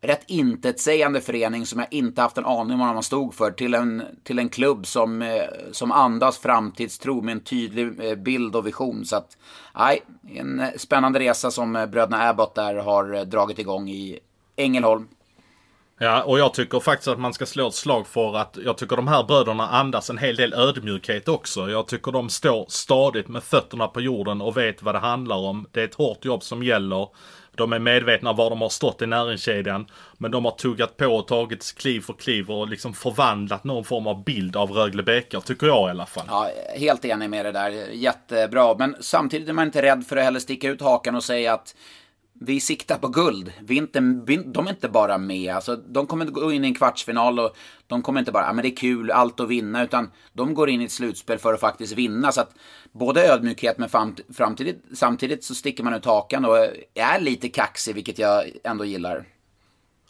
rätt 0.02 0.24
intetsägande 0.28 1.22
förening 1.22 1.66
som 1.66 1.80
jag 1.80 1.94
inte 1.94 2.22
haft 2.22 2.38
en 2.38 2.46
aning 2.46 2.74
om 2.74 2.80
vad 2.80 2.94
man 2.94 3.04
stod 3.04 3.34
för 3.34 3.52
till 3.52 3.74
en, 3.74 4.04
till 4.24 4.40
en 4.40 4.50
klubb 4.50 4.88
som, 4.88 5.22
eh, 5.22 5.44
som 5.72 5.92
andas 5.92 6.38
framtidstro 6.38 7.22
med 7.22 7.32
en 7.32 7.40
tydlig 7.40 8.10
eh, 8.10 8.16
bild 8.16 8.56
och 8.56 8.68
vision. 8.68 9.06
Så 9.06 9.16
att, 9.16 9.38
nej, 9.76 10.02
en 10.36 10.60
eh, 10.60 10.70
spännande 10.78 11.20
resa 11.20 11.52
som 11.52 11.74
bröderna 11.74 12.30
Abbott 12.30 12.56
där 12.56 12.76
har 12.76 13.26
dragit 13.26 13.60
igång 13.60 13.90
i 13.90 14.20
Ängelholm. 14.56 15.08
Ja, 16.04 16.24
och 16.24 16.39
jag 16.39 16.54
tycker 16.54 16.80
faktiskt 16.80 17.08
att 17.08 17.20
man 17.20 17.34
ska 17.34 17.45
slå 17.45 17.68
ett 17.68 17.74
slag 17.74 18.08
för 18.08 18.38
att 18.38 18.58
jag 18.66 18.78
tycker 18.78 18.95
de 18.95 19.08
här 19.08 19.24
bröderna 19.24 19.68
andas 19.68 20.10
en 20.10 20.18
hel 20.18 20.36
del 20.36 20.54
ödmjukhet 20.54 21.28
också. 21.28 21.70
Jag 21.70 21.88
tycker 21.88 22.12
de 22.12 22.30
står 22.30 22.66
stadigt 22.70 23.28
med 23.28 23.43
fötterna 23.43 23.88
på 23.88 24.02
jorden 24.02 24.41
och 24.41 24.58
vet 24.58 24.84
vad 24.84 24.95
det 24.95 24.99
handlar 24.99 25.36
om. 25.36 25.68
Det 25.72 25.82
är 25.82 25.86
ett 25.86 25.95
hårt 25.95 26.26
jobb 26.26 26.43
som 26.43 26.64
gäller. 26.64 27.08
De 27.56 27.74
är 27.74 27.80
medvetna 27.80 28.34
var 28.34 28.49
de 28.49 28.62
har 28.62 28.70
stått 28.70 29.02
i 29.02 29.06
näringskedjan. 29.06 29.88
Men 30.18 30.32
de 30.32 30.45
har 30.45 30.52
tuggat 30.52 30.97
på 30.97 31.06
och 31.06 31.28
tagit 31.28 31.76
kliv 31.78 32.02
för 32.02 32.14
kliv 32.14 32.52
och 32.52 32.68
liksom 32.68 32.93
förvandlat 32.93 33.64
någon 33.64 33.84
form 33.84 34.08
av 34.08 34.24
bild 34.24 34.56
av 34.56 34.72
Rögle 34.72 35.04
Bäckar, 35.04 35.39
tycker 35.39 35.68
jag 35.68 35.88
i 35.88 35.91
alla 35.91 36.06
fall. 36.06 36.26
Ja, 36.28 36.49
helt 36.76 37.06
enig 37.06 37.30
med 37.30 37.45
det 37.45 37.52
där. 37.52 37.70
Jättebra. 37.91 38.76
Men 38.78 38.95
samtidigt 38.99 39.49
är 39.49 39.54
man 39.54 39.66
inte 39.66 39.82
rädd 39.82 40.06
för 40.08 40.18
att 40.18 40.24
heller 40.24 40.39
sticka 40.39 40.70
ut 40.70 40.82
hakan 40.82 41.16
och 41.16 41.24
säga 41.24 41.54
att 41.54 41.76
vi 42.44 42.60
siktar 42.60 42.98
på 42.98 43.08
guld. 43.08 43.54
Vi 43.60 43.76
inte, 43.76 44.00
vi, 44.26 44.38
de 44.38 44.68
är 44.68 44.72
inte 44.72 44.89
bara 44.89 45.18
med. 45.18 45.56
Alltså, 45.56 45.76
de 45.76 46.08
kommer 46.08 46.26
inte 46.26 46.39
gå 46.42 46.52
in 46.52 46.64
i 46.66 46.68
en 46.68 46.76
kvartsfinal 46.76 47.39
och 47.39 47.58
de 47.88 48.02
kommer 48.02 48.20
inte 48.20 48.32
bara, 48.32 48.46
ja 48.46 48.54
men 48.54 48.64
det 48.64 48.70
är 48.70 48.76
kul, 48.76 49.12
allt 49.12 49.39
att 49.39 49.48
vinna, 49.48 49.84
utan 49.84 50.12
de 50.34 50.54
går 50.54 50.70
in 50.70 50.82
i 50.82 50.86
ett 50.86 50.92
slutspel 50.92 51.38
för 51.38 51.54
att 51.54 51.60
faktiskt 51.60 51.94
vinna. 51.94 52.32
Så 52.32 52.42
att 52.42 52.56
både 52.92 53.34
ödmjukhet 53.34 53.78
men 53.78 53.89
framtidigt, 54.34 54.84
samtidigt 54.94 55.44
så 55.44 55.56
sticker 55.56 55.84
man 55.84 55.94
ut 55.94 56.06
hakan 56.06 56.46
och 56.46 56.58
är 56.94 57.20
lite 57.20 57.50
kaxig, 57.50 57.96
vilket 57.96 58.20
jag 58.20 58.44
ändå 58.64 58.86
gillar. 58.86 59.26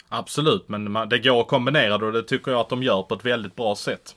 Absolut, 0.10 0.70
men 0.70 0.94
det 1.10 1.20
går 1.20 1.42
att 1.42 1.48
kombinera 1.48 1.98
det 1.98 2.06
och 2.06 2.14
det 2.14 2.24
tycker 2.24 2.52
jag 2.52 2.60
att 2.60 2.70
de 2.70 2.84
gör 2.84 3.04
på 3.04 3.16
ett 3.16 3.26
väldigt 3.26 3.56
bra 3.56 3.76
sätt. 3.76 4.16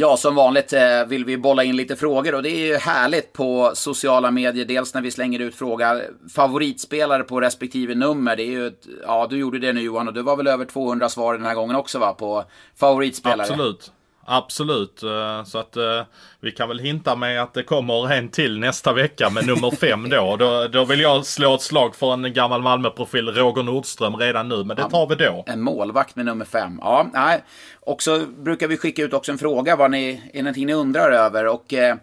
Ja, 0.00 0.16
som 0.16 0.34
vanligt 0.34 0.72
eh, 0.72 1.04
vill 1.06 1.24
vi 1.24 1.38
bolla 1.38 1.64
in 1.64 1.76
lite 1.76 1.96
frågor 1.96 2.34
och 2.34 2.42
det 2.42 2.50
är 2.50 2.66
ju 2.66 2.76
härligt 2.76 3.32
på 3.32 3.70
sociala 3.74 4.30
medier. 4.30 4.64
Dels 4.64 4.94
när 4.94 5.02
vi 5.02 5.10
slänger 5.10 5.40
ut 5.40 5.54
fråga 5.54 6.00
favoritspelare 6.34 7.22
på 7.22 7.40
respektive 7.40 7.94
nummer. 7.94 8.36
Det 8.36 8.42
är 8.42 8.50
ju 8.50 8.66
ett, 8.66 8.86
ja, 9.02 9.26
du 9.30 9.38
gjorde 9.38 9.58
det 9.58 9.72
nu 9.72 9.80
Johan 9.80 10.08
och 10.08 10.14
du 10.14 10.22
var 10.22 10.36
väl 10.36 10.46
över 10.46 10.64
200 10.64 11.08
svar 11.08 11.34
den 11.34 11.44
här 11.44 11.54
gången 11.54 11.76
också 11.76 11.98
va? 11.98 12.12
På 12.12 12.44
favoritspelare. 12.76 13.40
Absolut. 13.40 13.92
Absolut, 14.32 15.02
eh, 15.02 15.44
så 15.44 15.58
att 15.58 15.76
eh, 15.76 16.02
vi 16.40 16.50
kan 16.50 16.68
väl 16.68 16.78
hinta 16.78 17.16
med 17.16 17.42
att 17.42 17.54
det 17.54 17.62
kommer 17.62 18.12
en 18.12 18.28
till 18.28 18.58
nästa 18.58 18.92
vecka 18.92 19.30
med 19.30 19.46
nummer 19.46 19.70
fem 19.70 20.08
då. 20.08 20.36
Då, 20.36 20.68
då 20.68 20.84
vill 20.84 21.00
jag 21.00 21.26
slå 21.26 21.54
ett 21.54 21.62
slag 21.62 21.96
för 21.96 22.12
en 22.12 22.32
gammal 22.32 22.62
Malmöprofil, 22.62 23.28
Roger 23.28 23.62
Nordström, 23.62 24.16
redan 24.16 24.48
nu. 24.48 24.64
Men 24.64 24.76
det 24.76 24.90
tar 24.90 25.06
vi 25.06 25.14
då. 25.14 25.44
En 25.46 25.60
målvakt 25.60 26.16
med 26.16 26.24
nummer 26.24 26.44
fem. 26.44 26.78
Ja, 26.82 27.06
nej. 27.12 27.44
Och 27.80 28.02
så 28.02 28.18
brukar 28.18 28.68
vi 28.68 28.76
skicka 28.76 29.02
ut 29.02 29.12
också 29.12 29.32
en 29.32 29.38
fråga, 29.38 29.76
vad 29.76 29.90
ni, 29.90 30.30
är 30.32 30.42
någonting 30.42 30.66
ni 30.66 30.74
undrar 30.74 31.10
över? 31.10 31.46
Och 31.46 31.74
eh, 31.74 31.96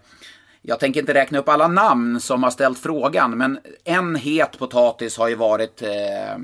jag 0.61 0.79
tänker 0.79 0.99
inte 0.99 1.13
räkna 1.13 1.39
upp 1.39 1.49
alla 1.49 1.67
namn 1.67 2.19
som 2.19 2.43
har 2.43 2.51
ställt 2.51 2.79
frågan, 2.79 3.37
men 3.37 3.59
en 3.83 4.15
het 4.15 4.59
potatis 4.59 5.17
har 5.17 5.27
ju 5.27 5.35
varit 5.35 5.81
eh, 5.81 6.37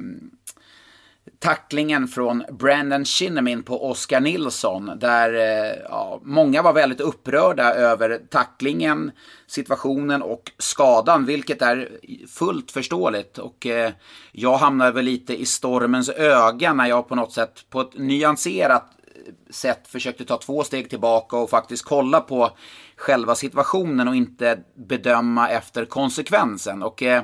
tacklingen 1.43 2.07
från 2.07 2.43
Brandon 2.51 3.05
Shinnimin 3.05 3.63
på 3.63 3.89
Oskar 3.89 4.19
Nilsson. 4.19 4.91
Där 4.99 5.33
eh, 5.33 5.77
ja, 5.89 6.21
många 6.23 6.61
var 6.61 6.73
väldigt 6.73 6.99
upprörda 6.99 7.73
över 7.73 8.21
tacklingen, 8.29 9.11
situationen 9.47 10.21
och 10.21 10.51
skadan, 10.57 11.25
vilket 11.25 11.61
är 11.61 11.89
fullt 12.27 12.71
förståeligt. 12.71 13.37
Och 13.37 13.65
eh, 13.65 13.91
jag 14.31 14.57
hamnade 14.57 14.91
väl 14.91 15.05
lite 15.05 15.41
i 15.41 15.45
stormens 15.45 16.09
öga 16.09 16.73
när 16.73 16.87
jag 16.87 17.09
på 17.09 17.15
något 17.15 17.33
sätt, 17.33 17.65
på 17.69 17.81
ett 17.81 17.97
nyanserat 17.97 18.85
eh, 19.27 19.33
sätt 19.49 19.87
försökte 19.87 20.25
ta 20.25 20.37
två 20.37 20.63
steg 20.63 20.89
tillbaka 20.89 21.37
och 21.37 21.49
faktiskt 21.49 21.85
kolla 21.85 22.21
på 22.21 22.51
själva 22.95 23.35
situationen 23.35 24.07
och 24.07 24.15
inte 24.15 24.59
bedöma 24.75 25.49
efter 25.49 25.85
konsekvensen. 25.85 26.83
Och 26.83 27.03
eh, 27.03 27.23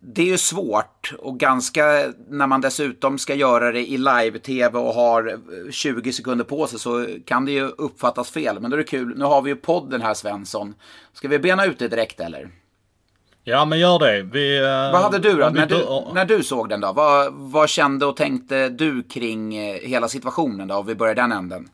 det 0.00 0.22
är 0.22 0.26
ju 0.26 0.38
svårt 0.38 1.12
och 1.18 1.38
ganska, 1.38 1.82
när 2.28 2.46
man 2.46 2.60
dessutom 2.60 3.18
ska 3.18 3.34
göra 3.34 3.72
det 3.72 3.90
i 3.90 3.98
live-tv 3.98 4.78
och 4.78 4.94
har 4.94 5.38
20 5.70 6.12
sekunder 6.12 6.44
på 6.44 6.66
sig 6.66 6.78
så 6.78 7.06
kan 7.24 7.44
det 7.44 7.52
ju 7.52 7.68
uppfattas 7.68 8.30
fel. 8.30 8.60
Men 8.60 8.70
då 8.70 8.76
är 8.76 8.78
det 8.78 8.84
kul, 8.84 9.18
nu 9.18 9.24
har 9.24 9.42
vi 9.42 9.50
ju 9.50 9.56
podden 9.56 10.02
här 10.02 10.14
Svensson. 10.14 10.74
Ska 11.12 11.28
vi 11.28 11.38
bena 11.38 11.66
ut 11.66 11.78
det 11.78 11.88
direkt 11.88 12.20
eller? 12.20 12.50
Ja 13.44 13.64
men 13.64 13.78
gör 13.78 13.98
det. 13.98 14.22
Vi, 14.22 14.60
uh, 14.60 14.92
vad 14.92 15.02
hade 15.02 15.18
du 15.18 15.34
då? 15.34 15.48
När 15.48 15.66
du, 15.66 15.86
när 16.14 16.24
du 16.24 16.42
såg 16.42 16.68
den 16.68 16.80
då? 16.80 16.92
Vad, 16.92 17.32
vad 17.32 17.68
kände 17.68 18.06
och 18.06 18.16
tänkte 18.16 18.68
du 18.68 19.02
kring 19.02 19.56
eh, 19.56 19.74
hela 19.74 20.08
situationen 20.08 20.68
då? 20.68 20.74
Om 20.74 20.86
vi 20.86 20.94
börjar 20.94 21.14
den 21.14 21.32
änden. 21.32 21.68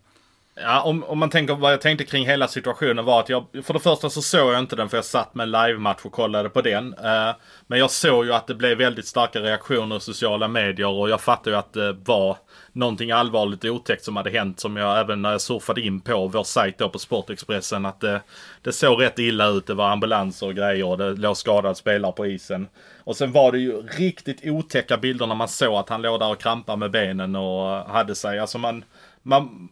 Ja, 0.55 0.83
om, 0.83 1.05
om 1.05 1.19
man 1.19 1.31
tänker 1.31 1.55
vad 1.55 1.73
jag 1.73 1.81
tänkte 1.81 2.05
kring 2.05 2.27
hela 2.27 2.49
situationen 2.49 3.05
var 3.05 3.21
att 3.21 3.29
jag, 3.29 3.47
för 3.63 3.75
det 3.75 3.81
första 3.81 4.11
så 4.11 4.23
såg 4.23 4.53
jag 4.53 4.59
inte 4.59 4.77
den 4.77 4.89
för 4.89 4.97
jag 4.97 5.05
satt 5.05 5.35
med 5.35 5.45
en 5.45 5.51
livematch 5.51 6.05
och 6.05 6.13
kollade 6.13 6.49
på 6.49 6.61
den. 6.61 6.95
Eh, 6.95 7.31
men 7.67 7.79
jag 7.79 7.91
såg 7.91 8.25
ju 8.25 8.33
att 8.33 8.47
det 8.47 8.55
blev 8.55 8.79
väldigt 8.79 9.07
starka 9.07 9.41
reaktioner 9.41 9.97
i 9.97 10.01
sociala 10.01 10.49
medier 10.49 10.89
och 10.89 11.11
jag 11.11 11.21
fattade 11.21 11.51
ju 11.51 11.57
att 11.57 11.73
det 11.73 11.93
var 11.93 12.37
någonting 12.73 13.11
allvarligt 13.11 13.65
och 13.65 13.71
otäckt 13.71 14.05
som 14.05 14.17
hade 14.17 14.31
hänt 14.31 14.61
som 14.61 14.77
jag 14.77 15.01
även 15.01 15.23
när 15.23 15.31
jag 15.31 15.41
surfade 15.41 15.81
in 15.81 16.01
på 16.01 16.27
vår 16.27 16.45
sajt 16.45 16.79
då 16.79 16.89
på 16.89 16.99
Sportexpressen 16.99 17.87
att 17.87 18.01
det, 18.01 18.21
det 18.63 18.73
såg 18.73 19.03
rätt 19.03 19.19
illa 19.19 19.49
ut. 19.49 19.67
Det 19.67 19.75
var 19.75 19.91
ambulanser 19.91 20.47
och 20.47 20.55
grejer 20.55 20.87
och 20.87 20.99
det 20.99 21.13
låg 21.13 21.37
skadade 21.37 21.75
spelare 21.75 22.13
på 22.13 22.27
isen. 22.27 22.69
Och 23.05 23.17
sen 23.17 23.33
var 23.33 23.53
det 23.53 23.59
ju 23.59 23.83
riktigt 23.83 24.41
otäcka 24.45 24.97
bilder 24.97 25.27
när 25.27 25.35
man 25.35 25.49
såg 25.49 25.75
att 25.75 25.89
han 25.89 26.03
låg 26.03 26.21
där 26.21 26.31
och 26.31 26.41
krampade 26.41 26.79
med 26.79 26.91
benen 26.91 27.37
och 27.37 27.69
hade 27.69 28.15
sig. 28.15 28.39
Alltså 28.39 28.59
man, 28.59 28.85
man 29.23 29.69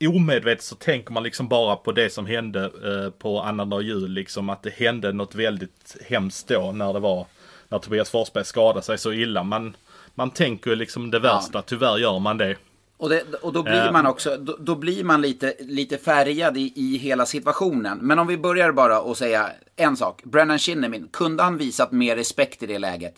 omedvetet 0.00 0.64
så 0.64 0.74
tänker 0.74 1.12
man 1.12 1.22
liksom 1.22 1.48
bara 1.48 1.76
på 1.76 1.92
det 1.92 2.12
som 2.12 2.26
hände 2.26 2.64
eh, 2.64 3.10
på 3.10 3.40
annandag 3.40 3.82
jul. 3.82 4.10
Liksom 4.10 4.50
att 4.50 4.62
det 4.62 4.74
hände 4.74 5.12
något 5.12 5.34
väldigt 5.34 5.96
hemskt 6.06 6.48
då 6.48 6.72
när 6.72 6.92
det 6.92 7.00
var 7.00 7.26
när 7.68 7.78
Tobias 7.78 8.10
Forsberg 8.10 8.44
skadade 8.44 8.82
sig 8.82 8.98
så 8.98 9.12
illa. 9.12 9.42
Man, 9.42 9.76
man 10.14 10.30
tänker 10.30 10.76
liksom 10.76 11.10
det 11.10 11.18
värsta, 11.18 11.58
ja. 11.58 11.62
tyvärr 11.62 11.98
gör 11.98 12.18
man 12.18 12.38
det. 12.38 12.56
Och, 12.98 13.08
det, 13.08 13.34
och 13.42 13.52
då 13.52 13.62
blir 13.62 13.92
man 13.92 14.06
också, 14.06 14.36
då, 14.36 14.56
då, 14.60 14.74
blir 14.74 15.04
man 15.04 15.22
lite, 15.22 15.54
lite 15.60 15.98
färgad 15.98 16.56
i, 16.56 16.72
i 16.76 16.96
hela 16.96 17.26
situationen. 17.26 17.98
Men 18.02 18.18
om 18.18 18.26
vi 18.26 18.38
börjar 18.38 18.72
bara 18.72 19.00
och 19.00 19.16
säga 19.16 19.50
en 19.76 19.96
sak. 19.96 20.22
Brennan 20.24 20.58
Shinnimin, 20.58 21.08
kunde 21.12 21.42
han 21.42 21.58
visat 21.58 21.92
mer 21.92 22.16
respekt 22.16 22.62
i 22.62 22.66
det 22.66 22.78
läget? 22.78 23.14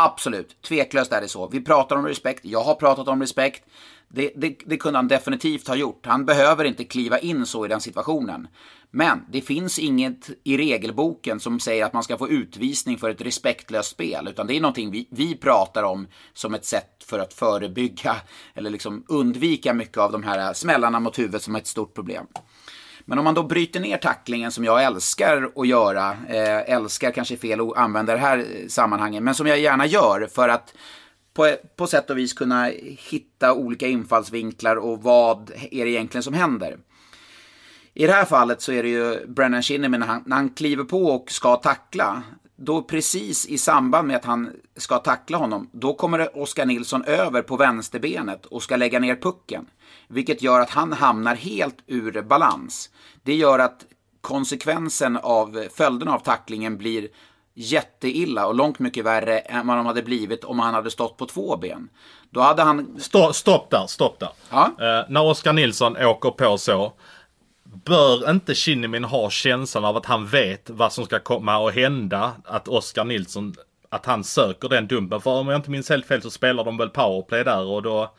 Absolut, 0.00 0.62
tveklöst 0.62 1.12
är 1.12 1.20
det 1.20 1.28
så. 1.28 1.48
Vi 1.48 1.60
pratar 1.60 1.96
om 1.96 2.06
respekt, 2.06 2.44
jag 2.44 2.62
har 2.62 2.74
pratat 2.74 3.08
om 3.08 3.20
respekt. 3.20 3.64
Det, 4.08 4.32
det, 4.36 4.58
det, 4.66 4.76
kunde 4.76 4.98
han 4.98 5.08
definitivt 5.08 5.68
ha 5.68 5.74
gjort. 5.74 6.06
Han 6.06 6.24
behöver 6.24 6.64
inte 6.64 6.84
kliva 6.84 7.18
in 7.18 7.46
så 7.46 7.64
i 7.64 7.68
den 7.68 7.80
situationen. 7.80 8.48
Men 8.90 9.24
det 9.30 9.40
finns 9.40 9.78
inget 9.78 10.30
i 10.44 10.56
regelboken 10.56 11.40
som 11.40 11.60
säger 11.60 11.84
att 11.84 11.92
man 11.92 12.02
ska 12.02 12.18
få 12.18 12.28
utvisning 12.28 12.98
för 12.98 13.10
ett 13.10 13.20
respektlöst 13.20 13.90
spel. 13.90 14.28
Utan 14.28 14.46
det 14.46 14.56
är 14.56 14.60
någonting 14.60 14.90
vi, 14.90 15.08
vi 15.10 15.34
pratar 15.34 15.82
om 15.82 16.06
som 16.32 16.54
ett 16.54 16.64
sätt 16.64 17.04
för 17.06 17.18
att 17.18 17.34
förebygga 17.34 18.16
eller 18.54 18.70
liksom 18.70 19.04
undvika 19.08 19.74
mycket 19.74 19.98
av 19.98 20.12
de 20.12 20.22
här 20.22 20.52
smällarna 20.52 21.00
mot 21.00 21.18
huvudet 21.18 21.42
som 21.42 21.54
är 21.54 21.58
ett 21.58 21.66
stort 21.66 21.94
problem. 21.94 22.26
Men 23.08 23.18
om 23.18 23.24
man 23.24 23.34
då 23.34 23.42
bryter 23.42 23.80
ner 23.80 23.96
tacklingen 23.96 24.52
som 24.52 24.64
jag 24.64 24.84
älskar 24.84 25.50
att 25.56 25.68
göra, 25.68 26.16
eh, 26.28 26.74
älskar 26.74 27.10
kanske 27.10 27.36
fel 27.36 27.60
att 27.60 27.76
använda 27.76 28.12
det 28.12 28.18
här 28.18 28.38
eh, 28.38 28.68
sammanhanget, 28.68 29.22
men 29.22 29.34
som 29.34 29.46
jag 29.46 29.58
gärna 29.60 29.86
gör 29.86 30.28
för 30.34 30.48
att 30.48 30.74
på, 31.34 31.56
på 31.76 31.86
sätt 31.86 32.10
och 32.10 32.18
vis 32.18 32.32
kunna 32.32 32.70
hitta 33.10 33.54
olika 33.54 33.86
infallsvinklar 33.86 34.76
och 34.76 35.02
vad 35.02 35.50
är 35.70 35.84
det 35.84 35.90
egentligen 35.90 36.22
som 36.22 36.34
händer. 36.34 36.78
I 37.94 38.06
det 38.06 38.12
här 38.12 38.24
fallet 38.24 38.60
så 38.60 38.72
är 38.72 38.82
det 38.82 38.88
ju 38.88 39.26
Brennan 39.26 39.62
Shinnimin 39.62 40.00
när 40.00 40.06
han, 40.06 40.22
när 40.26 40.36
han 40.36 40.50
kliver 40.50 40.84
på 40.84 41.04
och 41.04 41.30
ska 41.30 41.56
tackla. 41.56 42.22
Då 42.60 42.82
precis 42.82 43.46
i 43.46 43.58
samband 43.58 44.08
med 44.08 44.16
att 44.16 44.24
han 44.24 44.50
ska 44.76 44.98
tackla 44.98 45.38
honom, 45.38 45.70
då 45.72 45.94
kommer 45.94 46.38
Oskar 46.38 46.66
Nilsson 46.66 47.04
över 47.04 47.42
på 47.42 47.56
vänsterbenet 47.56 48.46
och 48.46 48.62
ska 48.62 48.76
lägga 48.76 48.98
ner 48.98 49.16
pucken. 49.16 49.66
Vilket 50.08 50.42
gör 50.42 50.60
att 50.60 50.70
han 50.70 50.92
hamnar 50.92 51.34
helt 51.34 51.78
ur 51.86 52.22
balans. 52.22 52.90
Det 53.22 53.34
gör 53.34 53.58
att 53.58 53.84
konsekvensen 54.20 55.16
av 55.16 55.64
följderna 55.74 56.14
av 56.14 56.18
tacklingen 56.18 56.78
blir 56.78 57.08
jätteilla 57.54 58.46
och 58.46 58.54
långt 58.54 58.78
mycket 58.78 59.04
värre 59.04 59.38
än 59.38 59.66
vad 59.66 59.76
de 59.76 59.86
hade 59.86 60.02
blivit 60.02 60.44
om 60.44 60.58
han 60.58 60.74
hade 60.74 60.90
stått 60.90 61.16
på 61.16 61.26
två 61.26 61.56
ben. 61.56 61.88
Då 62.30 62.40
hade 62.40 62.62
han... 62.62 63.00
Stopp, 63.00 63.36
stopp 63.36 63.70
där, 63.70 63.86
stopp 63.86 64.20
där. 64.20 64.30
Ja? 64.50 64.70
Uh, 64.80 65.12
när 65.12 65.24
Oskar 65.24 65.52
Nilsson 65.52 65.96
åker 65.96 66.30
på 66.30 66.58
så. 66.58 66.92
Bör 67.84 68.30
inte 68.30 68.54
Kinnimin 68.54 69.04
ha 69.04 69.30
känslan 69.30 69.84
av 69.84 69.96
att 69.96 70.06
han 70.06 70.26
vet 70.26 70.70
vad 70.70 70.92
som 70.92 71.04
ska 71.04 71.18
komma 71.18 71.68
att 71.68 71.74
hända? 71.74 72.32
Att 72.44 72.68
Oskar 72.68 73.04
Nilsson, 73.04 73.54
att 73.88 74.06
han 74.06 74.24
söker 74.24 74.68
den 74.68 74.86
dumpen. 74.86 75.20
För 75.20 75.30
om 75.30 75.48
jag 75.48 75.58
inte 75.58 75.70
minns 75.70 75.88
helt 75.88 76.06
fel 76.06 76.22
så 76.22 76.30
spelar 76.30 76.64
de 76.64 76.76
väl 76.76 76.88
powerplay 76.88 77.44
där 77.44 77.64
och 77.64 77.82
då, 77.82 78.14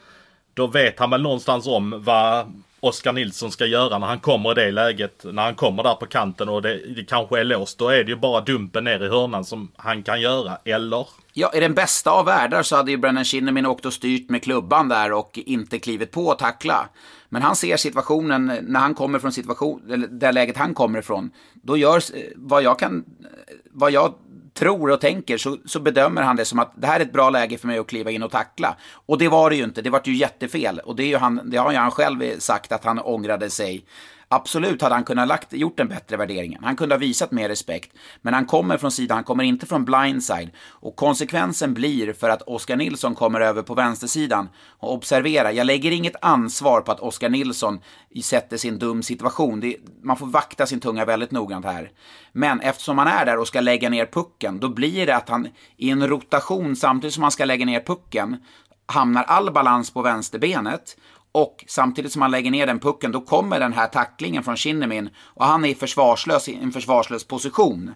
då 0.53 0.67
vet 0.67 0.99
han 0.99 1.09
väl 1.09 1.21
någonstans 1.21 1.67
om 1.67 2.03
vad 2.03 2.53
Oskar 2.79 3.13
Nilsson 3.13 3.51
ska 3.51 3.65
göra 3.65 3.97
när 3.97 4.07
han 4.07 4.19
kommer 4.19 4.51
i 4.51 4.65
det 4.65 4.71
läget. 4.71 5.25
När 5.31 5.43
han 5.43 5.55
kommer 5.55 5.83
där 5.83 5.95
på 5.95 6.05
kanten 6.05 6.49
och 6.49 6.61
det, 6.61 6.95
det 6.95 7.03
kanske 7.03 7.39
är 7.39 7.43
låst. 7.43 7.77
Då 7.77 7.89
är 7.89 8.03
det 8.03 8.09
ju 8.09 8.15
bara 8.15 8.41
dumpen 8.41 8.83
ner 8.83 9.03
i 9.03 9.09
hörnan 9.09 9.45
som 9.45 9.71
han 9.75 10.03
kan 10.03 10.21
göra, 10.21 10.57
eller? 10.65 11.07
Ja, 11.33 11.51
i 11.53 11.59
den 11.59 11.73
bästa 11.73 12.11
av 12.11 12.25
världar 12.25 12.63
så 12.63 12.75
hade 12.75 12.91
ju 12.91 12.97
Brennan 12.97 13.25
Shinnimin 13.25 13.65
åkt 13.65 13.85
och 13.85 13.93
styrt 13.93 14.29
med 14.29 14.43
klubban 14.43 14.89
där 14.89 15.11
och 15.11 15.39
inte 15.45 15.79
klivit 15.79 16.11
på 16.11 16.25
och 16.25 16.39
tackla. 16.39 16.89
Men 17.29 17.41
han 17.41 17.55
ser 17.55 17.77
situationen, 17.77 18.45
när 18.61 18.79
han 18.79 18.93
kommer 18.93 19.19
från 19.19 19.31
situation, 19.31 20.07
det 20.11 20.31
läget 20.31 20.57
han 20.57 20.73
kommer 20.73 20.99
ifrån, 20.99 21.31
då 21.53 21.77
gör 21.77 21.97
eh, 21.97 22.23
vad 22.35 22.63
jag 22.63 22.79
kan, 22.79 22.97
eh, 22.97 23.55
vad 23.71 23.91
jag 23.91 24.13
tror 24.53 24.91
och 24.91 25.01
tänker 25.01 25.37
så, 25.37 25.57
så, 25.65 25.79
bedömer 25.79 26.21
han 26.21 26.35
det 26.35 26.45
som 26.45 26.59
att 26.59 26.71
det 26.75 26.87
här 26.87 26.99
är 26.99 27.05
ett 27.05 27.13
bra 27.13 27.29
läge 27.29 27.57
för 27.57 27.67
mig 27.67 27.79
att 27.79 27.87
kliva 27.87 28.11
in 28.11 28.23
och 28.23 28.31
tackla. 28.31 28.75
Och 28.91 29.17
det 29.17 29.27
var 29.27 29.49
det 29.49 29.55
ju 29.55 29.63
inte, 29.63 29.81
det 29.81 29.89
var 29.89 30.01
ju 30.05 30.15
jättefel. 30.15 30.79
Och 30.79 30.95
det, 30.95 31.03
är 31.03 31.07
ju 31.07 31.17
han, 31.17 31.41
det 31.45 31.57
har 31.57 31.71
ju 31.71 31.77
han 31.77 31.91
själv 31.91 32.39
sagt 32.39 32.71
att 32.71 32.83
han 32.83 32.99
ångrade 32.99 33.49
sig 33.49 33.85
Absolut 34.31 34.81
hade 34.81 34.95
han 34.95 35.03
kunnat 35.03 35.27
lagt, 35.27 35.53
gjort 35.53 35.77
den 35.77 35.87
bättre 35.87 36.17
värderingen, 36.17 36.63
Han 36.63 36.75
kunde 36.75 36.95
ha 36.95 36.99
visat 36.99 37.31
mer 37.31 37.49
respekt. 37.49 37.97
Men 38.21 38.33
han 38.33 38.45
kommer 38.45 38.77
från 38.77 38.91
sidan, 38.91 39.15
han 39.15 39.23
kommer 39.23 39.43
inte 39.43 39.65
från 39.65 39.85
blindside. 39.85 40.49
Och 40.69 40.95
konsekvensen 40.95 41.73
blir 41.73 42.13
för 42.13 42.29
att 42.29 42.41
Oskar 42.41 42.75
Nilsson 42.75 43.15
kommer 43.15 43.41
över 43.41 43.61
på 43.61 43.73
vänstersidan. 43.73 44.49
Och 44.79 44.93
observera, 44.93 45.51
jag 45.51 45.67
lägger 45.67 45.91
inget 45.91 46.15
ansvar 46.21 46.81
på 46.81 46.91
att 46.91 46.99
Oskar 46.99 47.29
Nilsson 47.29 47.79
sätter 48.23 48.57
sin 48.57 48.79
dum 48.79 49.03
situation. 49.03 49.59
Det, 49.59 49.75
man 50.03 50.17
får 50.17 50.27
vakta 50.27 50.65
sin 50.65 50.79
tunga 50.79 51.05
väldigt 51.05 51.31
noggrant 51.31 51.65
här. 51.65 51.91
Men 52.31 52.59
eftersom 52.59 52.97
han 52.97 53.07
är 53.07 53.25
där 53.25 53.37
och 53.37 53.47
ska 53.47 53.61
lägga 53.61 53.89
ner 53.89 54.05
pucken, 54.05 54.59
då 54.59 54.69
blir 54.69 55.05
det 55.05 55.15
att 55.15 55.29
han 55.29 55.47
i 55.77 55.89
en 55.89 56.07
rotation 56.07 56.75
samtidigt 56.75 57.13
som 57.13 57.23
han 57.23 57.31
ska 57.31 57.45
lägga 57.45 57.65
ner 57.65 57.79
pucken 57.79 58.37
hamnar 58.85 59.23
all 59.23 59.51
balans 59.51 59.91
på 59.91 60.01
vänsterbenet 60.01 60.97
och 61.31 61.65
samtidigt 61.67 62.11
som 62.11 62.21
han 62.21 62.31
lägger 62.31 62.51
ner 62.51 62.67
den 62.67 62.79
pucken, 62.79 63.11
då 63.11 63.21
kommer 63.21 63.59
den 63.59 63.73
här 63.73 63.87
tacklingen 63.87 64.43
från 64.43 64.55
Kinnemin 64.55 65.09
och 65.17 65.45
han 65.45 65.65
är 65.65 65.75
försvarslös 65.75 66.49
i 66.49 66.55
en 66.55 66.71
försvarslös 66.71 67.23
position. 67.23 67.93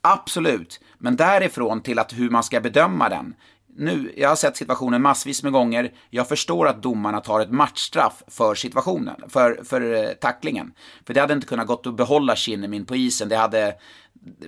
Absolut, 0.00 0.80
men 0.98 1.16
därifrån 1.16 1.82
till 1.82 1.98
att 1.98 2.12
hur 2.12 2.30
man 2.30 2.44
ska 2.44 2.60
bedöma 2.60 3.08
den. 3.08 3.34
Nu, 3.76 4.12
jag 4.16 4.28
har 4.28 4.36
sett 4.36 4.56
situationen 4.56 5.02
massvis 5.02 5.42
med 5.42 5.52
gånger. 5.52 5.92
Jag 6.10 6.28
förstår 6.28 6.68
att 6.68 6.82
domarna 6.82 7.20
tar 7.20 7.40
ett 7.40 7.50
matchstraff 7.50 8.22
för 8.28 8.54
situationen, 8.54 9.20
för, 9.28 9.60
för 9.64 9.94
eh, 9.94 10.10
tacklingen. 10.10 10.72
För 11.06 11.14
det 11.14 11.20
hade 11.20 11.34
inte 11.34 11.46
kunnat 11.46 11.66
gått 11.66 11.86
att 11.86 11.96
behålla 11.96 12.36
Kinnemin 12.36 12.86
på 12.86 12.96
isen. 12.96 13.28
Det 13.28 13.36
hade, 13.36 13.74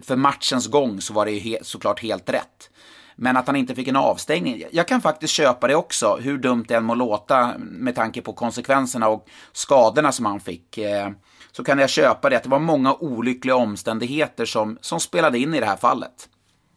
för 0.02 0.16
matchens 0.16 0.66
gång 0.66 1.00
så 1.00 1.14
var 1.14 1.26
det 1.26 1.32
ju 1.32 1.38
he, 1.38 1.58
såklart 1.62 2.02
helt 2.02 2.30
rätt. 2.30 2.70
Men 3.22 3.36
att 3.36 3.46
han 3.46 3.56
inte 3.56 3.74
fick 3.74 3.88
en 3.88 3.96
avstängning. 3.96 4.64
Jag 4.70 4.88
kan 4.88 5.00
faktiskt 5.00 5.34
köpa 5.34 5.66
det 5.66 5.74
också, 5.74 6.18
hur 6.20 6.38
dumt 6.38 6.64
det 6.68 6.74
än 6.74 6.84
må 6.84 6.94
låta 6.94 7.54
med 7.58 7.94
tanke 7.94 8.22
på 8.22 8.32
konsekvenserna 8.32 9.08
och 9.08 9.26
skadorna 9.52 10.12
som 10.12 10.26
han 10.26 10.40
fick. 10.40 10.78
Eh, 10.78 11.10
så 11.52 11.64
kan 11.64 11.78
jag 11.78 11.90
köpa 11.90 12.30
det, 12.30 12.36
att 12.36 12.42
det 12.42 12.48
var 12.48 12.58
många 12.58 12.94
olyckliga 12.94 13.56
omständigheter 13.56 14.44
som, 14.44 14.78
som 14.80 15.00
spelade 15.00 15.38
in 15.38 15.54
i 15.54 15.60
det 15.60 15.66
här 15.66 15.76
fallet. 15.76 16.28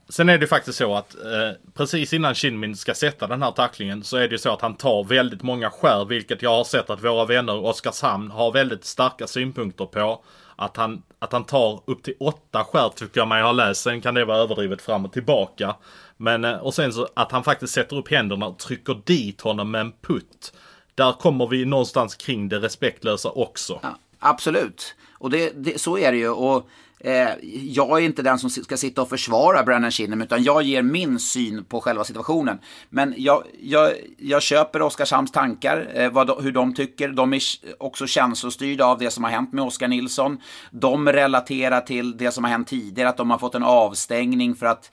Sen 0.10 0.30
är 0.30 0.38
det 0.38 0.48
faktiskt 0.48 0.78
så 0.78 0.96
att 0.96 1.16
eh, 1.16 1.74
precis 1.74 2.14
innan 2.14 2.36
Shinmin 2.36 2.76
ska 2.76 2.94
sätta 2.94 3.28
den 3.28 3.44
här 3.44 3.52
tacklingen 3.52 4.04
så 4.04 4.18
är 4.18 4.28
det 4.28 4.32
ju 4.32 4.38
så 4.38 4.54
att 4.54 4.62
han 4.62 4.76
tar 4.76 5.04
väldigt 5.04 5.44
många 5.44 5.70
skär, 5.70 6.06
vilket 6.06 6.42
jag 6.42 6.50
har 6.50 6.64
sett 6.64 6.90
att 6.90 7.04
våra 7.04 7.26
vänner 7.26 7.66
Oskarshamn 7.66 8.32
har 8.32 8.52
väldigt 8.52 8.86
starka 8.86 9.28
synpunkter 9.28 9.86
på 9.86 10.24
Att 10.56 10.78
han, 10.78 11.04
att 11.20 11.32
han 11.32 11.44
tar 11.44 11.82
upp 11.86 12.04
till 12.04 12.16
åtta 12.20 12.64
skär 12.64 12.90
tycker 12.90 13.22
jag 13.22 13.28
mig 13.28 13.44
ha 13.44 13.52
läst. 13.52 13.82
Sen 13.82 14.02
kan 14.02 14.14
det 14.14 14.26
vara 14.26 14.38
överdrivet 14.38 14.82
fram 14.82 15.06
och 15.06 15.14
tillbaka. 15.14 15.76
Men 16.18 16.44
eh, 16.44 16.56
och 16.56 16.74
sen 16.74 16.94
så 16.94 17.08
att 17.14 17.32
han 17.32 17.44
faktiskt 17.44 17.74
sätter 17.74 17.96
upp 17.96 18.12
händerna 18.12 18.48
och 18.48 18.60
trycker 18.60 19.02
dit 19.06 19.42
honom 19.42 19.72
med 19.72 19.82
en 19.82 19.92
putt. 20.02 20.54
Där 20.96 21.12
kommer 21.12 21.48
vi 21.48 21.66
någonstans 21.66 22.16
kring 22.16 22.50
det 22.50 22.60
respektlösa 22.60 23.30
också. 23.30 23.80
Ja, 23.84 23.98
absolut. 24.20 24.96
Och 25.12 25.30
det, 25.30 25.50
det, 25.56 25.82
så 25.82 25.98
är 25.98 26.12
det 26.12 26.18
ju. 26.18 26.30
Och 26.30 26.70
eh, 27.00 27.30
jag 27.62 27.98
är 27.98 28.06
inte 28.06 28.22
den 28.22 28.40
som 28.40 28.50
ska 28.50 28.78
sitta 28.78 29.02
och 29.02 29.10
försvara 29.10 29.64
Brandon 29.64 29.92
Shinnim, 29.92 30.22
utan 30.22 30.44
jag 30.44 30.64
ger 30.64 30.82
min 30.82 31.20
syn 31.20 31.66
på 31.66 31.82
själva 31.82 32.04
situationen. 32.04 32.60
Men 32.90 33.14
jag, 33.18 33.44
jag, 33.62 33.92
jag 34.18 34.42
köper 34.42 34.82
Oskarshamns 34.82 35.32
tankar, 35.32 35.92
eh, 35.94 36.12
vad, 36.12 36.44
hur 36.44 36.52
de 36.52 36.74
tycker. 36.74 37.10
De 37.10 37.34
är 37.34 37.42
också 37.78 38.08
känslostyrda 38.08 38.86
av 38.86 39.00
det 39.00 39.12
som 39.12 39.24
har 39.24 39.32
hänt 39.32 39.54
med 39.54 39.64
Oskar 39.64 39.88
Nilsson. 39.88 40.38
De 40.72 41.10
relaterar 41.10 41.82
till 41.82 42.18
det 42.18 42.32
som 42.32 42.44
har 42.44 42.52
hänt 42.52 42.68
tidigare, 42.68 43.10
att 43.10 43.18
de 43.18 43.32
har 43.32 43.38
fått 43.38 43.56
en 43.56 43.64
avstängning 43.64 44.56
för 44.56 44.66
att 44.66 44.92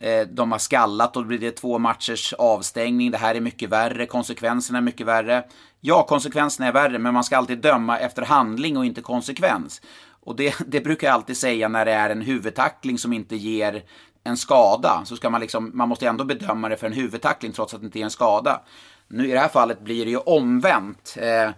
Eh, 0.00 0.26
de 0.26 0.52
har 0.52 0.58
skallat 0.58 1.16
och 1.16 1.22
då 1.22 1.28
blir 1.28 1.38
det 1.38 1.50
två 1.50 1.78
matchers 1.78 2.32
avstängning. 2.32 3.10
Det 3.10 3.18
här 3.18 3.34
är 3.34 3.40
mycket 3.40 3.70
värre, 3.70 4.06
konsekvenserna 4.06 4.78
är 4.78 4.82
mycket 4.82 5.06
värre. 5.06 5.44
Ja, 5.80 6.02
konsekvenserna 6.02 6.68
är 6.68 6.72
värre, 6.72 6.98
men 6.98 7.14
man 7.14 7.24
ska 7.24 7.36
alltid 7.36 7.58
döma 7.58 7.98
efter 7.98 8.22
handling 8.22 8.76
och 8.76 8.86
inte 8.86 9.00
konsekvens. 9.00 9.82
Och 10.20 10.36
det, 10.36 10.54
det 10.66 10.80
brukar 10.80 11.06
jag 11.06 11.14
alltid 11.14 11.36
säga 11.36 11.68
när 11.68 11.84
det 11.84 11.92
är 11.92 12.10
en 12.10 12.20
huvudtackling 12.20 12.98
som 12.98 13.12
inte 13.12 13.36
ger 13.36 13.82
en 14.24 14.36
skada. 14.36 15.02
Så 15.04 15.16
ska 15.16 15.30
man 15.30 15.40
liksom, 15.40 15.70
man 15.74 15.88
måste 15.88 16.08
ändå 16.08 16.24
bedöma 16.24 16.68
det 16.68 16.76
för 16.76 16.86
en 16.86 16.92
huvudtackling 16.92 17.52
trots 17.52 17.74
att 17.74 17.80
det 17.80 17.86
inte 17.86 18.00
är 18.00 18.04
en 18.04 18.10
skada. 18.10 18.60
Nu 19.08 19.28
i 19.28 19.32
det 19.32 19.38
här 19.38 19.48
fallet 19.48 19.80
blir 19.80 20.04
det 20.04 20.10
ju 20.10 20.18
omvänt. 20.18 21.16
Eh, 21.20 21.50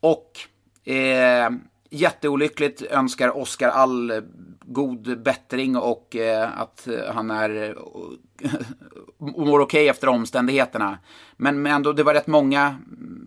och 0.00 0.30
eh, 0.92 1.50
jätteolyckligt, 1.90 2.82
önskar 2.82 3.36
Oskar 3.36 3.68
all 3.68 4.22
god 4.66 5.22
bättring 5.22 5.76
och 5.76 6.16
eh, 6.16 6.60
att 6.60 6.88
han 7.14 7.30
är 7.30 7.70
eh, 7.70 7.74
mår 9.18 9.60
okej 9.60 9.60
okay 9.60 9.88
efter 9.88 10.08
omständigheterna. 10.08 10.98
Men, 11.36 11.62
men 11.62 11.72
ändå, 11.72 11.92
det 11.92 12.02
var 12.02 12.14
rätt 12.14 12.26
många 12.26 12.76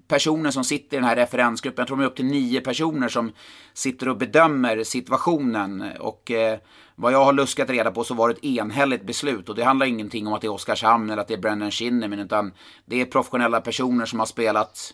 personer 0.07 0.51
som 0.51 0.63
sitter 0.63 0.97
i 0.97 0.99
den 0.99 1.09
här 1.09 1.15
referensgruppen. 1.15 1.81
Jag 1.81 1.87
tror 1.87 1.97
de 1.97 2.03
är 2.03 2.07
upp 2.07 2.15
till 2.15 2.25
nio 2.25 2.61
personer 2.61 3.09
som 3.09 3.31
sitter 3.73 4.09
och 4.09 4.17
bedömer 4.17 4.83
situationen. 4.83 5.83
Och 5.99 6.31
eh, 6.31 6.59
vad 6.95 7.13
jag 7.13 7.25
har 7.25 7.33
luskat 7.33 7.69
reda 7.69 7.91
på 7.91 8.03
så 8.03 8.13
var 8.13 8.29
det 8.29 8.33
ett 8.33 8.43
enhälligt 8.43 9.03
beslut. 9.03 9.49
Och 9.49 9.55
det 9.55 9.63
handlar 9.63 9.85
ingenting 9.85 10.27
om 10.27 10.33
att 10.33 10.41
det 10.41 10.47
är 10.47 10.53
Oskarshamn 10.53 11.09
eller 11.09 11.21
att 11.21 11.27
det 11.27 11.33
är 11.33 11.37
Brendan 11.41 11.71
Shinnimin. 11.71 12.19
Utan 12.19 12.51
det 12.85 13.01
är 13.01 13.05
professionella 13.05 13.61
personer 13.61 14.05
som 14.05 14.19
har 14.19 14.25
spelat 14.25 14.93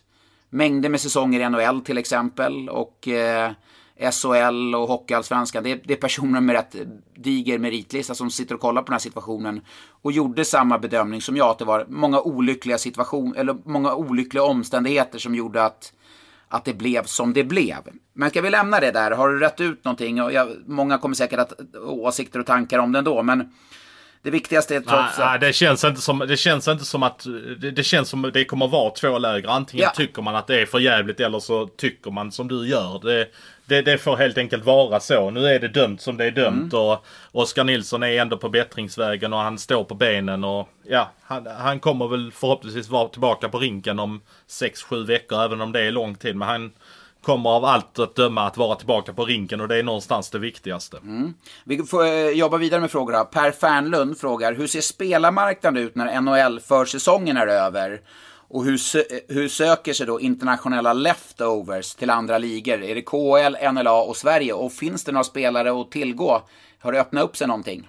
mängder 0.49 0.89
med 0.89 1.01
säsonger 1.01 1.39
i 1.39 1.49
NHL 1.49 1.81
till 1.81 1.97
exempel. 1.97 2.69
Och 2.69 3.07
eh, 3.07 3.51
SHL 3.99 4.75
och 4.75 4.87
Hockeyallsvenskan. 4.87 5.63
Det, 5.63 5.71
är, 5.71 5.81
det 5.83 5.93
är 5.93 5.97
personer 5.97 6.41
med 6.41 6.55
rätt 6.55 6.75
diger 7.15 7.59
meritlista 7.59 8.15
som 8.15 8.31
sitter 8.31 8.55
och 8.55 8.61
kollar 8.61 8.81
på 8.81 8.85
den 8.85 8.93
här 8.93 8.99
situationen 8.99 9.61
och 10.01 10.11
gjorde 10.11 10.45
samma 10.45 10.79
bedömning 10.79 11.21
som 11.21 11.37
jag, 11.37 11.49
att 11.49 11.59
det 11.59 11.65
var 11.65 11.85
många 11.89 12.21
olyckliga 12.21 12.77
situationer, 12.77 13.39
eller 13.39 13.57
många 13.65 13.95
olyckliga 13.95 14.43
omständigheter 14.43 15.19
som 15.19 15.35
gjorde 15.35 15.63
att, 15.63 15.93
att 16.47 16.65
det 16.65 16.73
blev 16.73 17.03
som 17.03 17.33
det 17.33 17.43
blev. 17.43 17.79
Men 18.13 18.29
ska 18.29 18.41
vi 18.41 18.49
lämna 18.49 18.79
det 18.79 18.91
där? 18.91 19.11
Har 19.11 19.29
du 19.29 19.39
rätt 19.39 19.61
ut 19.61 19.85
någonting? 19.85 20.21
Och 20.21 20.33
jag, 20.33 20.49
många 20.65 20.97
kommer 20.97 21.15
säkert 21.15 21.39
att 21.39 21.53
åsikter 21.81 22.39
och 22.39 22.45
tankar 22.45 22.79
om 22.79 22.91
det 22.91 22.99
ändå, 22.99 23.23
men 23.23 23.53
det 24.23 24.31
viktigaste 24.31 24.75
är 24.75 24.79
trots 24.79 25.19
att... 25.19 25.41
det 25.41 25.53
känns 25.53 25.83
inte 25.83 26.01
som, 26.01 26.19
det 26.19 26.37
känns 26.37 26.67
inte 26.67 26.85
som 26.85 27.03
att... 27.03 27.25
Det, 27.57 27.71
det 27.71 27.83
känns 27.83 28.09
som 28.09 28.31
det 28.33 28.45
kommer 28.45 28.67
vara 28.67 28.89
två 28.89 29.17
läger. 29.17 29.49
Antingen 29.49 29.83
ja. 29.83 29.89
tycker 29.95 30.21
man 30.21 30.35
att 30.35 30.47
det 30.47 30.61
är 30.61 30.65
för 30.65 30.79
jävligt 30.79 31.19
eller 31.19 31.39
så 31.39 31.67
tycker 31.67 32.11
man 32.11 32.31
som 32.31 32.47
du 32.47 32.67
gör. 32.67 32.99
Det, 33.03 33.27
det, 33.65 33.81
det, 33.81 33.97
får 33.97 34.17
helt 34.17 34.37
enkelt 34.37 34.65
vara 34.65 34.99
så. 34.99 35.29
Nu 35.29 35.47
är 35.47 35.59
det 35.59 35.67
dömt 35.67 36.01
som 36.01 36.17
det 36.17 36.25
är 36.25 36.31
dömt 36.31 36.73
mm. 36.73 36.85
och 36.85 37.05
Oskar 37.31 37.63
Nilsson 37.63 38.03
är 38.03 38.21
ändå 38.21 38.37
på 38.37 38.49
bättringsvägen 38.49 39.33
och 39.33 39.39
han 39.39 39.57
står 39.57 39.83
på 39.83 39.95
benen 39.95 40.43
och 40.43 40.69
ja, 40.83 41.11
han, 41.21 41.47
han 41.57 41.79
kommer 41.79 42.07
väl 42.07 42.31
förhoppningsvis 42.31 42.89
vara 42.89 43.07
tillbaka 43.07 43.49
på 43.49 43.59
rinken 43.59 43.99
om 43.99 44.21
6-7 44.49 45.05
veckor 45.05 45.43
även 45.43 45.61
om 45.61 45.71
det 45.71 45.81
är 45.81 45.91
lång 45.91 46.15
tid. 46.15 46.35
Men 46.35 46.47
han 46.47 46.71
kommer 47.23 47.49
av 47.49 47.65
allt 47.65 47.99
att 47.99 48.15
döma 48.15 48.47
att 48.47 48.57
vara 48.57 48.75
tillbaka 48.75 49.13
på 49.13 49.25
rinken 49.25 49.61
och 49.61 49.67
det 49.67 49.77
är 49.77 49.83
någonstans 49.83 50.29
det 50.29 50.39
viktigaste. 50.39 50.97
Mm. 50.97 51.33
Vi 51.63 51.83
får 51.83 52.05
eh, 52.05 52.29
jobba 52.29 52.57
vidare 52.57 52.81
med 52.81 52.91
frågorna. 52.91 53.23
Per 53.23 53.51
Fernlund 53.51 54.17
frågar, 54.17 54.53
hur 54.53 54.67
ser 54.67 54.81
spelarmarknaden 54.81 55.83
ut 55.83 55.95
när 55.95 56.21
NHL 56.21 56.59
försäsongen 56.59 57.37
är 57.37 57.47
över? 57.47 58.01
Och 58.49 58.65
hur, 58.65 58.79
eh, 58.95 59.01
hur 59.27 59.47
söker 59.47 59.93
sig 59.93 60.07
då 60.07 60.19
internationella 60.19 60.93
leftovers 60.93 61.95
till 61.95 62.09
andra 62.09 62.37
ligor? 62.37 62.83
Är 62.83 62.95
det 62.95 63.01
KL, 63.01 63.73
NLA 63.73 64.01
och 64.01 64.17
Sverige? 64.17 64.53
Och 64.53 64.73
finns 64.73 65.03
det 65.03 65.11
några 65.11 65.23
spelare 65.23 65.81
att 65.81 65.91
tillgå? 65.91 66.41
Har 66.79 66.91
det 66.91 67.01
öppnat 67.01 67.23
upp 67.23 67.37
sig 67.37 67.47
någonting? 67.47 67.87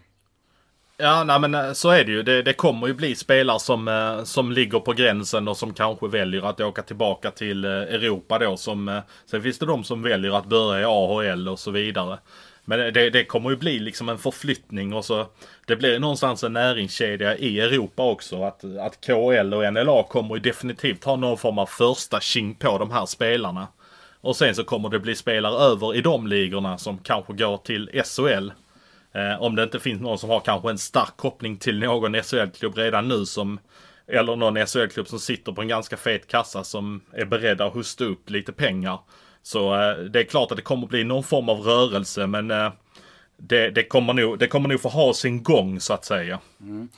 Ja, 0.97 1.25
nej 1.25 1.41
men 1.41 1.55
eh, 1.55 1.73
så 1.73 1.91
är 1.91 2.05
det 2.05 2.13
ju. 2.13 2.23
Det, 2.23 2.43
det, 2.43 2.53
kommer 2.53 2.87
ju 2.87 2.95
bli 2.95 3.15
spelare 3.15 3.61
som, 3.61 3.89
eh, 3.89 4.25
som 4.25 4.53
ligger 4.53 4.81
på 4.81 4.93
gränsen 4.93 5.49
och 5.49 5.57
som 5.57 5.75
kanske 5.75 6.09
väljer 6.09 6.43
att 6.43 6.61
åka 6.61 6.83
tillbaka 6.83 7.31
till 7.31 7.65
eh, 7.65 7.71
Europa 7.71 8.39
då. 8.39 8.57
Som, 8.57 9.01
sen 9.27 9.43
finns 9.43 9.59
det 9.59 9.67
de 9.67 9.85
som 9.85 10.03
väljer 10.03 10.39
att 10.39 10.47
börja 10.47 10.81
i 10.81 10.85
AHL 10.85 11.49
och 11.49 11.59
så 11.59 11.71
vidare. 11.71 12.19
Men 12.65 12.93
det, 12.93 13.11
det, 13.11 13.25
kommer 13.25 13.51
ju 13.51 13.57
bli 13.57 13.79
liksom 13.79 14.09
en 14.09 14.19
förflyttning 14.19 14.93
och 14.93 15.05
så 15.05 15.27
det 15.67 15.77
blir 15.77 15.99
någonstans 15.99 16.45
en 16.45 16.53
näringskedja 16.53 17.37
i 17.37 17.61
Europa 17.61 18.03
också. 18.03 18.43
Att, 18.43 18.65
att 18.65 19.01
KL 19.07 19.55
och 19.55 19.73
NLA 19.73 20.03
kommer 20.03 20.35
ju 20.35 20.41
definitivt 20.41 21.05
ha 21.05 21.17
någon 21.17 21.39
form 21.39 21.59
av 21.59 21.67
första 21.67 22.21
king 22.21 22.55
på 22.55 22.79
de 22.79 22.91
här 22.91 23.07
spelarna. 23.07 23.69
Och 24.21 24.37
sen 24.37 24.55
så 24.55 24.65
kommer 24.65 24.89
det 24.89 24.99
bli 24.99 25.15
spelare 25.15 25.55
över 25.55 25.95
i 25.95 26.01
de 26.01 26.27
ligorna 26.27 26.79
som 26.79 26.99
kanske 26.99 27.33
går 27.33 27.57
till 27.57 28.03
SHL. 28.05 28.51
Eh, 29.15 29.43
om 29.43 29.57
det 29.57 29.62
inte 29.62 29.81
finns 29.81 30.01
någon 30.01 30.19
som 30.19 30.31
har 30.31 30.41
kanske 30.41 30.71
en 30.71 30.79
stark 30.79 31.17
koppling 31.17 31.57
till 31.57 31.79
någon 31.79 32.15
SHL-klubb 32.15 32.77
redan 32.77 33.09
nu 33.09 33.27
som 33.27 33.59
eller 34.07 34.37
någon 34.37 34.67
SHL-klubb 34.67 35.09
som 35.09 35.19
sitter 35.19 35.53
på 35.53 35.62
en 35.62 35.69
ganska 35.69 35.97
fet 35.97 36.27
kassa 36.27 36.65
som 36.65 37.01
är 37.12 37.25
beredda 37.25 37.67
att 37.67 37.75
hosta 37.75 38.05
upp 38.05 38.31
lite 38.31 38.53
pengar. 38.53 38.99
Så 39.43 39.75
eh, 39.75 39.97
det 39.97 40.21
är 40.21 40.25
klart 40.25 40.51
att 40.51 40.57
det 40.57 40.62
kommer 40.62 40.87
bli 40.87 41.05
någon 41.05 41.25
form 41.25 41.49
av 41.49 41.61
rörelse 41.61 42.27
men 42.27 42.51
eh, 42.51 42.73
det, 43.37 43.71
det, 43.71 43.85
kommer 43.85 44.12
nog, 44.12 44.39
det 44.39 44.47
kommer 44.47 44.69
nog 44.69 44.81
få 44.81 44.89
ha 44.89 45.15
sin 45.15 45.43
gång 45.43 45.81
så 45.81 45.93
att 45.93 46.05
säga. 46.05 46.39
Mm. 46.61 46.89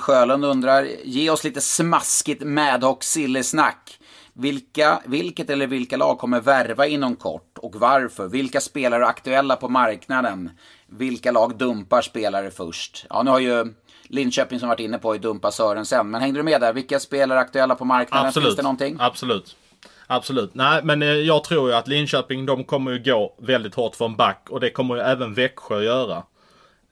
Sjölund 0.00 0.44
undrar, 0.44 0.86
ge 1.04 1.30
oss 1.30 1.44
lite 1.44 1.60
smaskigt 1.60 2.42
MadHawk-sillesnack 2.42 3.98
vilka, 4.34 5.02
vilket 5.06 5.50
eller 5.50 5.66
vilka 5.66 5.96
lag 5.96 6.18
kommer 6.18 6.40
värva 6.40 6.86
inom 6.86 7.16
kort 7.16 7.58
och 7.58 7.74
varför? 7.76 8.28
Vilka 8.28 8.60
spelare 8.60 9.04
är 9.04 9.08
aktuella 9.08 9.56
på 9.56 9.68
marknaden? 9.68 10.50
Vilka 10.86 11.30
lag 11.30 11.58
dumpar 11.58 12.02
spelare 12.02 12.50
först? 12.50 13.06
Ja, 13.10 13.22
nu 13.22 13.30
har 13.30 13.38
ju 13.38 13.74
Linköping 14.08 14.60
som 14.60 14.68
varit 14.68 14.80
inne 14.80 14.98
på 14.98 15.12
att 15.12 15.22
dumpa 15.22 15.50
Sörensen. 15.50 16.10
Men 16.10 16.20
hängde 16.20 16.38
du 16.38 16.42
med 16.42 16.60
där? 16.60 16.72
Vilka 16.72 17.00
spelare 17.00 17.38
är 17.38 17.42
aktuella 17.42 17.74
på 17.74 17.84
marknaden? 17.84 18.26
Absolut. 18.26 18.46
Finns 18.46 18.56
det 18.56 18.62
någonting? 18.62 18.96
Absolut. 19.00 19.56
Absolut. 20.06 20.54
Nej, 20.54 20.80
men 20.84 21.02
eh, 21.02 21.08
jag 21.08 21.44
tror 21.44 21.68
ju 21.68 21.76
att 21.76 21.88
Linköping, 21.88 22.46
de 22.46 22.64
kommer 22.64 22.90
ju 22.90 23.02
gå 23.02 23.34
väldigt 23.38 23.74
hårt 23.74 23.96
för 23.96 24.04
en 24.04 24.16
back 24.16 24.46
och 24.50 24.60
det 24.60 24.70
kommer 24.70 24.94
ju 24.94 25.00
även 25.00 25.34
Växjö 25.34 25.82
göra. 25.82 26.22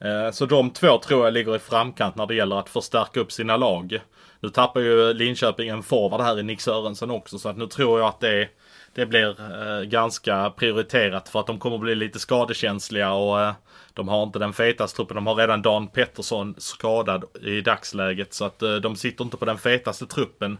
Eh, 0.04 0.32
så 0.32 0.46
de 0.46 0.70
två 0.70 0.98
tror 0.98 1.24
jag 1.24 1.34
ligger 1.34 1.56
i 1.56 1.58
framkant 1.58 2.16
när 2.16 2.26
det 2.26 2.34
gäller 2.34 2.56
att 2.56 2.68
förstärka 2.68 3.20
upp 3.20 3.32
sina 3.32 3.56
lag. 3.56 4.00
Nu 4.40 4.48
tappar 4.48 4.80
ju 4.80 5.12
Linköping 5.12 5.68
en 5.68 5.82
forward 5.82 6.20
här 6.20 6.38
i 6.38 6.42
Nick 6.42 6.60
Sörensen 6.60 7.10
också 7.10 7.38
så 7.38 7.48
att 7.48 7.56
nu 7.56 7.66
tror 7.66 8.00
jag 8.00 8.08
att 8.08 8.20
det, 8.20 8.48
det 8.94 9.06
blir 9.06 9.36
eh, 9.40 9.82
ganska 9.82 10.50
prioriterat 10.50 11.28
för 11.28 11.40
att 11.40 11.46
de 11.46 11.58
kommer 11.58 11.78
bli 11.78 11.94
lite 11.94 12.18
skadekänsliga 12.18 13.12
och 13.12 13.40
eh, 13.40 13.52
de 13.94 14.08
har 14.08 14.22
inte 14.22 14.38
den 14.38 14.52
fetaste 14.52 14.96
truppen. 14.96 15.14
De 15.14 15.26
har 15.26 15.34
redan 15.34 15.62
Dan 15.62 15.88
Pettersson 15.88 16.54
skadad 16.58 17.24
i 17.42 17.60
dagsläget 17.60 18.34
så 18.34 18.44
att 18.44 18.62
eh, 18.62 18.74
de 18.74 18.96
sitter 18.96 19.24
inte 19.24 19.36
på 19.36 19.44
den 19.44 19.58
fetaste 19.58 20.06
truppen 20.06 20.58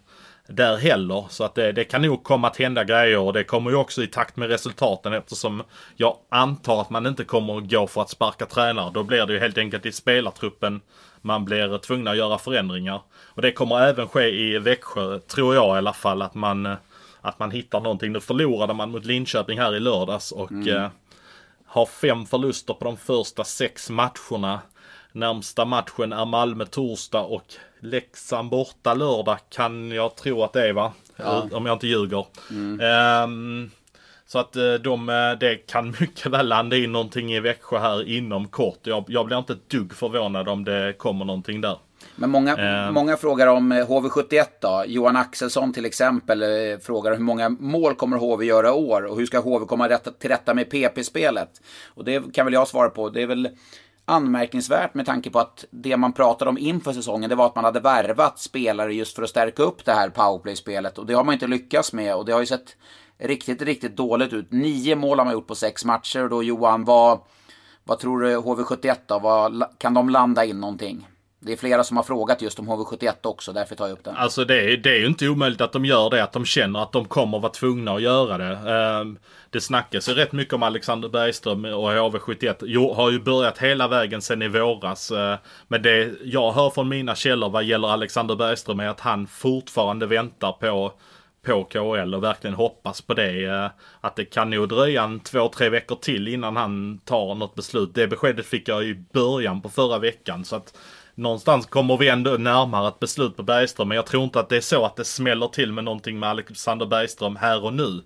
där 0.48 0.76
heller. 0.76 1.24
Så 1.28 1.44
att 1.44 1.54
det, 1.54 1.72
det, 1.72 1.84
kan 1.84 2.02
nog 2.02 2.24
komma 2.24 2.48
att 2.48 2.56
hända 2.56 2.84
grejer 2.84 3.18
och 3.18 3.32
det 3.32 3.44
kommer 3.44 3.70
ju 3.70 3.76
också 3.76 4.02
i 4.02 4.06
takt 4.06 4.36
med 4.36 4.48
resultaten 4.48 5.12
eftersom 5.12 5.62
jag 5.96 6.16
antar 6.28 6.80
att 6.80 6.90
man 6.90 7.06
inte 7.06 7.24
kommer 7.24 7.58
att 7.58 7.70
gå 7.70 7.86
för 7.86 8.02
att 8.02 8.10
sparka 8.10 8.46
tränare. 8.46 8.90
Då 8.94 9.02
blir 9.02 9.26
det 9.26 9.32
ju 9.32 9.38
helt 9.38 9.58
enkelt 9.58 9.86
i 9.86 9.92
spelartruppen 9.92 10.80
man 11.22 11.44
blir 11.44 11.78
tvungna 11.78 12.10
att 12.10 12.16
göra 12.16 12.38
förändringar. 12.38 13.00
Och 13.24 13.42
det 13.42 13.52
kommer 13.52 13.80
även 13.80 14.08
ske 14.08 14.28
i 14.28 14.58
Växjö, 14.58 15.18
tror 15.18 15.54
jag 15.54 15.76
i 15.76 15.78
alla 15.78 15.92
fall, 15.92 16.22
att 16.22 16.34
man, 16.34 16.76
att 17.20 17.38
man 17.38 17.50
hittar 17.50 17.80
någonting. 17.80 18.12
Nu 18.12 18.20
förlorade 18.20 18.74
man 18.74 18.90
mot 18.90 19.04
Linköping 19.04 19.58
här 19.58 19.76
i 19.76 19.80
lördags 19.80 20.32
och 20.32 20.50
mm. 20.50 20.76
eh, 20.76 20.88
har 21.66 21.86
fem 21.86 22.26
förluster 22.26 22.74
på 22.74 22.84
de 22.84 22.96
första 22.96 23.44
sex 23.44 23.90
matcherna. 23.90 24.60
Närmsta 25.12 25.64
matchen 25.64 26.12
är 26.12 26.24
Malmö 26.24 26.64
torsdag 26.66 27.20
och 27.20 27.54
Leksand 27.80 28.50
borta 28.50 28.94
lördag 28.94 29.38
kan 29.48 29.90
jag 29.90 30.16
tro 30.16 30.42
att 30.42 30.52
det 30.52 30.68
är 30.68 30.72
va? 30.72 30.92
Ja. 31.16 31.48
Om 31.52 31.66
jag 31.66 31.74
inte 31.74 31.86
ljuger. 31.86 32.26
Mm. 32.50 32.80
Um, 33.24 33.70
så 34.32 34.38
att 34.38 34.56
eh, 34.56 34.72
de, 34.72 35.08
eh, 35.08 35.38
det 35.40 35.56
kan 35.56 35.96
mycket 36.00 36.26
väl 36.26 36.48
landa 36.48 36.76
in 36.76 36.92
någonting 36.92 37.32
i 37.32 37.40
Växjö 37.40 37.78
här 37.78 38.08
inom 38.08 38.48
kort. 38.48 38.78
Jag, 38.82 39.04
jag 39.08 39.26
blir 39.26 39.38
inte 39.38 39.52
ett 39.52 39.70
dugg 39.70 39.94
förvånad 39.94 40.48
om 40.48 40.64
det 40.64 40.94
kommer 40.98 41.24
någonting 41.24 41.60
där. 41.60 41.78
Men 42.16 42.30
många, 42.30 42.56
Eh. 42.56 42.92
många 42.92 43.16
frågar 43.16 43.46
om 43.46 43.72
eh, 43.72 43.86
HV71 43.86 44.44
då. 44.60 44.84
Johan 44.86 45.16
Axelsson 45.16 45.72
till 45.72 45.84
exempel 45.84 46.42
eh, 46.42 46.78
frågar 46.82 47.12
hur 47.12 47.22
många 47.22 47.48
mål 47.48 47.94
kommer 47.94 48.16
HV 48.16 48.44
göra 48.44 48.72
år 48.72 49.02
och 49.02 49.16
hur 49.16 49.26
ska 49.26 49.40
HV 49.40 49.66
komma 49.66 49.98
till 49.98 50.30
rätta 50.30 50.54
med 50.54 50.70
PP-spelet? 50.70 51.50
Och 51.94 52.04
det 52.04 52.34
kan 52.34 52.46
väl 52.46 52.54
jag 52.54 52.68
svara 52.68 52.90
på. 52.90 53.08
Det 53.08 53.22
är 53.22 53.26
väl 53.26 53.48
anmärkningsvärt 54.04 54.94
med 54.94 55.06
tanke 55.06 55.30
på 55.30 55.38
att 55.38 55.64
det 55.70 55.96
man 55.96 56.12
pratade 56.12 56.48
om 56.48 56.58
inför 56.58 56.92
säsongen 56.92 57.30
det 57.30 57.36
var 57.36 57.46
att 57.46 57.54
man 57.54 57.64
hade 57.64 57.80
värvat 57.80 58.38
spelare 58.38 58.94
just 58.94 59.16
för 59.16 59.22
att 59.22 59.30
stärka 59.30 59.62
upp 59.62 59.84
det 59.84 59.92
här 59.92 60.08
powerplay-spelet 60.08 60.98
och 60.98 61.06
det 61.06 61.14
har 61.14 61.24
man 61.24 61.32
inte 61.32 61.46
lyckats 61.46 61.92
med 61.92 62.14
och 62.14 62.24
det 62.24 62.32
har 62.32 62.40
ju 62.40 62.46
sett 62.46 62.76
riktigt, 63.20 63.62
riktigt 63.62 63.96
dåligt 63.96 64.32
ut. 64.32 64.52
Nio 64.52 64.96
mål 64.96 65.18
har 65.18 65.24
man 65.24 65.34
gjort 65.34 65.46
på 65.46 65.54
sex 65.54 65.84
matcher 65.84 66.22
och 66.22 66.30
då 66.30 66.42
Johan, 66.42 66.84
vad, 66.84 67.20
vad 67.84 67.98
tror 67.98 68.20
du 68.20 68.36
HV71 68.36 68.96
då? 69.06 69.18
Vad, 69.18 69.64
kan 69.78 69.94
de 69.94 70.08
landa 70.08 70.44
in 70.44 70.60
någonting? 70.60 71.06
Det 71.42 71.52
är 71.52 71.56
flera 71.56 71.84
som 71.84 71.96
har 71.96 72.04
frågat 72.04 72.42
just 72.42 72.58
om 72.58 72.68
HV71 72.68 73.12
också, 73.22 73.52
därför 73.52 73.74
tar 73.74 73.86
jag 73.86 73.92
upp 73.92 74.04
den. 74.04 74.16
Alltså 74.16 74.44
det 74.44 74.72
är, 74.72 74.76
det 74.76 74.90
är 74.90 74.98
ju 74.98 75.06
inte 75.06 75.28
omöjligt 75.28 75.60
att 75.60 75.72
de 75.72 75.84
gör 75.84 76.10
det, 76.10 76.22
att 76.22 76.32
de 76.32 76.44
känner 76.44 76.82
att 76.82 76.92
de 76.92 77.04
kommer 77.04 77.38
vara 77.38 77.52
tvungna 77.52 77.92
att 77.92 78.02
göra 78.02 78.38
det. 78.38 78.72
Ehm, 78.72 79.18
det 79.50 79.60
snackas 79.60 80.08
ju 80.08 80.14
rätt 80.14 80.32
mycket 80.32 80.54
om 80.54 80.62
Alexander 80.62 81.08
Bergström 81.08 81.64
och 81.64 81.90
HV71. 81.90 82.54
Jo, 82.62 82.94
har 82.94 83.10
ju 83.10 83.20
börjat 83.20 83.58
hela 83.58 83.88
vägen 83.88 84.22
sedan 84.22 84.42
i 84.42 84.48
våras. 84.48 85.10
Eh, 85.10 85.38
men 85.68 85.82
det 85.82 86.10
jag 86.24 86.52
hör 86.52 86.70
från 86.70 86.88
mina 86.88 87.14
källor 87.14 87.50
vad 87.50 87.64
gäller 87.64 87.88
Alexander 87.88 88.36
Bergström 88.36 88.80
är 88.80 88.88
att 88.88 89.00
han 89.00 89.26
fortfarande 89.26 90.06
väntar 90.06 90.52
på 90.52 90.92
på 91.42 91.64
KHL 91.64 92.14
och 92.14 92.24
verkligen 92.24 92.54
hoppas 92.54 93.00
på 93.00 93.14
det. 93.14 93.44
Eh, 93.44 93.70
att 94.00 94.16
det 94.16 94.24
kan 94.24 94.50
nog 94.50 94.68
dröja 94.68 95.02
en 95.02 95.20
två, 95.20 95.48
tre 95.48 95.68
veckor 95.68 95.96
till 95.96 96.28
innan 96.28 96.56
han 96.56 96.98
tar 97.04 97.34
något 97.34 97.54
beslut. 97.54 97.90
Det 97.94 98.06
beskedet 98.06 98.46
fick 98.46 98.68
jag 98.68 98.84
i 98.84 99.04
början 99.12 99.60
på 99.60 99.68
förra 99.68 99.98
veckan. 99.98 100.44
Så 100.44 100.56
att 100.56 100.76
någonstans 101.14 101.66
kommer 101.66 101.96
vi 101.96 102.08
ändå 102.08 102.30
närmare 102.30 102.88
ett 102.88 103.00
beslut 103.00 103.36
på 103.36 103.42
Bergström. 103.42 103.88
Men 103.88 103.96
jag 103.96 104.06
tror 104.06 104.24
inte 104.24 104.40
att 104.40 104.48
det 104.48 104.56
är 104.56 104.60
så 104.60 104.84
att 104.84 104.96
det 104.96 105.04
smäller 105.04 105.46
till 105.46 105.72
med 105.72 105.84
någonting 105.84 106.18
med 106.18 106.28
Alexander 106.28 106.86
Bergström 106.86 107.36
här 107.36 107.64
och 107.64 107.72
nu. 107.72 108.02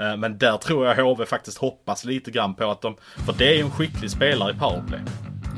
Eh, 0.00 0.16
men 0.16 0.38
där 0.38 0.56
tror 0.56 0.86
jag 0.86 0.94
HV 1.04 1.26
faktiskt 1.26 1.58
hoppas 1.58 2.04
lite 2.04 2.30
grann 2.30 2.54
på 2.54 2.70
att 2.70 2.82
de... 2.82 2.96
För 3.26 3.32
det 3.38 3.48
är 3.48 3.54
ju 3.54 3.60
en 3.60 3.70
skicklig 3.70 4.10
spelare 4.10 4.50
i 4.50 4.54
powerplay. 4.54 5.00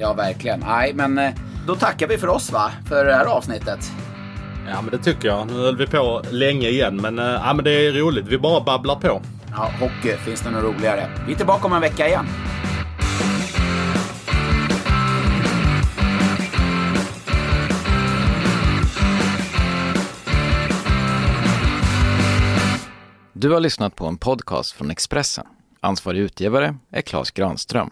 Ja, 0.01 0.13
verkligen. 0.13 0.61
Nej, 0.61 0.95
men 0.95 1.19
eh, 1.19 1.35
då 1.67 1.75
tackar 1.75 2.09
vi 2.09 2.19
för 2.19 2.29
oss 2.29 2.53
va, 2.53 2.71
för 2.89 3.05
det 3.05 3.15
här 3.15 3.25
avsnittet. 3.25 3.81
Ja 4.71 4.83
men 4.83 4.91
det 4.91 4.99
tycker 4.99 5.29
jag. 5.29 5.47
Nu 5.47 5.53
höll 5.53 5.77
vi 5.77 5.87
på 5.87 6.23
länge 6.31 6.69
igen 6.69 6.97
men, 6.97 7.19
eh, 7.19 7.25
ja, 7.25 7.53
men 7.55 7.65
det 7.65 7.71
är 7.71 7.93
roligt. 7.93 8.27
Vi 8.29 8.39
bara 8.39 8.61
babblar 8.61 8.95
på. 8.95 9.23
Ja, 9.51 9.71
hockey 9.81 10.17
finns 10.17 10.41
det 10.41 10.51
något 10.51 10.65
roligare. 10.65 11.11
Vi 11.27 11.33
är 11.33 11.37
tillbaka 11.37 11.67
om 11.67 11.73
en 11.73 11.81
vecka 11.81 12.09
igen. 12.09 12.27
Du 23.33 23.51
har 23.51 23.61
lyssnat 23.61 23.97
på 23.97 24.07
en 24.07 24.17
podcast 24.17 24.73
från 24.73 24.91
Expressen. 24.91 25.47
Ansvarig 25.81 26.21
utgivare 26.21 26.77
är 26.93 27.01
Klas 27.01 27.31
Granström. 27.31 27.91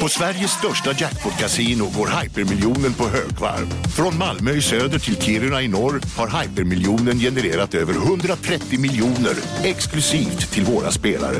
På 0.00 0.08
Sveriges 0.08 0.50
största 0.50 0.92
jackpot-kasino 0.92 1.84
går 1.96 2.22
hypermiljonen 2.22 2.94
på 2.94 3.08
högvarv. 3.08 3.66
Från 3.96 4.18
Malmö 4.18 4.50
i 4.50 4.62
söder 4.62 4.98
till 4.98 5.16
Kiruna 5.16 5.62
i 5.62 5.68
norr 5.68 6.00
har 6.16 6.42
hypermiljonen 6.42 7.18
genererat 7.18 7.74
över 7.74 7.94
130 7.94 8.80
miljoner 8.80 9.34
exklusivt 9.62 10.52
till 10.52 10.64
våra 10.64 10.90
spelare. 10.90 11.36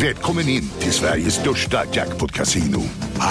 Välkommen 0.00 0.48
in 0.48 0.70
till 0.78 0.92
Sveriges 0.92 1.34
största 1.34 1.84
jackpot-kasino, 1.92 2.82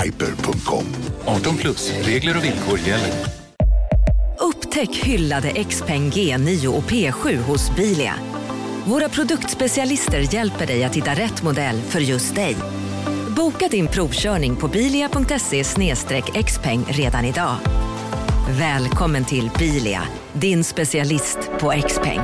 hyper.com. 0.04 0.86
18 1.26 1.58
plus, 1.58 1.92
regler 2.02 2.38
och 2.38 2.44
villkor 2.44 2.80
gäller. 2.80 3.14
Upptäck 4.40 4.96
hyllade 4.96 5.64
XPeng 5.64 6.12
G9 6.12 6.68
och 6.68 6.84
P7 6.84 7.38
hos 7.38 7.76
Bilia. 7.76 8.14
Våra 8.86 9.10
produktspecialister 9.10 10.34
hjälper 10.34 10.68
dig 10.68 10.84
att 10.84 10.96
hitta 10.96 11.12
rätt 11.12 11.44
modell 11.44 11.82
för 11.82 12.00
just 12.00 12.36
dig. 12.36 12.56
Boka 13.38 13.68
din 13.68 13.88
provkörning 13.88 14.56
på 14.56 14.68
bilia.se 14.68 15.64
xpeng 16.46 16.86
redan 16.88 17.26
idag. 17.26 17.56
Välkommen 18.60 19.26
till 19.26 19.52
Bilia, 19.60 20.02
din 20.34 20.64
specialist 20.64 21.38
på 21.60 21.74
XPeng. 21.88 22.20